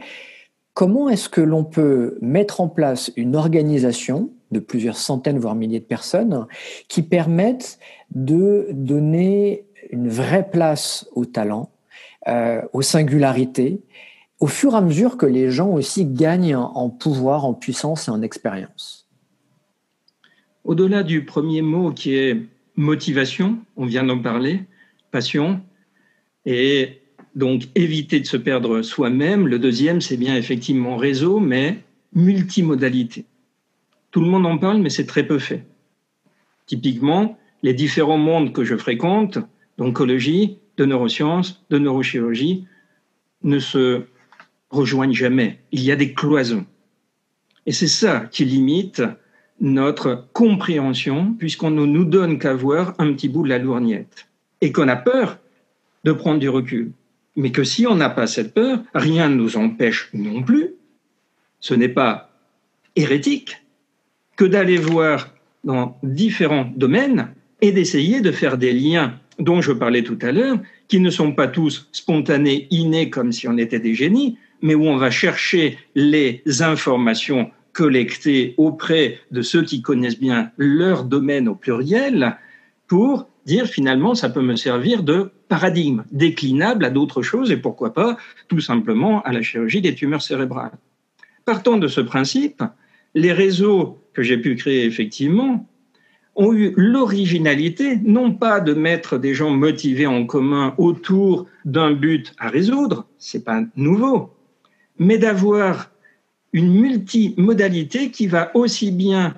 Comment 0.73 1.09
est-ce 1.09 1.29
que 1.29 1.41
l'on 1.41 1.65
peut 1.65 2.17
mettre 2.21 2.61
en 2.61 2.69
place 2.69 3.11
une 3.17 3.35
organisation 3.35 4.31
de 4.51 4.59
plusieurs 4.59 4.97
centaines, 4.97 5.39
voire 5.39 5.55
milliers 5.55 5.79
de 5.79 5.85
personnes, 5.85 6.47
qui 6.87 7.01
permettent 7.01 7.79
de 8.11 8.67
donner 8.71 9.65
une 9.91 10.07
vraie 10.07 10.49
place 10.49 11.07
au 11.13 11.25
talent, 11.25 11.69
euh, 12.27 12.61
aux 12.71 12.81
singularités, 12.81 13.81
au 14.43 14.47
fur 14.47 14.73
et 14.73 14.77
à 14.77 14.81
mesure 14.81 15.17
que 15.17 15.25
les 15.25 15.51
gens 15.51 15.69
aussi 15.69 16.05
gagnent 16.05 16.55
en 16.55 16.89
pouvoir, 16.89 17.45
en 17.45 17.53
puissance 17.53 18.07
et 18.07 18.11
en 18.11 18.21
expérience 18.21 19.03
au-delà 20.63 21.03
du 21.03 21.25
premier 21.25 21.61
mot 21.61 21.91
qui 21.91 22.15
est 22.15 22.41
motivation, 22.75 23.59
on 23.75 23.85
vient 23.85 24.03
d'en 24.03 24.19
parler, 24.19 24.61
passion, 25.11 25.61
et 26.45 27.01
donc 27.35 27.63
éviter 27.75 28.19
de 28.19 28.25
se 28.25 28.37
perdre 28.37 28.81
soi-même. 28.81 29.47
Le 29.47 29.59
deuxième, 29.59 30.01
c'est 30.01 30.17
bien 30.17 30.35
effectivement 30.35 30.97
réseau, 30.97 31.39
mais 31.39 31.79
multimodalité. 32.13 33.25
Tout 34.11 34.21
le 34.21 34.27
monde 34.27 34.45
en 34.45 34.57
parle, 34.57 34.79
mais 34.79 34.89
c'est 34.89 35.05
très 35.05 35.25
peu 35.25 35.39
fait. 35.39 35.65
Typiquement, 36.65 37.37
les 37.61 37.73
différents 37.73 38.17
mondes 38.17 38.53
que 38.53 38.63
je 38.63 38.75
fréquente, 38.75 39.39
d'oncologie, 39.77 40.57
de 40.77 40.85
neurosciences, 40.85 41.63
de 41.69 41.77
neurochirurgie, 41.77 42.65
ne 43.43 43.59
se 43.59 44.03
rejoignent 44.73 45.13
jamais. 45.13 45.59
Il 45.71 45.81
y 45.81 45.91
a 45.91 45.95
des 45.95 46.13
cloisons. 46.13 46.65
Et 47.65 47.71
c'est 47.71 47.87
ça 47.87 48.27
qui 48.31 48.43
limite 48.43 49.01
notre 49.61 50.27
compréhension, 50.33 51.33
puisqu'on 51.37 51.69
ne 51.69 51.85
nous 51.85 52.05
donne 52.05 52.39
qu'à 52.39 52.53
voir 52.53 52.95
un 52.97 53.13
petit 53.13 53.29
bout 53.29 53.43
de 53.43 53.49
la 53.49 53.59
lourgnette. 53.59 54.27
Et 54.61 54.71
qu'on 54.71 54.87
a 54.87 54.95
peur 54.95 55.37
de 56.03 56.11
prendre 56.11 56.39
du 56.39 56.49
recul. 56.49 56.91
Mais 57.35 57.51
que 57.51 57.63
si 57.63 57.87
on 57.87 57.95
n'a 57.95 58.09
pas 58.09 58.27
cette 58.27 58.53
peur, 58.53 58.83
rien 58.93 59.29
ne 59.29 59.35
nous 59.35 59.57
empêche 59.57 60.09
non 60.13 60.43
plus, 60.43 60.71
ce 61.59 61.73
n'est 61.73 61.89
pas 61.89 62.31
hérétique, 62.95 63.63
que 64.35 64.45
d'aller 64.45 64.77
voir 64.77 65.33
dans 65.63 65.97
différents 66.03 66.69
domaines 66.75 67.29
et 67.61 67.71
d'essayer 67.71 68.19
de 68.21 68.31
faire 68.31 68.57
des 68.57 68.73
liens 68.73 69.19
dont 69.39 69.61
je 69.61 69.71
parlais 69.71 70.03
tout 70.03 70.19
à 70.21 70.31
l'heure, 70.31 70.59
qui 70.87 70.99
ne 70.99 71.09
sont 71.09 71.31
pas 71.31 71.47
tous 71.47 71.87
spontanés, 71.91 72.67
innés, 72.69 73.09
comme 73.09 73.31
si 73.31 73.47
on 73.47 73.57
était 73.57 73.79
des 73.79 73.95
génies, 73.95 74.37
mais 74.63 74.73
où 74.73 74.85
on 74.85 74.97
va 74.97 75.11
chercher 75.11 75.77
les 75.93 76.41
informations 76.61 77.51
collectées 77.73 78.55
auprès 78.57 79.19
de 79.29 79.41
ceux 79.41 79.61
qui 79.61 79.81
connaissent 79.81 80.19
bien 80.19 80.51
leur 80.57 81.03
domaine 81.03 81.47
au 81.47 81.55
pluriel 81.55 82.37
pour 82.87 83.27
dire 83.45 83.67
finalement 83.67 84.15
ça 84.15 84.29
peut 84.29 84.41
me 84.41 84.55
servir 84.55 85.03
de 85.03 85.31
paradigme 85.49 86.05
déclinable 86.11 86.85
à 86.85 86.89
d'autres 86.89 87.21
choses 87.21 87.51
et 87.51 87.57
pourquoi 87.57 87.93
pas 87.93 88.17
tout 88.47 88.61
simplement 88.61 89.21
à 89.23 89.33
la 89.33 89.41
chirurgie 89.41 89.81
des 89.81 89.93
tumeurs 89.93 90.21
cérébrales. 90.21 90.77
Partant 91.45 91.77
de 91.77 91.89
ce 91.89 91.99
principe, 91.99 92.63
les 93.15 93.33
réseaux 93.33 93.99
que 94.13 94.23
j'ai 94.23 94.37
pu 94.37 94.55
créer 94.55 94.85
effectivement 94.85 95.67
ont 96.35 96.53
eu 96.53 96.73
l'originalité 96.77 97.97
non 97.97 98.33
pas 98.33 98.61
de 98.61 98.73
mettre 98.73 99.17
des 99.17 99.33
gens 99.33 99.51
motivés 99.51 100.07
en 100.07 100.25
commun 100.25 100.73
autour 100.77 101.47
d'un 101.65 101.91
but 101.91 102.33
à 102.39 102.47
résoudre, 102.47 103.05
c'est 103.17 103.43
pas 103.43 103.61
nouveau, 103.75 104.31
mais 104.99 105.17
d'avoir 105.17 105.89
une 106.53 106.71
multimodalité 106.71 108.11
qui 108.11 108.27
va 108.27 108.51
aussi 108.55 108.91
bien 108.91 109.35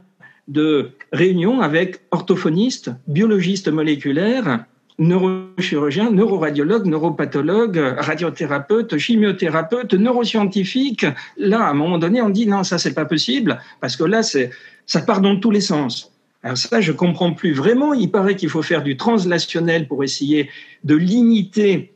de 0.47 0.91
réunions 1.12 1.62
avec 1.62 2.01
orthophonistes, 2.12 2.91
biologistes 3.08 3.70
moléculaires, 3.70 4.66
neurochirurgiens, 4.99 6.12
neuroradiologues, 6.12 6.86
neuropathologues, 6.86 7.95
radiothérapeutes, 7.97 8.97
chimiothérapeutes, 8.97 9.93
neuroscientifiques. 9.93 11.06
Là, 11.38 11.66
à 11.66 11.72
un 11.72 11.74
moment 11.74 11.97
donné, 11.97 12.22
on 12.22 12.30
dit 12.30 12.47
non, 12.47 12.64
ça 12.64 12.78
c'est 12.78 12.93
pas 12.93 13.06
possible 13.06 13.60
parce 13.82 13.95
que 13.95 14.03
là, 14.03 14.24
c'est 14.24 14.51
ça 14.86 15.01
part 15.01 15.22
dans 15.22 15.38
tous 15.38 15.51
les 15.51 15.62
sens. 15.62 16.12
Alors 16.43 16.58
ça, 16.58 16.80
je 16.80 16.91
comprends 16.91 17.34
plus 17.34 17.53
vraiment. 17.53 17.93
Il 17.93 18.12
paraît 18.12 18.36
qu'il 18.36 18.49
faut 18.49 18.62
faire 18.62 18.84
du 18.84 18.97
translationnel 18.97 19.88
pour 19.88 20.03
essayer 20.03 20.49
de 20.84 20.95
limiter 20.95 21.95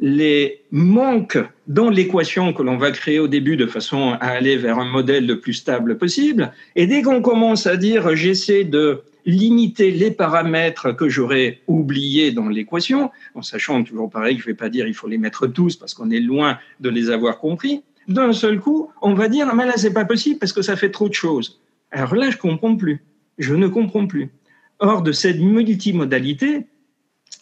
les 0.00 0.62
manques 0.70 1.38
dans 1.66 1.90
l'équation 1.90 2.52
que 2.52 2.62
l'on 2.62 2.78
va 2.78 2.90
créer 2.90 3.18
au 3.18 3.28
début 3.28 3.56
de 3.56 3.66
façon 3.66 4.12
à 4.20 4.28
aller 4.28 4.56
vers 4.56 4.78
un 4.78 4.86
modèle 4.90 5.26
le 5.26 5.38
plus 5.38 5.52
stable 5.52 5.98
possible. 5.98 6.52
Et 6.74 6.86
dès 6.86 7.02
qu'on 7.02 7.20
commence 7.20 7.66
à 7.66 7.76
dire 7.76 8.16
j'essaie 8.16 8.64
de 8.64 9.02
limiter 9.26 9.90
les 9.90 10.10
paramètres 10.10 10.92
que 10.92 11.08
j'aurais 11.08 11.60
oubliés 11.66 12.32
dans 12.32 12.48
l'équation, 12.48 13.10
en 13.34 13.42
sachant 13.42 13.84
toujours 13.84 14.08
pareil 14.08 14.36
que 14.36 14.42
je 14.42 14.48
ne 14.48 14.52
vais 14.52 14.56
pas 14.56 14.70
dire 14.70 14.86
il 14.86 14.94
faut 14.94 15.08
les 15.08 15.18
mettre 15.18 15.46
tous 15.46 15.76
parce 15.76 15.92
qu'on 15.92 16.10
est 16.10 16.20
loin 16.20 16.58
de 16.80 16.88
les 16.88 17.10
avoir 17.10 17.38
compris, 17.38 17.82
d'un 18.08 18.32
seul 18.32 18.58
coup, 18.58 18.90
on 19.02 19.12
va 19.12 19.28
dire 19.28 19.54
mais 19.54 19.66
là 19.66 19.74
c'est 19.76 19.92
pas 19.92 20.06
possible 20.06 20.38
parce 20.38 20.54
que 20.54 20.62
ça 20.62 20.76
fait 20.76 20.90
trop 20.90 21.08
de 21.08 21.14
choses. 21.14 21.60
Alors 21.92 22.14
là, 22.14 22.30
je 22.30 22.36
comprends 22.36 22.76
plus. 22.76 23.02
Je 23.38 23.54
ne 23.54 23.68
comprends 23.68 24.06
plus. 24.06 24.30
Or, 24.78 25.02
de 25.02 25.12
cette 25.12 25.40
multimodalité 25.40 26.66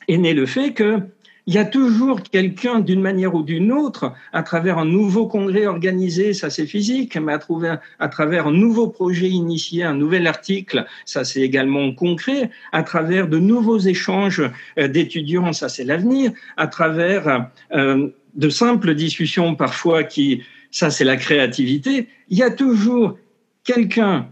est 0.09 0.17
né 0.17 0.33
le 0.33 0.47
fait 0.47 0.73
que 0.73 1.01
il 1.49 1.55
y 1.55 1.59
a 1.59 1.65
toujours 1.65 2.23
quelqu'un 2.23 2.81
d'une 2.81 3.01
manière 3.01 3.35
ou 3.35 3.43
d'une 3.43 3.73
autre, 3.73 4.13
à 4.35 4.43
travers 4.43 4.77
un 4.77 4.85
nouveau 4.85 5.27
congrès 5.27 5.65
organisé, 5.65 6.35
ça 6.35 6.51
c'est 6.51 6.67
physique, 6.67 7.17
mais 7.17 7.33
à, 7.33 7.39
trouver, 7.39 7.75
à 7.99 8.09
travers 8.09 8.49
un 8.49 8.53
nouveau 8.53 8.89
projet 8.89 9.31
initié, 9.31 9.83
un 9.83 9.95
nouvel 9.95 10.27
article, 10.27 10.85
ça 11.07 11.25
c'est 11.25 11.41
également 11.41 11.91
concret, 11.95 12.51
à 12.73 12.83
travers 12.83 13.29
de 13.29 13.39
nouveaux 13.39 13.79
échanges 13.79 14.43
euh, 14.79 14.89
d'étudiants, 14.89 15.55
ça 15.55 15.71
c'est 15.71 15.85
l'avenir, 15.85 16.33
à 16.59 16.67
travers 16.67 17.49
euh, 17.73 18.09
de 18.35 18.49
simples 18.51 18.95
discussions 18.95 19.55
parfois 19.55 20.05
qui, 20.05 20.43
ça 20.71 20.91
c'est 20.91 21.05
la 21.05 21.17
créativité, 21.17 22.09
il 22.29 22.37
y 22.37 22.43
a 22.43 22.51
toujours 22.51 23.17
quelqu'un 23.65 24.29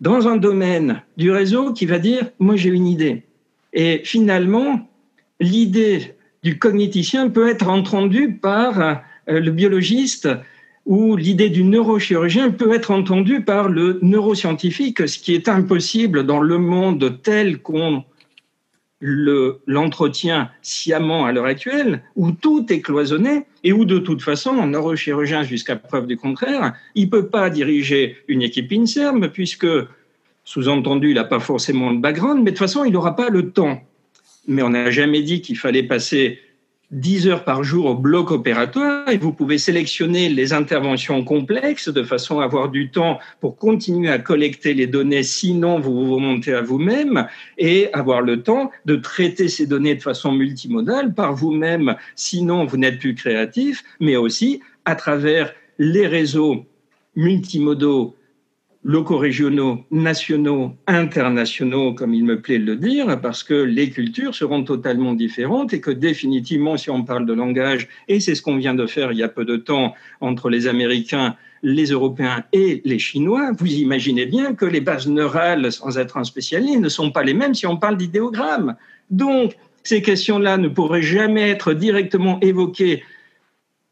dans 0.00 0.26
un 0.26 0.36
domaine 0.36 1.00
du 1.16 1.30
réseau 1.30 1.72
qui 1.72 1.86
va 1.86 2.00
dire, 2.00 2.28
moi 2.40 2.56
j'ai 2.56 2.70
une 2.70 2.88
idée. 2.88 3.22
Et 3.72 4.00
finalement, 4.02 4.90
l'idée 5.38 6.16
du 6.42 6.58
cogniticien 6.58 7.28
peut 7.28 7.48
être 7.48 7.68
entendue 7.68 8.34
par 8.34 8.80
euh, 8.80 8.94
le 9.26 9.50
biologiste 9.50 10.28
ou 10.86 11.16
l'idée 11.16 11.50
du 11.50 11.62
neurochirurgien 11.62 12.50
peut 12.50 12.74
être 12.74 12.90
entendue 12.90 13.42
par 13.42 13.68
le 13.68 13.98
neuroscientifique, 14.02 15.06
ce 15.06 15.18
qui 15.18 15.34
est 15.34 15.48
impossible 15.48 16.24
dans 16.24 16.40
le 16.40 16.58
monde 16.58 17.20
tel 17.22 17.60
qu'on 17.60 18.04
l'entretient 19.02 20.50
sciemment 20.60 21.24
à 21.24 21.32
l'heure 21.32 21.46
actuelle, 21.46 22.02
où 22.16 22.32
tout 22.32 22.70
est 22.70 22.80
cloisonné 22.80 23.46
et 23.64 23.72
où 23.72 23.84
de 23.84 23.98
toute 23.98 24.20
façon, 24.20 24.58
un 24.60 24.66
neurochirurgien, 24.66 25.42
jusqu'à 25.42 25.76
preuve 25.76 26.06
du 26.06 26.16
contraire, 26.16 26.74
il 26.94 27.06
ne 27.06 27.10
peut 27.10 27.28
pas 27.28 27.48
diriger 27.50 28.16
une 28.28 28.42
équipe 28.42 28.70
INSERM 28.72 29.28
puisque, 29.28 29.66
sous-entendu, 30.44 31.10
il 31.10 31.14
n'a 31.14 31.24
pas 31.24 31.40
forcément 31.40 31.90
le 31.90 31.98
background, 31.98 32.38
mais 32.42 32.50
de 32.50 32.56
toute 32.56 32.58
façon, 32.58 32.84
il 32.84 32.92
n'aura 32.92 33.16
pas 33.16 33.30
le 33.30 33.50
temps 33.50 33.82
mais 34.46 34.62
on 34.62 34.70
n'a 34.70 34.90
jamais 34.90 35.22
dit 35.22 35.40
qu'il 35.40 35.58
fallait 35.58 35.82
passer 35.82 36.40
10 36.90 37.28
heures 37.28 37.44
par 37.44 37.62
jour 37.62 37.86
au 37.86 37.94
bloc 37.94 38.32
opératoire 38.32 39.08
et 39.08 39.16
vous 39.16 39.32
pouvez 39.32 39.58
sélectionner 39.58 40.28
les 40.28 40.52
interventions 40.52 41.22
complexes 41.24 41.88
de 41.88 42.02
façon 42.02 42.40
à 42.40 42.44
avoir 42.44 42.68
du 42.68 42.90
temps 42.90 43.20
pour 43.40 43.56
continuer 43.56 44.10
à 44.10 44.18
collecter 44.18 44.74
les 44.74 44.88
données, 44.88 45.22
sinon 45.22 45.78
vous 45.78 46.04
vous 46.04 46.14
remontez 46.16 46.52
à 46.52 46.62
vous-même 46.62 47.28
et 47.58 47.92
avoir 47.92 48.22
le 48.22 48.42
temps 48.42 48.72
de 48.86 48.96
traiter 48.96 49.48
ces 49.48 49.66
données 49.66 49.94
de 49.94 50.02
façon 50.02 50.32
multimodale 50.32 51.14
par 51.14 51.32
vous-même, 51.32 51.94
sinon 52.16 52.64
vous 52.64 52.76
n'êtes 52.76 52.98
plus 52.98 53.14
créatif, 53.14 53.84
mais 54.00 54.16
aussi 54.16 54.60
à 54.84 54.96
travers 54.96 55.54
les 55.78 56.08
réseaux 56.08 56.66
multimodaux 57.14 58.16
locaux 58.82 59.18
régionaux, 59.18 59.84
nationaux, 59.90 60.72
internationaux, 60.86 61.92
comme 61.92 62.14
il 62.14 62.24
me 62.24 62.40
plaît 62.40 62.58
de 62.58 62.64
le 62.64 62.76
dire, 62.76 63.20
parce 63.20 63.42
que 63.42 63.54
les 63.54 63.90
cultures 63.90 64.34
seront 64.34 64.64
totalement 64.64 65.12
différentes 65.12 65.74
et 65.74 65.80
que 65.80 65.90
définitivement, 65.90 66.76
si 66.76 66.88
on 66.90 67.04
parle 67.04 67.26
de 67.26 67.34
langage, 67.34 67.88
et 68.08 68.20
c'est 68.20 68.34
ce 68.34 68.42
qu'on 68.42 68.56
vient 68.56 68.74
de 68.74 68.86
faire 68.86 69.12
il 69.12 69.18
y 69.18 69.22
a 69.22 69.28
peu 69.28 69.44
de 69.44 69.56
temps 69.56 69.94
entre 70.20 70.48
les 70.48 70.66
Américains, 70.66 71.36
les 71.62 71.86
Européens 71.86 72.44
et 72.54 72.80
les 72.86 72.98
Chinois, 72.98 73.52
vous 73.58 73.70
imaginez 73.70 74.24
bien 74.24 74.54
que 74.54 74.64
les 74.64 74.80
bases 74.80 75.08
neurales, 75.08 75.70
sans 75.72 75.98
être 75.98 76.16
un 76.16 76.24
spécialiste, 76.24 76.80
ne 76.80 76.88
sont 76.88 77.10
pas 77.10 77.22
les 77.22 77.34
mêmes 77.34 77.54
si 77.54 77.66
on 77.66 77.76
parle 77.76 77.98
d'idéogrammes. 77.98 78.76
Donc, 79.10 79.56
ces 79.82 80.00
questions-là 80.00 80.56
ne 80.56 80.68
pourraient 80.68 81.02
jamais 81.02 81.50
être 81.50 81.74
directement 81.74 82.40
évoquées 82.40 83.02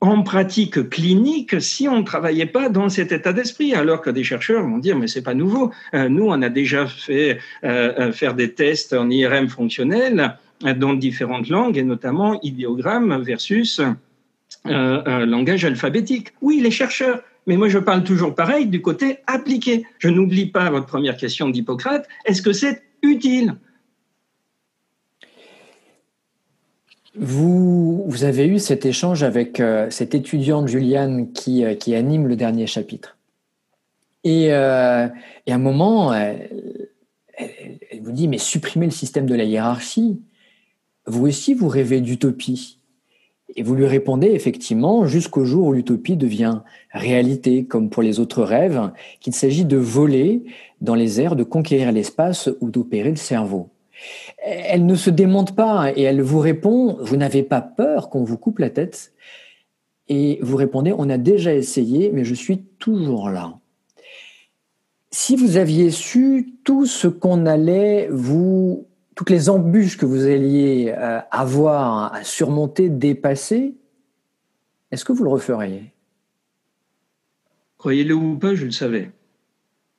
en 0.00 0.22
pratique 0.22 0.88
clinique 0.90 1.60
si 1.60 1.88
on 1.88 1.98
ne 1.98 2.02
travaillait 2.04 2.46
pas 2.46 2.68
dans 2.68 2.88
cet 2.88 3.10
état 3.10 3.32
d'esprit, 3.32 3.74
alors 3.74 4.00
que 4.00 4.10
des 4.10 4.22
chercheurs 4.22 4.62
vont 4.62 4.78
dire 4.78 4.96
mais 4.96 5.08
c'est 5.08 5.22
pas 5.22 5.34
nouveau. 5.34 5.72
Euh, 5.94 6.08
nous, 6.08 6.26
on 6.26 6.40
a 6.42 6.48
déjà 6.48 6.86
fait 6.86 7.38
euh, 7.64 7.92
euh, 7.98 8.12
faire 8.12 8.34
des 8.34 8.52
tests 8.54 8.92
en 8.92 9.10
IRM 9.10 9.48
fonctionnel 9.48 10.36
dans 10.76 10.94
différentes 10.94 11.48
langues 11.48 11.78
et 11.78 11.84
notamment 11.84 12.40
idéogramme 12.42 13.22
versus 13.22 13.80
langage 14.64 15.64
alphabétique. 15.64 16.32
Oui, 16.40 16.60
les 16.60 16.72
chercheurs. 16.72 17.20
Mais 17.46 17.56
moi, 17.56 17.68
je 17.68 17.78
parle 17.78 18.02
toujours 18.02 18.34
pareil 18.34 18.66
du 18.66 18.82
côté 18.82 19.18
appliqué. 19.28 19.86
Je 19.98 20.08
n'oublie 20.08 20.46
pas 20.46 20.68
votre 20.68 20.86
première 20.86 21.16
question 21.16 21.48
d'Hippocrate. 21.48 22.08
Est-ce 22.24 22.42
que 22.42 22.52
c'est 22.52 22.82
utile? 23.02 23.54
Vous, 27.14 28.06
avez 28.22 28.46
eu 28.46 28.58
cet 28.58 28.84
échange 28.84 29.22
avec 29.22 29.60
euh, 29.60 29.88
cette 29.90 30.14
étudiante 30.14 30.68
Juliane 30.68 31.32
qui, 31.32 31.64
euh, 31.64 31.74
qui, 31.74 31.94
anime 31.94 32.26
le 32.26 32.36
dernier 32.36 32.66
chapitre. 32.66 33.16
Et, 34.24 34.52
euh, 34.52 35.06
à 35.06 35.54
un 35.54 35.58
moment, 35.58 36.12
elle, 36.12 36.50
vous 38.02 38.12
dit, 38.12 38.28
mais 38.28 38.38
supprimez 38.38 38.86
le 38.86 38.92
système 38.92 39.26
de 39.26 39.34
la 39.34 39.44
hiérarchie. 39.44 40.20
Vous 41.06 41.26
aussi, 41.26 41.54
vous 41.54 41.68
rêvez 41.68 42.00
d'utopie. 42.00 42.78
Et 43.56 43.62
vous 43.62 43.74
lui 43.74 43.86
répondez 43.86 44.28
effectivement 44.28 45.06
jusqu'au 45.06 45.46
jour 45.46 45.68
où 45.68 45.72
l'utopie 45.72 46.16
devient 46.16 46.60
réalité, 46.92 47.64
comme 47.64 47.88
pour 47.88 48.02
les 48.02 48.20
autres 48.20 48.42
rêves, 48.42 48.90
qu'il 49.20 49.32
s'agit 49.32 49.64
de 49.64 49.78
voler 49.78 50.42
dans 50.82 50.94
les 50.94 51.20
airs, 51.20 51.34
de 51.34 51.44
conquérir 51.44 51.90
l'espace 51.90 52.50
ou 52.60 52.70
d'opérer 52.70 53.10
le 53.10 53.16
cerveau. 53.16 53.70
Elle 54.38 54.86
ne 54.86 54.94
se 54.94 55.10
démonte 55.10 55.54
pas 55.56 55.92
et 55.94 56.02
elle 56.02 56.22
vous 56.22 56.38
répond, 56.38 56.96
vous 57.00 57.16
n'avez 57.16 57.42
pas 57.42 57.60
peur 57.60 58.10
qu'on 58.10 58.24
vous 58.24 58.38
coupe 58.38 58.58
la 58.58 58.70
tête? 58.70 59.12
Et 60.08 60.38
vous 60.42 60.56
répondez, 60.56 60.94
on 60.96 61.10
a 61.10 61.18
déjà 61.18 61.54
essayé, 61.54 62.10
mais 62.12 62.24
je 62.24 62.34
suis 62.34 62.58
toujours 62.78 63.28
là. 63.28 63.58
Si 65.10 65.36
vous 65.36 65.56
aviez 65.56 65.90
su 65.90 66.54
tout 66.64 66.86
ce 66.86 67.08
qu'on 67.08 67.46
allait 67.46 68.08
vous 68.10 68.86
toutes 69.18 69.30
les 69.30 69.50
embûches 69.50 69.96
que 69.96 70.06
vous 70.06 70.26
alliez 70.26 70.94
euh, 70.96 71.18
avoir 71.32 72.14
à 72.14 72.22
surmonter, 72.22 72.88
dépasser, 72.88 73.74
est-ce 74.92 75.04
que 75.04 75.12
vous 75.12 75.24
le 75.24 75.30
referiez? 75.30 75.92
Croyez-le 77.78 78.14
ou 78.14 78.38
pas, 78.38 78.54
je 78.54 78.64
le 78.64 78.70
savais. 78.70 79.10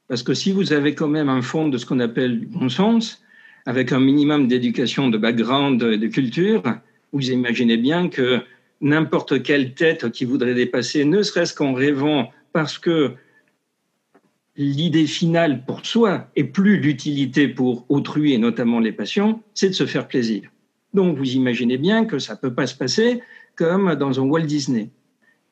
Parce 0.07 0.23
que 0.23 0.33
si 0.33 0.53
vous 0.53 0.71
avez 0.71 0.95
quand 0.95 1.09
même 1.09 1.27
un 1.27 1.41
fond 1.41 1.67
de 1.67 1.77
ce 1.77 1.85
qu'on 1.85 1.99
appelle 1.99 2.47
bon 2.47 2.69
sens, 2.69 3.21
avec 3.69 3.91
un 3.91 3.99
minimum 3.99 4.47
d'éducation, 4.47 5.09
de 5.09 5.19
background, 5.19 5.79
de 5.79 6.07
culture, 6.07 6.63
vous 7.13 7.29
imaginez 7.29 7.77
bien 7.77 8.09
que 8.09 8.39
n'importe 8.81 9.43
quelle 9.43 9.75
tête 9.75 10.09
qui 10.09 10.25
voudrait 10.25 10.55
dépasser, 10.55 11.05
ne 11.05 11.21
serait-ce 11.21 11.53
qu'en 11.53 11.73
rêvant, 11.73 12.31
parce 12.51 12.79
que 12.79 13.11
l'idée 14.55 15.05
finale 15.05 15.65
pour 15.67 15.85
soi 15.85 16.31
et 16.35 16.45
plus 16.45 16.79
l'utilité 16.79 17.47
pour 17.47 17.85
autrui 17.89 18.33
et 18.33 18.39
notamment 18.39 18.79
les 18.79 18.91
patients, 18.91 19.43
c'est 19.53 19.69
de 19.69 19.75
se 19.75 19.85
faire 19.85 20.07
plaisir. 20.07 20.49
Donc 20.95 21.15
vous 21.15 21.35
imaginez 21.35 21.77
bien 21.77 22.05
que 22.05 22.17
ça 22.17 22.33
ne 22.33 22.39
peut 22.39 22.55
pas 22.55 22.65
se 22.65 22.73
passer 22.75 23.21
comme 23.55 23.93
dans 23.93 24.19
un 24.19 24.23
Walt 24.23 24.47
Disney. 24.47 24.89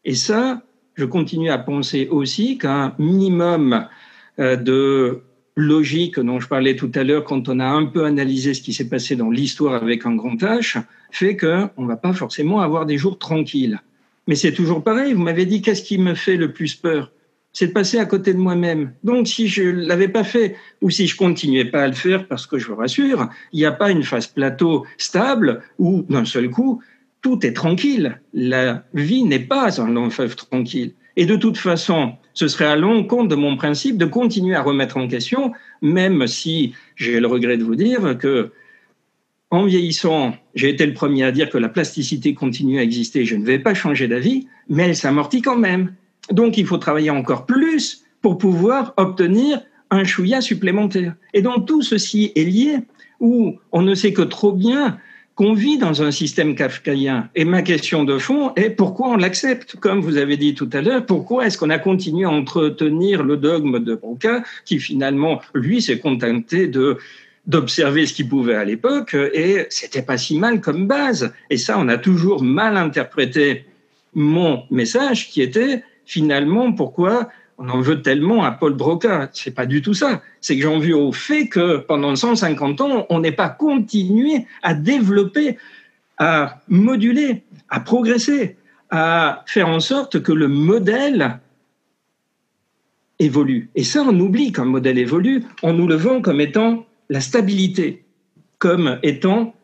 Et 0.06 0.16
ça, 0.16 0.64
je 0.96 1.06
continue 1.06 1.52
à 1.52 1.60
penser 1.60 2.08
aussi 2.10 2.58
qu'un 2.58 2.96
minimum 2.98 3.86
euh, 4.40 4.56
de 4.56 5.22
logique 5.58 6.20
dont 6.20 6.40
je 6.40 6.48
parlais 6.48 6.76
tout 6.76 6.92
à 6.94 7.04
l'heure 7.04 7.24
quand 7.24 7.50
on 7.50 7.60
a 7.60 7.66
un 7.66 7.86
peu 7.86 8.06
analysé 8.06 8.54
ce 8.54 8.62
qui 8.62 8.74
s'est 8.74 8.88
passé 8.88 9.16
dans 9.16 9.32
l'histoire 9.32 9.82
avec 9.84 10.06
un 10.06 10.16
grand 10.16 10.36
H 10.36 10.82
fait 11.12 11.36
qu'on 11.36 11.82
ne 11.82 11.88
va 11.88 11.98
pas 11.98 12.14
forcément 12.14 12.62
avoir 12.62 12.86
des 12.86 12.98
jours 12.98 13.18
tranquilles. 13.18 13.82
Mais 14.28 14.36
c'est 14.36 14.54
toujours 14.54 14.84
pareil, 14.84 15.14
vous 15.14 15.24
m'avez 15.24 15.46
dit 15.46 15.64
qu'est-ce 15.64 15.82
qui 15.82 15.98
me 15.98 16.14
fait 16.14 16.38
le 16.38 16.54
plus 16.54 16.76
peur? 16.76 17.12
C'est 17.54 17.68
de 17.68 17.72
passer 17.72 17.98
à 17.98 18.06
côté 18.06 18.34
de 18.34 18.38
moi-même. 18.38 18.92
Donc, 19.04 19.28
si 19.28 19.48
je 19.48 19.64
l'avais 19.64 20.10
pas 20.10 20.24
fait, 20.24 20.56
ou 20.82 20.92
si 20.92 21.08
je 21.08 21.18
continuais 21.18 21.66
pas 21.66 21.86
à 21.86 21.88
le 21.88 21.94
faire, 21.94 22.28
parce 22.28 22.46
que 22.46 22.60
je 22.60 22.68
vous 22.68 22.76
rassure, 22.76 23.30
il 23.52 23.58
n'y 23.58 23.66
a 23.66 23.72
pas 23.72 23.90
une 23.90 24.04
phase 24.04 24.28
plateau 24.28 24.86
stable 25.00 25.64
où, 25.80 26.06
d'un 26.08 26.26
seul 26.26 26.52
coup, 26.52 26.84
tout 27.24 27.44
est 27.44 27.54
tranquille. 27.54 28.22
La 28.32 28.84
vie 28.94 29.24
n'est 29.24 29.40
pas 29.40 29.82
un 29.82 29.90
long 29.90 30.12
fleuve 30.12 30.36
tranquille. 30.36 30.94
Et 31.18 31.26
de 31.26 31.36
toute 31.36 31.58
façon, 31.58 32.14
ce 32.36 32.48
serait 32.48 32.68
à 32.68 32.76
l'encontre 32.76 33.28
de 33.28 33.36
mon 33.36 33.58
principe 33.58 33.98
de 33.98 34.06
continuer 34.06 34.56
à 34.56 34.62
remettre 34.62 34.98
en 34.98 35.08
question, 35.08 35.52
même 35.82 36.28
si 36.28 36.76
j'ai 36.96 37.20
le 37.20 37.26
regret 37.26 37.58
de 37.58 37.64
vous 37.64 37.76
dire 37.76 38.16
que, 38.20 38.52
en 39.50 39.66
vieillissant, 39.66 40.36
j'ai 40.54 40.70
été 40.70 40.86
le 40.86 40.94
premier 40.94 41.24
à 41.24 41.32
dire 41.32 41.50
que 41.50 41.58
la 41.58 41.70
plasticité 41.70 42.36
continue 42.36 42.78
à 42.78 42.84
exister, 42.84 43.26
je 43.26 43.36
ne 43.36 43.44
vais 43.44 43.58
pas 43.58 43.74
changer 43.74 44.08
d'avis, 44.08 44.48
mais 44.70 44.84
elle 44.84 44.96
s'amortit 44.96 45.42
quand 45.42 45.58
même. 45.58 45.96
Donc, 46.32 46.56
il 46.58 46.68
faut 46.68 46.78
travailler 46.78 47.10
encore 47.10 47.48
plus 47.48 48.04
pour 48.22 48.38
pouvoir 48.38 48.94
obtenir 48.98 49.62
un 49.90 50.04
chouïa 50.04 50.40
supplémentaire. 50.40 51.16
Et 51.34 51.42
donc, 51.42 51.66
tout 51.66 51.82
ceci 51.82 52.32
est 52.36 52.44
lié 52.44 52.78
où 53.20 53.56
on 53.72 53.82
ne 53.82 53.96
sait 53.96 54.14
que 54.14 54.22
trop 54.22 54.52
bien 54.52 55.00
qu'on 55.38 55.54
vit 55.54 55.78
dans 55.78 56.02
un 56.02 56.10
système 56.10 56.56
kafkaïen. 56.56 57.30
Et 57.36 57.46
ma 57.46 57.62
question 57.62 58.04
de 58.04 58.18
fond 58.18 58.54
est 58.56 58.72
pourquoi 58.72 59.10
on 59.10 59.18
l'accepte? 59.18 59.76
Comme 59.76 60.02
vous 60.02 60.18
avez 60.18 60.36
dit 60.36 60.56
tout 60.56 60.70
à 60.74 60.82
l'heure, 60.82 61.06
pourquoi 61.06 61.46
est-ce 61.46 61.60
qu'on 61.60 61.70
a 61.70 61.78
continué 61.78 62.26
à 62.26 62.32
entretenir 62.32 63.24
le 63.24 63.38
dogme 63.38 63.80
de 63.80 63.94
Broca, 63.94 64.42
qui 64.66 64.80
finalement, 64.80 65.40
lui, 65.54 65.82
s'est 65.82 66.00
contenté 66.00 66.68
de 66.68 66.98
d'observer 67.46 68.06
ce 68.06 68.14
qu'il 68.14 68.28
pouvait 68.28 68.56
à 68.56 68.66
l'époque, 68.66 69.14
et 69.14 69.68
c'était 69.70 70.02
pas 70.02 70.18
si 70.18 70.38
mal 70.38 70.60
comme 70.60 70.86
base. 70.86 71.32
Et 71.50 71.56
ça, 71.56 71.78
on 71.80 71.88
a 71.88 71.98
toujours 71.98 72.44
mal 72.44 72.76
interprété 72.76 73.64
mon 74.14 74.64
message 74.70 75.30
qui 75.30 75.42
était 75.42 75.82
finalement, 76.06 76.74
pourquoi 76.74 77.30
on 77.58 77.70
en 77.70 77.82
veut 77.82 78.02
tellement 78.02 78.44
à 78.44 78.52
Paul 78.52 78.74
Broca 78.74 79.30
C'est 79.34 79.56
pas 79.56 79.66
du 79.66 79.82
tout 79.82 79.94
ça. 79.94 80.22
C'est 80.42 80.56
que 80.56 80.64
j'en 80.64 80.80
veux 80.80 80.96
au 80.96 81.12
fait 81.12 81.48
que 81.48 81.78
pendant 81.78 82.16
150 82.16 82.82
ans, 82.82 83.06
on 83.10 83.20
n'ait 83.20 83.32
pas 83.32 83.50
continué 83.50 84.46
à 84.62 84.74
développer, 84.74 85.58
à 86.18 86.62
moduler, 86.68 87.44
à 87.70 87.80
progresser, 87.80 88.58
à 88.90 89.44
faire 89.48 89.70
en 89.70 89.80
sorte 89.80 90.22
que 90.22 90.32
le 90.32 90.48
modèle 90.48 91.40
évolue. 93.20 93.70
Et 93.76 93.84
ça, 93.84 94.04
on 94.08 94.20
oublie 94.20 94.52
qu'un 94.52 94.66
modèle 94.66 95.00
évolue 95.00 95.44
en 95.64 95.74
nous 95.74 95.88
le 95.88 95.96
vend 95.96 96.22
comme 96.22 96.40
étant 96.40 96.86
la 97.10 97.22
stabilité, 97.22 98.06
comme 98.60 99.00
étant 99.02 99.56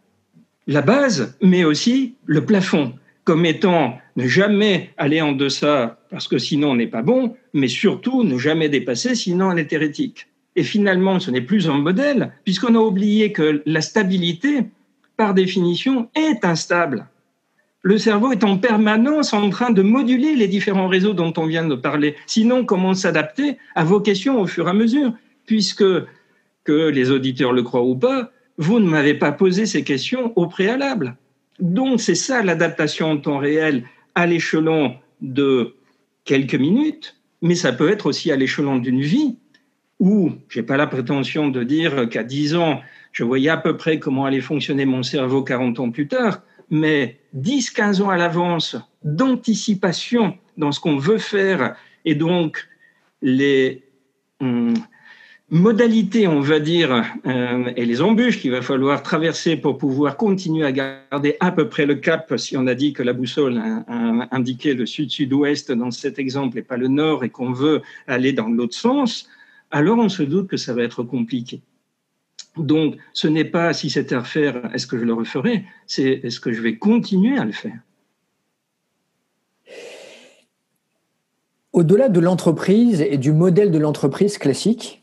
la 0.66 0.82
base, 0.82 1.38
mais 1.42 1.64
aussi 1.64 2.16
le 2.26 2.46
plafond 2.46 2.94
comme 3.24 3.46
étant 3.46 3.98
ne 4.16 4.28
jamais 4.28 4.92
aller 4.98 5.22
en 5.22 5.32
deçà 5.32 6.00
parce 6.10 6.28
que 6.28 6.38
sinon 6.38 6.72
on 6.72 6.76
n'est 6.76 6.88
pas 6.88 7.02
bon, 7.02 7.36
mais 7.54 7.68
surtout 7.68 8.24
ne 8.24 8.38
jamais 8.38 8.70
dépasser 8.70 9.16
sinon 9.16 9.50
on 9.52 9.58
est 9.58 9.74
hérétique. 9.74 10.28
Et 10.56 10.64
finalement, 10.64 11.20
ce 11.20 11.32
n'est 11.32 11.42
plus 11.42 11.68
un 11.68 11.78
modèle 11.78 12.34
puisqu'on 12.44 12.76
a 12.76 12.80
oublié 12.80 13.32
que 13.32 13.64
la 13.66 13.82
stabilité, 13.82 14.66
par 15.18 15.34
définition, 15.34 16.10
est 16.16 16.46
instable. 16.46 17.08
Le 17.82 17.98
cerveau 17.98 18.32
est 18.32 18.46
en 18.46 18.58
permanence 18.58 19.34
en 19.34 19.50
train 19.50 19.72
de 19.72 19.82
moduler 19.82 20.36
les 20.36 20.48
différents 20.48 20.88
réseaux 20.88 21.14
dont 21.14 21.34
on 21.36 21.48
vient 21.48 21.68
de 21.68 21.76
parler. 21.76 22.16
Sinon, 22.28 22.64
comment 22.64 22.94
s'adapter 22.94 23.58
à 23.76 23.84
vos 23.84 24.00
questions 24.00 24.40
au 24.40 24.48
fur 24.48 24.68
et 24.68 24.70
à 24.70 24.74
mesure 24.74 25.14
Puisque, 25.46 25.84
que 26.64 26.90
les 26.90 27.12
auditeurs 27.12 27.52
le 27.52 27.62
croient 27.62 27.84
ou 27.84 27.96
pas, 27.96 28.32
vous 28.58 28.80
ne 28.80 28.88
m'avez 28.88 29.16
pas 29.16 29.34
posé 29.34 29.66
ces 29.66 29.84
questions 29.84 30.32
au 30.38 30.48
préalable. 30.48 31.18
Donc 31.60 32.02
c'est 32.02 32.16
ça 32.16 32.44
l'adaptation 32.44 33.12
en 33.12 33.18
temps 33.18 33.38
réel 33.38 33.84
à 34.16 34.26
l'échelon 34.26 34.96
de 35.22 35.76
quelques 36.26 36.56
minutes, 36.56 37.16
mais 37.42 37.56
ça 37.56 37.74
peut 37.74 37.90
être 37.90 38.06
aussi 38.06 38.32
à 38.32 38.36
l'échelon 38.36 38.78
d'une 38.78 39.02
vie 39.02 39.38
où 40.00 40.32
j'ai 40.50 40.64
pas 40.64 40.78
la 40.78 40.88
prétention 40.88 41.50
de 41.50 41.64
dire 41.64 42.10
qu'à 42.10 42.24
10 42.24 42.56
ans, 42.56 42.82
je 43.12 43.24
voyais 43.24 43.50
à 43.50 43.58
peu 43.58 43.78
près 43.78 44.00
comment 44.00 44.26
allait 44.26 44.42
fonctionner 44.42 44.86
mon 44.86 45.04
cerveau 45.04 45.44
40 45.44 45.80
ans 45.80 45.92
plus 45.92 46.08
tard, 46.08 46.42
mais 46.70 47.20
10, 47.34 47.72
15 47.72 48.02
ans 48.02 48.10
à 48.10 48.18
l'avance 48.18 48.76
d'anticipation 49.04 50.38
dans 50.58 50.72
ce 50.72 50.80
qu'on 50.80 50.98
veut 50.98 51.18
faire 51.18 51.76
et 52.06 52.16
donc 52.16 52.68
les, 53.22 53.84
hum, 54.40 54.74
modalités, 55.50 56.28
on 56.28 56.40
va 56.40 56.60
dire, 56.60 57.04
euh, 57.26 57.72
et 57.76 57.86
les 57.86 58.02
embûches 58.02 58.40
qu'il 58.40 58.52
va 58.52 58.62
falloir 58.62 59.04
traverser 59.04 59.56
pour 59.56 59.78
pouvoir 59.78 60.18
continuer 60.18 60.66
à 60.66 60.72
garder 60.72 61.38
à 61.40 61.52
peu 61.52 61.70
près 61.70 61.86
le 61.86 61.96
cap, 61.96 62.34
si 62.38 62.58
on 62.58 62.66
a 62.68 62.76
dit 62.76 62.94
que 62.94 63.04
la 63.04 63.14
boussole 63.14 63.58
a, 63.58 64.28
indiqué 64.32 64.74
le 64.74 64.86
sud-sud-ouest 64.86 65.72
dans 65.72 65.92
cet 65.92 66.18
exemple 66.18 66.58
et 66.58 66.64
pas 66.64 66.78
le 66.78 66.88
nord 66.88 67.24
et 67.24 67.30
qu'on 67.30 67.52
veut 67.52 67.82
aller 68.08 68.34
dans 68.34 68.48
l'autre 68.48 68.76
sens, 68.76 69.30
alors 69.70 69.98
on 70.00 70.10
se 70.10 70.24
doute 70.24 70.48
que 70.48 70.58
ça 70.58 70.74
va 70.74 70.84
être 70.84 71.04
compliqué. 71.04 71.62
Donc, 72.58 72.98
ce 73.14 73.28
n'est 73.28 73.46
pas 73.46 73.74
si 73.74 73.90
c'était 73.90 74.16
à 74.16 74.22
refaire, 74.22 74.70
est-ce 74.74 74.88
que 74.88 74.98
je 74.98 75.04
le 75.04 75.14
referai, 75.14 75.66
c'est 75.88 76.22
est-ce 76.24 76.40
que 76.40 76.52
je 76.52 76.62
vais 76.62 76.78
continuer 76.78 77.38
à 77.38 77.46
le 77.46 77.52
faire? 77.52 77.80
Au-delà 81.74 82.10
de 82.10 82.20
l'entreprise 82.20 83.02
et 83.02 83.18
du 83.18 83.32
modèle 83.32 83.72
de 83.72 83.80
l'entreprise 83.80 84.38
classique, 84.38 85.03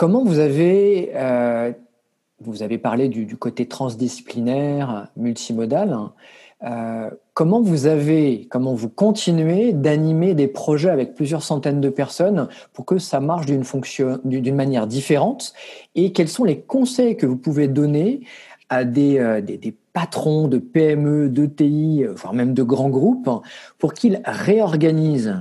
Comment 0.00 0.24
vous 0.24 0.38
avez, 0.38 1.10
euh, 1.14 1.72
vous 2.40 2.62
avez 2.62 2.78
parlé 2.78 3.10
du, 3.10 3.36
côté 3.36 3.66
transdisciplinaire, 3.66 5.08
multimodal, 5.14 5.94
euh, 6.62 7.10
comment 7.34 7.60
vous 7.60 7.84
avez, 7.84 8.48
comment 8.50 8.72
vous 8.72 8.88
continuez 8.88 9.74
d'animer 9.74 10.32
des 10.32 10.48
projets 10.48 10.88
avec 10.88 11.14
plusieurs 11.14 11.42
centaines 11.42 11.82
de 11.82 11.90
personnes 11.90 12.48
pour 12.72 12.86
que 12.86 12.96
ça 12.96 13.20
marche 13.20 13.44
d'une 13.44 14.54
manière 14.54 14.86
différente? 14.86 15.52
Et 15.94 16.12
quels 16.12 16.28
sont 16.28 16.44
les 16.44 16.62
conseils 16.62 17.18
que 17.18 17.26
vous 17.26 17.36
pouvez 17.36 17.68
donner 17.68 18.22
à 18.70 18.84
des, 18.84 19.18
euh, 19.18 19.42
des 19.42 19.76
patrons 19.92 20.48
de 20.48 20.56
PME, 20.56 21.28
d'ETI, 21.28 22.04
voire 22.16 22.32
même 22.32 22.54
de 22.54 22.62
grands 22.62 22.88
groupes 22.88 23.28
pour 23.76 23.92
qu'ils 23.92 24.22
réorganisent 24.24 25.36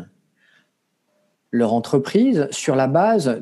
leur 1.50 1.74
entreprise 1.74 2.50
sur 2.52 2.76
la 2.76 2.88
base 2.88 3.40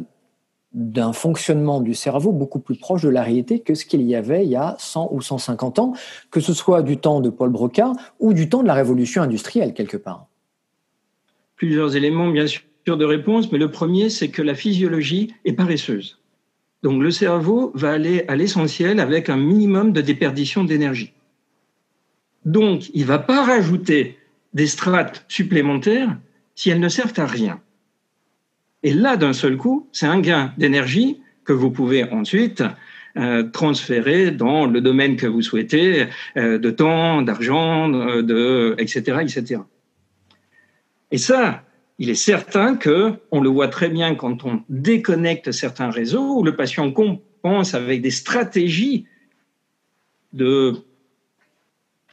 d'un 0.74 1.13
fonctionnement 1.13 1.80
du 1.80 1.93
cerveau 1.93 2.32
beaucoup 2.32 2.59
plus 2.59 2.76
proche 2.76 3.01
de 3.01 3.09
la 3.09 3.24
réalité 3.24 3.59
que 3.59 3.74
ce 3.74 3.86
qu'il 3.86 4.01
y 4.01 4.15
avait 4.15 4.43
il 4.43 4.49
y 4.49 4.55
a 4.55 4.76
100 4.80 5.09
ou 5.11 5.22
150 5.22 5.80
ans, 5.80 5.93
que 6.30 6.39
ce 6.39 6.53
soit 6.53 6.82
du 6.82 6.97
temps 6.97 7.22
de 7.22 7.30
Paul 7.30 7.49
Broca 7.49 7.93
ou 8.20 8.34
du 8.34 8.49
temps 8.49 8.61
de 8.61 8.68
la 8.68 8.74
révolution 8.74 9.22
industrielle 9.22 9.74
quelque 9.74 9.97
part 9.97 10.28
Plusieurs 11.55 11.95
éléments 11.95 12.30
bien 12.30 12.45
sûr 12.47 12.97
de 12.97 13.05
réponse, 13.05 13.51
mais 13.51 13.57
le 13.57 13.72
premier 13.72 14.09
c'est 14.09 14.30
que 14.30 14.41
la 14.41 14.55
physiologie 14.55 15.34
est 15.45 15.53
paresseuse. 15.53 16.20
Donc 16.84 17.01
le 17.01 17.11
cerveau 17.11 17.72
va 17.74 17.91
aller 17.91 18.26
à 18.28 18.36
l'essentiel 18.36 18.99
avec 18.99 19.30
un 19.30 19.38
minimum 19.38 19.93
de 19.93 20.01
déperdition 20.01 20.63
d'énergie. 20.63 21.13
Donc 22.45 22.89
il 22.93 23.01
ne 23.01 23.07
va 23.07 23.20
pas 23.20 23.43
rajouter 23.43 24.18
des 24.53 24.68
strates 24.68 25.26
supplémentaires 25.28 26.18
si 26.55 26.70
elles 26.70 26.80
ne 26.80 26.89
servent 26.89 27.13
à 27.18 27.26
rien. 27.26 27.61
Et 28.84 28.93
là, 28.93 29.17
d'un 29.17 29.34
seul 29.34 29.57
coup, 29.57 29.88
c'est 29.91 30.05
un 30.05 30.19
gain 30.19 30.53
d'énergie 30.57 31.21
que 31.43 31.53
vous 31.53 31.71
pouvez 31.71 32.03
ensuite 32.03 32.63
euh, 33.17 33.43
transférer 33.43 34.32
dans 34.32 34.67
le 34.67 34.82
domaine 34.82 35.15
que 35.15 35.25
vous 35.25 35.41
souhaitez, 35.41 36.07
euh, 36.36 36.59
de 36.59 36.69
temps, 36.69 37.23
d'argent, 37.23 37.89
de, 37.89 38.75
etc., 38.78 39.17
etc. 39.21 39.61
Et 41.09 41.17
ça, 41.17 41.63
il 41.97 42.09
est 42.11 42.15
certain 42.15 42.75
que 42.75 43.13
on 43.32 43.41
le 43.41 43.49
voit 43.49 43.69
très 43.69 43.89
bien 43.89 44.13
quand 44.13 44.45
on 44.45 44.61
déconnecte 44.69 45.51
certains 45.51 45.89
réseaux 45.89 46.38
où 46.38 46.43
le 46.43 46.55
patient 46.55 46.91
compense 46.91 47.73
avec 47.73 48.01
des 48.01 48.11
stratégies 48.11 49.05
de 50.34 50.73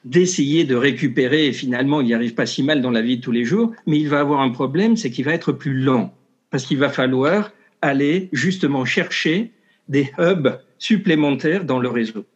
d'essayer 0.05 0.65
de 0.65 0.75
récupérer 0.75 1.47
et 1.47 1.53
finalement 1.53 2.03
il 2.03 2.07
n'y 2.07 2.15
arrive 2.15 2.35
pas 2.35 2.47
si 2.47 2.63
mal 2.63 2.83
dans 2.83 2.91
la 2.91 3.01
vie 3.01 3.17
de 3.19 3.23
tous 3.23 3.33
les 3.33 3.45
jours, 3.45 3.73
mais 3.87 3.99
il 3.99 4.09
va 4.09 4.21
avoir 4.21 4.41
un 4.41 4.51
problème, 4.51 4.97
c'est 4.97 5.11
qu'il 5.11 5.25
va 5.25 5.33
être 5.33 5.53
plus 5.53 5.81
lent 5.81 6.15
parce 6.55 6.67
qu'il 6.67 6.79
va 6.79 6.89
falloir 6.89 7.51
aller 7.83 8.29
justement 8.31 8.85
chercher 8.85 9.51
des 9.89 10.13
hubs 10.19 10.57
supplémentaires 10.79 11.65
dans 11.65 11.81
le 11.81 11.89
réseau. 11.89 12.27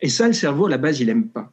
Et 0.00 0.08
ça, 0.08 0.28
le 0.28 0.32
cerveau, 0.32 0.66
à 0.66 0.70
la 0.70 0.78
base, 0.78 1.00
il 1.00 1.08
n'aime 1.08 1.26
pas. 1.26 1.50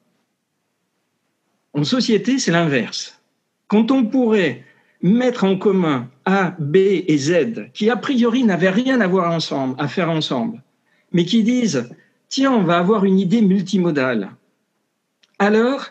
En 1.73 1.83
société, 1.83 2.37
c'est 2.37 2.51
l'inverse. 2.51 3.19
Quand 3.65 3.89
on 3.89 4.05
pourrait 4.05 4.63
mettre 5.01 5.45
en 5.45 5.57
commun 5.57 6.11
A, 6.25 6.55
B 6.59 6.75
et 6.75 7.17
Z, 7.17 7.71
qui 7.73 7.89
a 7.89 7.95
priori 7.95 8.43
n'avaient 8.43 8.69
rien 8.69 9.01
à 9.01 9.07
voir 9.07 9.31
ensemble, 9.31 9.73
à 9.79 9.87
faire 9.87 10.11
ensemble, 10.11 10.61
mais 11.11 11.25
qui 11.25 11.41
disent, 11.41 11.89
tiens, 12.27 12.51
on 12.51 12.61
va 12.61 12.77
avoir 12.77 13.03
une 13.03 13.17
idée 13.17 13.41
multimodale, 13.41 14.29
alors 15.39 15.87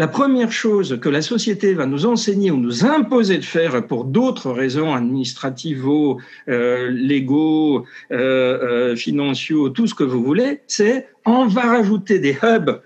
la 0.00 0.08
première 0.08 0.50
chose 0.50 0.98
que 0.98 1.10
la 1.10 1.20
société 1.20 1.74
va 1.74 1.84
nous 1.84 2.06
enseigner 2.06 2.50
ou 2.50 2.56
nous 2.56 2.86
imposer 2.86 3.36
de 3.36 3.44
faire 3.44 3.86
pour 3.86 4.06
d'autres 4.06 4.50
raisons 4.50 4.94
administratives, 4.94 5.86
euh, 6.48 6.88
légaux, 6.90 7.84
euh, 8.10 8.94
euh, 8.96 9.68
tout 9.68 9.86
ce 9.86 9.94
que 9.94 10.02
vous 10.02 10.24
voulez, 10.24 10.62
c'est 10.66 11.06
on 11.26 11.44
va 11.46 11.60
rajouter 11.76 12.18
des 12.18 12.34
hubs 12.42 12.80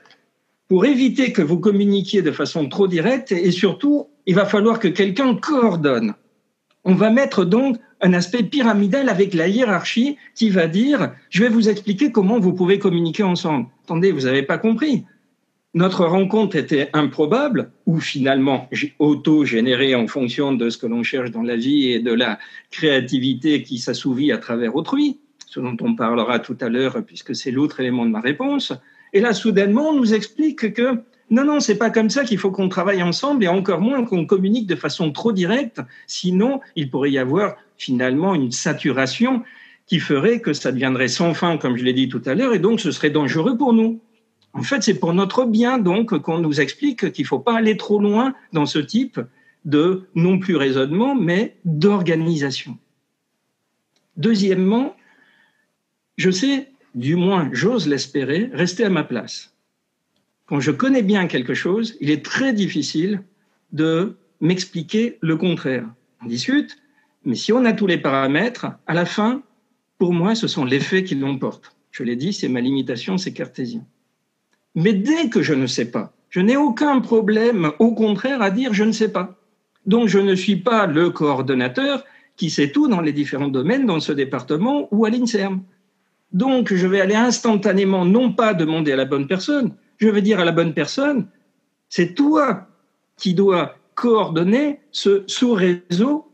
pour 0.66 0.86
éviter 0.86 1.30
que 1.30 1.40
vous 1.40 1.60
communiquiez 1.60 2.20
de 2.20 2.32
façon 2.32 2.68
trop 2.68 2.88
directe 2.88 3.30
et 3.30 3.52
surtout, 3.52 4.08
il 4.26 4.34
va 4.34 4.44
falloir 4.44 4.80
que 4.80 4.88
quelqu'un 4.88 5.36
coordonne. 5.36 6.14
On 6.82 6.96
va 6.96 7.10
mettre 7.10 7.44
donc 7.44 7.76
un 8.00 8.12
aspect 8.12 8.42
pyramidal 8.42 9.08
avec 9.08 9.34
la 9.34 9.46
hiérarchie 9.46 10.16
qui 10.34 10.50
va 10.50 10.66
dire, 10.66 11.12
je 11.30 11.44
vais 11.44 11.48
vous 11.48 11.68
expliquer 11.68 12.10
comment 12.10 12.40
vous 12.40 12.54
pouvez 12.54 12.80
communiquer 12.80 13.22
ensemble. 13.22 13.68
Attendez, 13.84 14.10
vous 14.10 14.22
n'avez 14.22 14.42
pas 14.42 14.58
compris 14.58 15.04
notre 15.74 16.04
rencontre 16.04 16.54
était 16.54 16.88
improbable 16.92 17.70
ou 17.86 17.98
finalement 17.98 18.70
auto-générée 19.00 19.96
en 19.96 20.06
fonction 20.06 20.52
de 20.52 20.70
ce 20.70 20.78
que 20.78 20.86
l'on 20.86 21.02
cherche 21.02 21.32
dans 21.32 21.42
la 21.42 21.56
vie 21.56 21.90
et 21.90 21.98
de 21.98 22.12
la 22.12 22.38
créativité 22.70 23.64
qui 23.64 23.78
s'assouvit 23.78 24.30
à 24.30 24.38
travers 24.38 24.76
autrui, 24.76 25.18
ce 25.46 25.58
dont 25.58 25.76
on 25.80 25.96
parlera 25.96 26.38
tout 26.38 26.56
à 26.60 26.68
l'heure 26.68 27.04
puisque 27.04 27.34
c'est 27.34 27.50
l'autre 27.50 27.80
élément 27.80 28.06
de 28.06 28.10
ma 28.10 28.20
réponse. 28.20 28.72
Et 29.12 29.20
là, 29.20 29.32
soudainement, 29.34 29.90
on 29.90 29.96
nous 29.96 30.14
explique 30.14 30.72
que 30.72 31.00
non, 31.30 31.44
non, 31.44 31.58
c'est 31.58 31.78
pas 31.78 31.90
comme 31.90 32.10
ça 32.10 32.22
qu'il 32.24 32.38
faut 32.38 32.52
qu'on 32.52 32.68
travaille 32.68 33.02
ensemble 33.02 33.42
et 33.42 33.48
encore 33.48 33.80
moins 33.80 34.04
qu'on 34.04 34.26
communique 34.26 34.68
de 34.68 34.76
façon 34.76 35.10
trop 35.10 35.32
directe. 35.32 35.80
Sinon, 36.06 36.60
il 36.76 36.90
pourrait 36.90 37.10
y 37.10 37.18
avoir 37.18 37.56
finalement 37.78 38.34
une 38.34 38.52
saturation 38.52 39.42
qui 39.86 39.98
ferait 39.98 40.40
que 40.40 40.52
ça 40.52 40.70
deviendrait 40.70 41.08
sans 41.08 41.34
fin, 41.34 41.56
comme 41.56 41.76
je 41.76 41.84
l'ai 41.84 41.92
dit 41.92 42.08
tout 42.08 42.22
à 42.26 42.34
l'heure, 42.34 42.54
et 42.54 42.58
donc 42.58 42.80
ce 42.80 42.90
serait 42.90 43.10
dangereux 43.10 43.56
pour 43.56 43.72
nous. 43.72 44.00
En 44.54 44.62
fait, 44.62 44.82
c'est 44.82 44.98
pour 44.98 45.12
notre 45.12 45.44
bien 45.44 45.78
donc 45.78 46.16
qu'on 46.20 46.38
nous 46.38 46.60
explique 46.60 47.12
qu'il 47.12 47.24
ne 47.24 47.28
faut 47.28 47.40
pas 47.40 47.56
aller 47.56 47.76
trop 47.76 48.00
loin 48.00 48.34
dans 48.52 48.66
ce 48.66 48.78
type 48.78 49.20
de 49.64 50.08
non 50.14 50.38
plus 50.38 50.56
raisonnement, 50.56 51.14
mais 51.14 51.56
d'organisation. 51.64 52.78
Deuxièmement, 54.16 54.96
je 56.16 56.30
sais, 56.30 56.68
du 56.94 57.16
moins 57.16 57.50
j'ose 57.52 57.88
l'espérer, 57.88 58.50
rester 58.52 58.84
à 58.84 58.90
ma 58.90 59.02
place. 59.02 59.54
Quand 60.46 60.60
je 60.60 60.70
connais 60.70 61.02
bien 61.02 61.26
quelque 61.26 61.54
chose, 61.54 61.96
il 62.00 62.10
est 62.10 62.24
très 62.24 62.52
difficile 62.52 63.22
de 63.72 64.16
m'expliquer 64.40 65.18
le 65.20 65.36
contraire. 65.36 65.88
On 66.22 66.26
discute, 66.26 66.78
mais 67.24 67.34
si 67.34 67.52
on 67.52 67.64
a 67.64 67.72
tous 67.72 67.86
les 67.86 67.98
paramètres, 67.98 68.66
à 68.86 68.94
la 68.94 69.06
fin, 69.06 69.42
pour 69.98 70.12
moi, 70.12 70.34
ce 70.34 70.46
sont 70.46 70.64
les 70.64 70.80
faits 70.80 71.06
qui 71.06 71.14
l'emportent. 71.16 71.74
Je 71.90 72.04
l'ai 72.04 72.16
dit, 72.16 72.32
c'est 72.32 72.48
ma 72.48 72.60
limitation, 72.60 73.18
c'est 73.18 73.32
cartésien. 73.32 73.84
Mais 74.74 74.92
dès 74.92 75.28
que 75.28 75.42
je 75.42 75.54
ne 75.54 75.66
sais 75.66 75.84
pas, 75.84 76.12
je 76.30 76.40
n'ai 76.40 76.56
aucun 76.56 77.00
problème, 77.00 77.72
au 77.78 77.92
contraire, 77.92 78.42
à 78.42 78.50
dire 78.50 78.74
je 78.74 78.84
ne 78.84 78.92
sais 78.92 79.12
pas. 79.12 79.36
Donc 79.86 80.08
je 80.08 80.18
ne 80.18 80.34
suis 80.34 80.56
pas 80.56 80.86
le 80.86 81.10
coordonnateur 81.10 82.04
qui 82.36 82.50
sait 82.50 82.70
tout 82.70 82.88
dans 82.88 83.00
les 83.00 83.12
différents 83.12 83.48
domaines 83.48 83.86
dans 83.86 84.00
ce 84.00 84.12
département 84.12 84.88
ou 84.90 85.04
à 85.04 85.10
l'INSERM. 85.10 85.62
Donc 86.32 86.74
je 86.74 86.86
vais 86.86 87.00
aller 87.00 87.14
instantanément, 87.14 88.04
non 88.04 88.32
pas 88.32 88.54
demander 88.54 88.92
à 88.92 88.96
la 88.96 89.04
bonne 89.04 89.28
personne, 89.28 89.74
je 89.98 90.08
vais 90.08 90.22
dire 90.22 90.40
à 90.40 90.44
la 90.44 90.50
bonne 90.50 90.74
personne, 90.74 91.28
c'est 91.88 92.14
toi 92.14 92.66
qui 93.16 93.34
dois 93.34 93.76
coordonner 93.94 94.80
ce 94.90 95.22
sous-réseau 95.28 96.28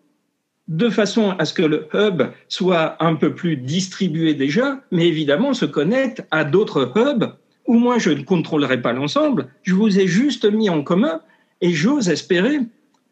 de 0.69 0.89
façon 0.89 1.33
à 1.39 1.45
ce 1.45 1.53
que 1.53 1.63
le 1.63 1.89
hub 1.93 2.23
soit 2.49 2.97
un 3.05 3.17
peu 3.17 3.35
plus 3.35 3.57
distribué 3.57 4.33
déjà, 4.33 4.81
mais 4.91 5.07
évidemment 5.09 5.53
se 5.53 5.67
connecte 5.67 6.25
à 6.31 6.45
d'autres 6.45 6.93
hubs 6.97 7.35
ou 7.71 7.79
moi 7.79 7.99
je 7.99 8.11
ne 8.11 8.25
contrôlerai 8.25 8.83
pas 8.83 8.93
l'ensemble, 8.93 9.47
je 9.63 9.75
vous 9.75 10.01
ai 10.01 10.09
juste 10.09 10.45
mis 10.45 10.69
en 10.69 10.83
commun 10.83 11.21
et 11.61 11.71
j'ose 11.71 12.09
espérer 12.09 12.59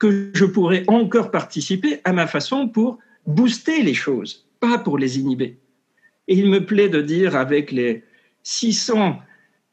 que 0.01 0.33
je 0.35 0.45
pourrai 0.45 0.83
encore 0.89 1.31
participer 1.31 2.01
à 2.03 2.13
ma 2.13 2.27
façon 2.27 2.67
pour 2.67 2.99
booster 3.25 3.85
les 3.85 3.95
choses, 3.95 4.49
pas 4.59 4.79
pour 4.79 4.99
les 4.99 5.21
inhiber. 5.21 5.59
Et 6.27 6.35
il 6.35 6.51
me 6.51 6.67
plaît 6.67 6.89
de 6.89 7.01
dire 7.01 7.37
avec 7.37 7.71
les 7.71 8.03
600 8.43 9.21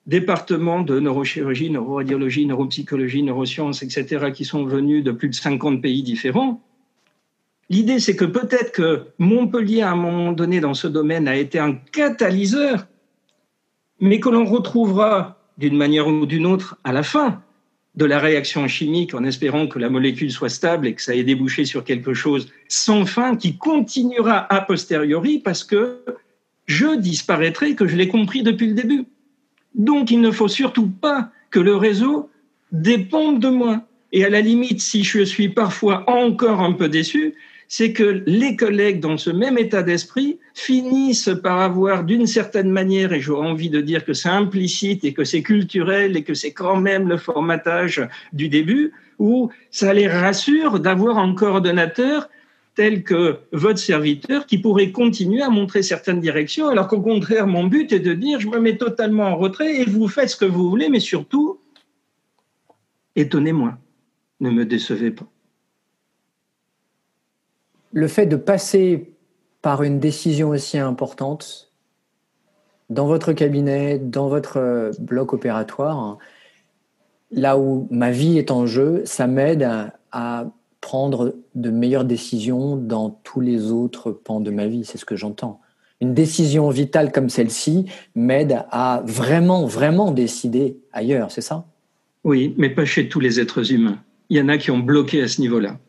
départements 0.06 0.84
de 0.84 1.00
neurochirurgie, 1.00 1.72
neuroradiologie, 1.72 2.46
neuropsychologie, 2.46 3.24
neurosciences, 3.24 3.82
etc., 3.82 4.32
qui 4.32 4.46
sont 4.46 4.66
venus 4.66 5.04
de 5.04 5.12
plus 5.12 5.30
de 5.30 5.36
50 5.36 5.82
pays 5.82 6.04
différents, 6.04 6.62
l'idée 7.72 8.00
c'est 8.00 8.16
que 8.16 8.26
peut-être 8.26 8.72
que 8.72 9.08
Montpellier, 9.18 9.82
à 9.82 9.94
un 9.94 9.96
moment 9.96 10.32
donné, 10.32 10.60
dans 10.60 10.76
ce 10.76 10.88
domaine, 10.88 11.28
a 11.28 11.36
été 11.36 11.58
un 11.58 11.74
catalyseur 11.74 12.86
mais 14.00 14.20
que 14.20 14.30
l'on 14.30 14.46
retrouvera 14.46 15.40
d'une 15.58 15.78
manière 15.78 16.08
ou 16.08 16.26
d'une 16.26 16.46
autre 16.46 16.78
à 16.84 16.92
la 16.92 17.04
fin 17.04 17.42
de 17.96 18.06
la 18.06 18.20
réaction 18.20 18.68
chimique 18.68 19.14
en 19.14 19.24
espérant 19.24 19.68
que 19.68 19.80
la 19.80 19.90
molécule 19.90 20.32
soit 20.32 20.50
stable 20.50 20.88
et 20.88 20.94
que 20.94 21.02
ça 21.02 21.16
ait 21.16 21.24
débouché 21.24 21.66
sur 21.66 21.84
quelque 21.84 22.14
chose 22.14 22.52
sans 22.68 23.06
fin 23.06 23.38
qui 23.38 23.58
continuera 23.58 24.54
a 24.54 24.62
posteriori 24.62 25.40
parce 25.40 25.64
que 25.64 26.04
je 26.66 26.98
disparaîtrai, 26.98 27.76
que 27.76 27.88
je 27.88 27.96
l'ai 27.96 28.08
compris 28.08 28.44
depuis 28.44 28.68
le 28.68 28.74
début. 28.74 29.06
Donc 29.76 30.12
il 30.12 30.20
ne 30.20 30.32
faut 30.32 30.48
surtout 30.48 30.88
pas 30.88 31.30
que 31.52 31.60
le 31.60 31.76
réseau 31.76 32.30
dépende 32.72 33.40
de 33.40 33.50
moi. 33.50 33.82
Et 34.12 34.26
à 34.26 34.30
la 34.30 34.42
limite, 34.42 34.82
si 34.82 35.04
je 35.04 35.24
suis 35.24 35.50
parfois 35.50 36.10
encore 36.10 36.62
un 36.62 36.74
peu 36.74 36.90
déçu, 36.90 37.36
c'est 37.68 37.94
que 37.94 38.24
les 38.26 38.56
collègues 38.56 39.00
dans 39.00 39.18
ce 39.18 39.30
même 39.30 39.58
état 39.58 39.84
d'esprit 39.84 40.40
finissent 40.54 41.32
par 41.44 41.60
avoir 41.60 42.04
d'une 42.04 42.28
certaine 42.28 42.70
manière, 42.70 43.14
et 43.14 43.20
j'aurais 43.20 43.48
envie 43.48 43.70
de 43.70 43.82
dire 43.82 44.06
que 44.06 44.14
c'est 44.14 44.30
implicite 44.30 45.04
et 45.04 45.14
que 45.14 45.24
c'est 45.24 45.42
culturel 45.42 46.16
et 46.16 46.24
que 46.24 46.34
c'est 46.34 46.54
quand 46.54 46.80
même 46.80 47.10
le 47.10 47.18
formatage 47.18 48.08
du 48.34 48.50
début, 48.50 48.94
où 49.20 49.50
ça 49.72 49.94
les 49.94 50.08
rassure 50.08 50.80
d'avoir 50.80 51.18
un 51.18 51.34
coordonnateur 51.34 52.30
tel 52.76 53.04
que 53.04 53.38
votre 53.54 53.80
serviteur 53.80 54.46
qui 54.46 54.58
pourrait 54.58 54.92
continuer 54.92 55.42
à 55.42 55.50
montrer 55.50 55.82
certaines 55.82 56.20
directions, 56.20 56.68
alors 56.68 56.88
qu'au 56.88 57.02
contraire, 57.02 57.48
mon 57.48 57.66
but 57.66 57.92
est 57.94 58.02
de 58.02 58.14
dire, 58.14 58.42
je 58.42 58.50
me 58.50 58.60
mets 58.60 58.78
totalement 58.78 59.24
en 59.24 59.38
retrait 59.38 59.82
et 59.82 59.86
vous 59.86 60.10
faites 60.10 60.30
ce 60.30 60.36
que 60.36 60.46
vous 60.46 60.70
voulez, 60.70 60.90
mais 60.90 61.00
surtout, 61.00 61.60
étonnez-moi, 63.16 63.78
ne 64.42 64.50
me 64.50 64.66
décevez 64.66 65.12
pas 65.12 65.26
le 67.96 68.10
fait 68.10 68.26
de 68.26 68.36
passer 68.36 69.14
par 69.62 69.82
une 69.82 70.00
décision 70.00 70.50
aussi 70.50 70.78
importante 70.78 71.72
dans 72.90 73.08
votre 73.08 73.32
cabinet, 73.32 73.98
dans 73.98 74.28
votre 74.28 74.58
euh, 74.58 74.92
bloc 75.00 75.34
opératoire, 75.34 76.20
là 77.32 77.58
où 77.58 77.88
ma 77.90 78.12
vie 78.12 78.38
est 78.38 78.52
en 78.52 78.68
jeu, 78.68 79.02
ça 79.06 79.26
m'aide 79.28 79.68
à, 80.12 80.46
prendre 80.82 81.34
de 81.56 81.72
meilleures 81.72 82.06
décisions 82.06 82.76
dans 82.76 83.10
tous 83.10 83.42
les 83.42 83.72
autres 83.72 84.12
pans 84.12 84.40
de 84.40 84.52
ma 84.52 84.68
vie. 84.68 84.86
C'est 84.86 85.00
ce 85.00 85.06
que 85.06 85.16
j'entends. 85.16 85.60
Une 86.00 86.14
décision 86.14 86.70
vitale 86.70 87.12
comme 87.12 87.28
celle-ci 87.28 87.86
m'aide 88.14 88.64
à 88.70 89.02
vraiment, 89.04 89.66
vraiment 89.66 90.12
décider 90.12 90.78
ailleurs, 90.94 91.32
c'est 91.32 91.42
ça? 91.42 91.66
Oui, 92.24 92.54
mais 92.60 92.70
pas 92.70 92.86
chez 92.86 93.10
tous 93.10 93.20
les 93.20 93.40
êtres 93.40 93.72
humains. 93.72 93.98
Il 94.30 94.38
y 94.38 94.42
en 94.42 94.48
a 94.48 94.60
qui 94.60 94.70
ont 94.70 94.78
bloqué 94.78 95.24
à 95.24 95.28
ce 95.28 95.42
niveau-là 95.42 95.80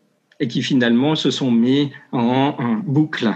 et 0.40 0.48
qui 0.48 0.62
finalement 0.62 1.14
se 1.14 1.30
sont 1.30 1.50
mis 1.50 1.90
en, 2.12 2.80
boucle 2.86 3.30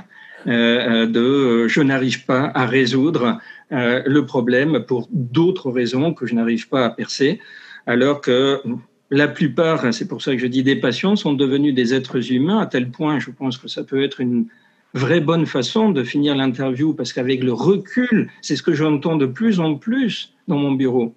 de 0.46 1.66
je 1.68 1.80
n'arrive 1.82 2.24
pas 2.24 2.50
à 2.54 2.64
résoudre 2.66 3.38
le 3.70 4.20
problème 4.20 4.84
pour 4.86 5.08
d'autres 5.10 5.70
raisons 5.70 6.14
que 6.14 6.26
je 6.26 6.34
n'arrive 6.34 6.68
pas 6.68 6.86
à 6.86 6.90
percer, 6.90 7.40
alors 7.86 8.20
que 8.20 8.62
la 9.10 9.26
plupart, 9.26 9.92
c'est 9.92 10.06
pour 10.06 10.22
ça 10.22 10.32
que 10.32 10.38
je 10.38 10.46
dis 10.46 10.62
des 10.62 10.76
patients, 10.76 11.16
sont 11.16 11.32
devenus 11.32 11.74
des 11.74 11.94
êtres 11.94 12.32
humains 12.32 12.60
à 12.60 12.66
tel 12.66 12.90
point, 12.90 13.18
je 13.18 13.30
pense 13.30 13.58
que 13.58 13.68
ça 13.68 13.82
peut 13.82 14.02
être 14.02 14.20
une 14.20 14.46
vraie 14.94 15.20
bonne 15.20 15.46
façon 15.46 15.90
de 15.90 16.04
finir 16.04 16.36
l'interview, 16.36 16.94
parce 16.94 17.12
qu'avec 17.12 17.42
le 17.42 17.52
recul, 17.52 18.30
c'est 18.40 18.56
ce 18.56 18.62
que 18.62 18.72
j'entends 18.72 19.16
de 19.16 19.26
plus 19.26 19.60
en 19.60 19.74
plus 19.74 20.32
dans 20.48 20.58
mon 20.58 20.72
bureau. 20.72 21.14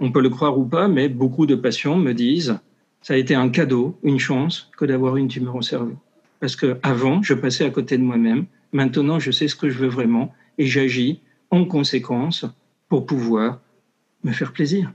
On 0.00 0.10
peut 0.10 0.22
le 0.22 0.30
croire 0.30 0.58
ou 0.58 0.64
pas, 0.64 0.88
mais 0.88 1.08
beaucoup 1.08 1.46
de 1.46 1.54
patients 1.54 1.96
me 1.96 2.12
disent, 2.12 2.58
ça 3.04 3.12
a 3.12 3.18
été 3.18 3.34
un 3.34 3.50
cadeau, 3.50 3.98
une 4.02 4.18
chance 4.18 4.70
que 4.78 4.86
d'avoir 4.86 5.18
une 5.18 5.28
tumeur 5.28 5.54
au 5.54 5.60
cerveau. 5.62 5.94
Parce 6.40 6.56
que 6.56 6.78
avant, 6.82 7.22
je 7.22 7.34
passais 7.34 7.66
à 7.66 7.70
côté 7.70 7.98
de 7.98 8.02
moi-même. 8.02 8.46
Maintenant, 8.72 9.18
je 9.18 9.30
sais 9.30 9.46
ce 9.46 9.54
que 9.54 9.68
je 9.68 9.78
veux 9.78 9.88
vraiment 9.88 10.34
et 10.56 10.66
j'agis 10.66 11.20
en 11.50 11.66
conséquence 11.66 12.46
pour 12.88 13.04
pouvoir 13.04 13.60
me 14.24 14.32
faire 14.32 14.54
plaisir. 14.54 14.90